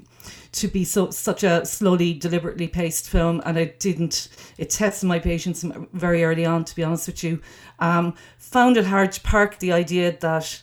to 0.53 0.67
be 0.67 0.83
so 0.83 1.09
such 1.11 1.43
a 1.43 1.65
slowly, 1.65 2.13
deliberately 2.13 2.67
paced 2.67 3.09
film, 3.09 3.41
and 3.45 3.57
I 3.57 3.65
didn't. 3.79 4.29
It 4.57 4.69
tested 4.69 5.07
my 5.07 5.19
patience 5.19 5.63
very 5.93 6.23
early 6.23 6.45
on, 6.45 6.65
to 6.65 6.75
be 6.75 6.83
honest 6.83 7.07
with 7.07 7.23
you. 7.23 7.39
Um, 7.79 8.15
found 8.37 8.77
it 8.77 8.85
hard 8.85 9.11
to 9.13 9.21
park 9.21 9.59
the 9.59 9.71
idea 9.71 10.17
that, 10.19 10.61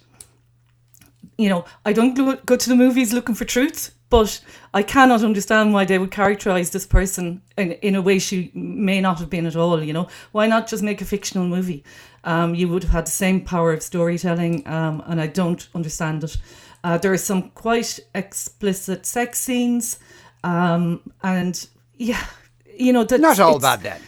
you 1.39 1.49
know, 1.49 1.65
I 1.87 1.93
don't 1.93 2.15
go 2.45 2.57
to 2.57 2.69
the 2.69 2.75
movies 2.75 3.13
looking 3.13 3.37
for 3.37 3.45
truth, 3.45 3.95
but 4.11 4.41
I 4.75 4.83
cannot 4.83 5.23
understand 5.23 5.73
why 5.73 5.85
they 5.85 5.99
would 5.99 6.11
characterize 6.11 6.71
this 6.71 6.85
person 6.87 7.43
in, 7.57 7.73
in 7.73 7.95
a 7.95 8.03
way 8.03 8.19
she 8.19 8.51
may 8.55 9.01
not 9.01 9.21
have 9.21 9.31
been 9.31 9.47
at 9.47 9.55
all. 9.55 9.83
You 9.83 9.93
know, 9.93 10.09
why 10.33 10.49
not 10.49 10.67
just 10.67 10.83
make 10.83 11.01
a 11.01 11.05
fictional 11.05 11.47
movie? 11.47 11.85
Um, 12.25 12.57
you 12.57 12.69
would 12.69 12.83
have 12.83 12.93
had 12.93 13.07
the 13.07 13.13
same 13.13 13.41
power 13.43 13.73
of 13.73 13.83
storytelling, 13.83 14.67
um, 14.67 15.03
and 15.07 15.21
I 15.21 15.29
don't 15.29 15.67
understand 15.75 16.25
it. 16.25 16.37
Uh, 16.83 16.99
there 16.99 17.13
are 17.13 17.19
some 17.19 17.51
quite 17.51 18.01
explicit 18.15 19.07
sex 19.07 19.39
scenes, 19.41 20.01
um, 20.43 21.01
and 21.23 21.69
yeah, 21.97 22.25
you 22.77 22.93
know, 22.93 23.05
that 23.05 23.21
not 23.21 23.39
all 23.39 23.61
bad 23.61 23.83
then. 23.83 24.01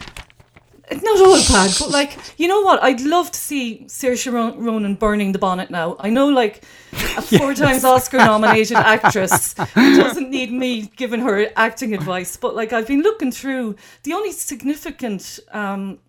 Not 0.91 1.21
all 1.21 1.37
bad, 1.47 1.71
but 1.79 1.89
like 1.89 2.17
you 2.37 2.47
know 2.47 2.61
what? 2.61 2.83
I'd 2.83 3.01
love 3.01 3.31
to 3.31 3.39
see 3.39 3.85
Saoirse 3.87 4.31
Ronan 4.31 4.95
burning 4.95 5.31
the 5.31 5.39
bonnet 5.39 5.69
now. 5.69 5.95
I 5.99 6.09
know, 6.09 6.27
like 6.27 6.63
a 6.93 7.21
four 7.21 7.51
yes. 7.51 7.59
times 7.59 7.83
Oscar 7.85 8.17
nominated 8.17 8.77
actress 8.77 9.53
doesn't 9.53 10.29
need 10.29 10.51
me 10.51 10.91
giving 10.95 11.21
her 11.21 11.49
acting 11.55 11.93
advice, 11.93 12.35
but 12.35 12.55
like 12.55 12.73
I've 12.73 12.87
been 12.87 13.01
looking 13.01 13.31
through 13.31 13.75
the 14.03 14.13
only 14.13 14.31
significant 14.31 15.39
um, 15.51 15.99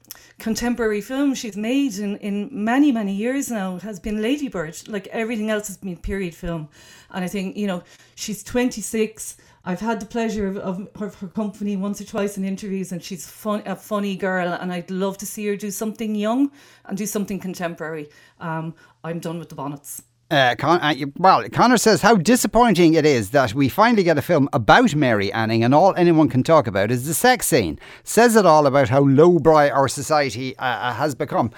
contemporary 0.43 1.01
film 1.01 1.35
she's 1.35 1.57
made 1.57 1.97
in, 1.99 2.16
in 2.16 2.49
many, 2.51 2.91
many 2.91 3.14
years 3.14 3.51
now 3.51 3.78
has 3.78 4.01
been 4.01 4.20
Ladybird. 4.20 4.89
Like 4.89 5.07
everything 5.09 5.51
else 5.51 5.68
has 5.68 5.76
been 5.76 5.97
period 5.97 6.35
film. 6.35 6.68
And 7.12 7.24
I 7.24 7.28
think, 7.28 7.57
you 7.57 7.66
know, 7.66 7.83
she's 8.16 8.43
26. 8.43 9.37
I've 9.64 9.80
had 9.80 10.00
the 10.00 10.06
pleasure 10.06 10.48
of, 10.48 10.56
of, 10.56 10.88
her, 10.98 11.08
her 11.08 11.28
company 11.28 11.76
once 11.76 12.00
or 12.00 12.04
twice 12.04 12.36
in 12.36 12.44
interviews, 12.44 12.90
and 12.90 13.02
she's 13.02 13.28
fun, 13.28 13.62
a 13.64 13.76
funny 13.76 14.16
girl. 14.16 14.52
And 14.52 14.72
I'd 14.72 14.90
love 14.90 15.18
to 15.18 15.26
see 15.26 15.46
her 15.46 15.56
do 15.56 15.70
something 15.70 16.14
young 16.14 16.50
and 16.84 16.98
do 16.98 17.06
something 17.06 17.38
contemporary. 17.38 18.08
Um, 18.40 18.74
I'm 19.04 19.20
done 19.20 19.38
with 19.38 19.50
the 19.50 19.54
bonnets. 19.54 20.02
Uh, 20.32 20.54
Con- 20.56 20.80
uh, 20.80 20.94
well, 21.18 21.46
Connor 21.50 21.76
says 21.76 22.00
how 22.00 22.16
disappointing 22.16 22.94
it 22.94 23.04
is 23.04 23.30
that 23.30 23.52
we 23.52 23.68
finally 23.68 24.02
get 24.02 24.16
a 24.16 24.22
film 24.22 24.48
about 24.54 24.94
Mary 24.94 25.30
Anning 25.30 25.62
and 25.62 25.74
all 25.74 25.94
anyone 25.94 26.30
can 26.30 26.42
talk 26.42 26.66
about 26.66 26.90
is 26.90 27.06
the 27.06 27.12
sex 27.12 27.46
scene. 27.46 27.78
Says 28.02 28.34
it 28.34 28.46
all 28.46 28.66
about 28.66 28.88
how 28.88 29.00
lowbrow 29.02 29.68
our 29.68 29.88
society 29.88 30.56
uh, 30.56 30.62
uh 30.62 30.94
has 30.94 31.14
become. 31.14 31.50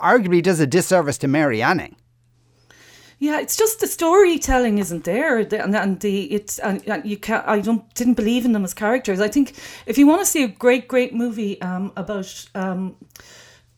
Arguably 0.00 0.42
does 0.42 0.58
a 0.58 0.66
disservice 0.66 1.16
to 1.18 1.28
Mary 1.28 1.62
Anning. 1.62 1.94
Yeah, 3.22 3.38
it's 3.38 3.54
just 3.54 3.80
the 3.80 3.86
storytelling 3.86 4.78
isn't 4.78 5.04
there, 5.04 5.36
and, 5.40 5.52
and 5.52 6.00
the 6.00 6.22
it's 6.32 6.58
and, 6.58 6.82
you 7.04 7.18
can't. 7.18 7.46
I 7.46 7.60
don't 7.60 7.92
didn't 7.92 8.14
believe 8.14 8.46
in 8.46 8.52
them 8.52 8.64
as 8.64 8.72
characters. 8.72 9.20
I 9.20 9.28
think 9.28 9.52
if 9.84 9.98
you 9.98 10.06
want 10.06 10.22
to 10.22 10.26
see 10.26 10.42
a 10.42 10.48
great, 10.48 10.88
great 10.88 11.12
movie 11.12 11.60
um, 11.60 11.92
about 11.98 12.48
um, 12.54 12.96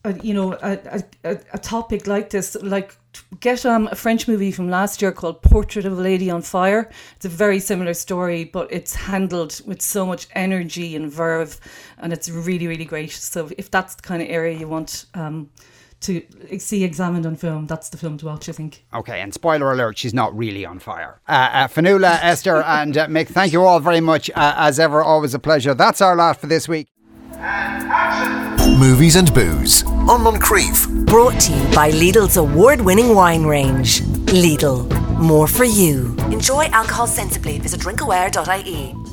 a, 0.05 0.17
you 0.19 0.33
know 0.33 0.53
a, 0.53 1.03
a, 1.25 1.37
a 1.51 1.57
topic 1.57 2.07
like 2.07 2.29
this, 2.29 2.55
like 2.61 2.95
get 3.41 3.65
um, 3.65 3.89
a 3.91 3.95
French 3.95 4.29
movie 4.29 4.53
from 4.53 4.69
last 4.69 5.01
year 5.01 5.11
called 5.11 5.41
Portrait 5.41 5.83
of 5.83 5.91
a 5.99 6.01
Lady 6.01 6.29
on 6.29 6.41
Fire. 6.41 6.89
It's 7.17 7.25
a 7.25 7.29
very 7.29 7.59
similar 7.59 7.93
story, 7.93 8.45
but 8.45 8.71
it's 8.71 8.95
handled 8.95 9.59
with 9.65 9.81
so 9.81 10.05
much 10.05 10.27
energy 10.35 10.95
and 10.95 11.11
verve, 11.11 11.59
and 11.97 12.13
it's 12.13 12.29
really, 12.29 12.67
really 12.67 12.85
great. 12.85 13.11
So 13.11 13.49
if 13.57 13.69
that's 13.69 13.95
the 13.95 14.03
kind 14.03 14.21
of 14.21 14.29
area 14.29 14.57
you 14.57 14.69
want 14.69 15.05
um, 15.15 15.49
to 16.03 16.59
see 16.59 16.83
examined 16.83 17.25
on 17.25 17.35
film, 17.35 17.67
that's 17.67 17.89
the 17.89 17.97
film 17.97 18.17
to 18.19 18.25
watch, 18.25 18.47
I 18.49 18.51
think. 18.51 18.85
Okay, 18.93 19.21
and 19.21 19.33
spoiler 19.33 19.71
alert, 19.71 19.97
she's 19.97 20.13
not 20.13 20.35
really 20.37 20.65
on 20.65 20.79
fire. 20.79 21.21
Uh, 21.27 21.49
uh, 21.51 21.67
Fionnuala, 21.67 22.19
Esther, 22.21 22.61
and 22.63 22.97
uh, 22.97 23.07
Mick, 23.07 23.27
thank 23.27 23.53
you 23.53 23.63
all 23.63 23.79
very 23.79 24.01
much. 24.01 24.29
Uh, 24.31 24.53
as 24.57 24.79
ever, 24.79 25.01
always 25.01 25.33
a 25.33 25.39
pleasure. 25.39 25.73
That's 25.73 26.01
our 26.01 26.15
lot 26.15 26.37
for 26.39 26.47
this 26.47 26.67
week. 26.67 26.87
Movies 28.79 29.15
and 29.15 29.33
Booze 29.33 29.83
on 29.83 30.21
Moncrieff. 30.21 31.05
Brought 31.05 31.39
to 31.41 31.53
you 31.53 31.63
by 31.75 31.91
Lidl's 31.91 32.37
award 32.37 32.81
winning 32.81 33.15
wine 33.15 33.43
range. 33.45 34.01
Lidl, 34.33 34.89
more 35.19 35.47
for 35.47 35.63
you. 35.65 36.15
Enjoy 36.31 36.65
alcohol 36.65 37.07
sensibly. 37.07 37.59
Visit 37.59 37.81
drinkaware.ie. 37.81 39.12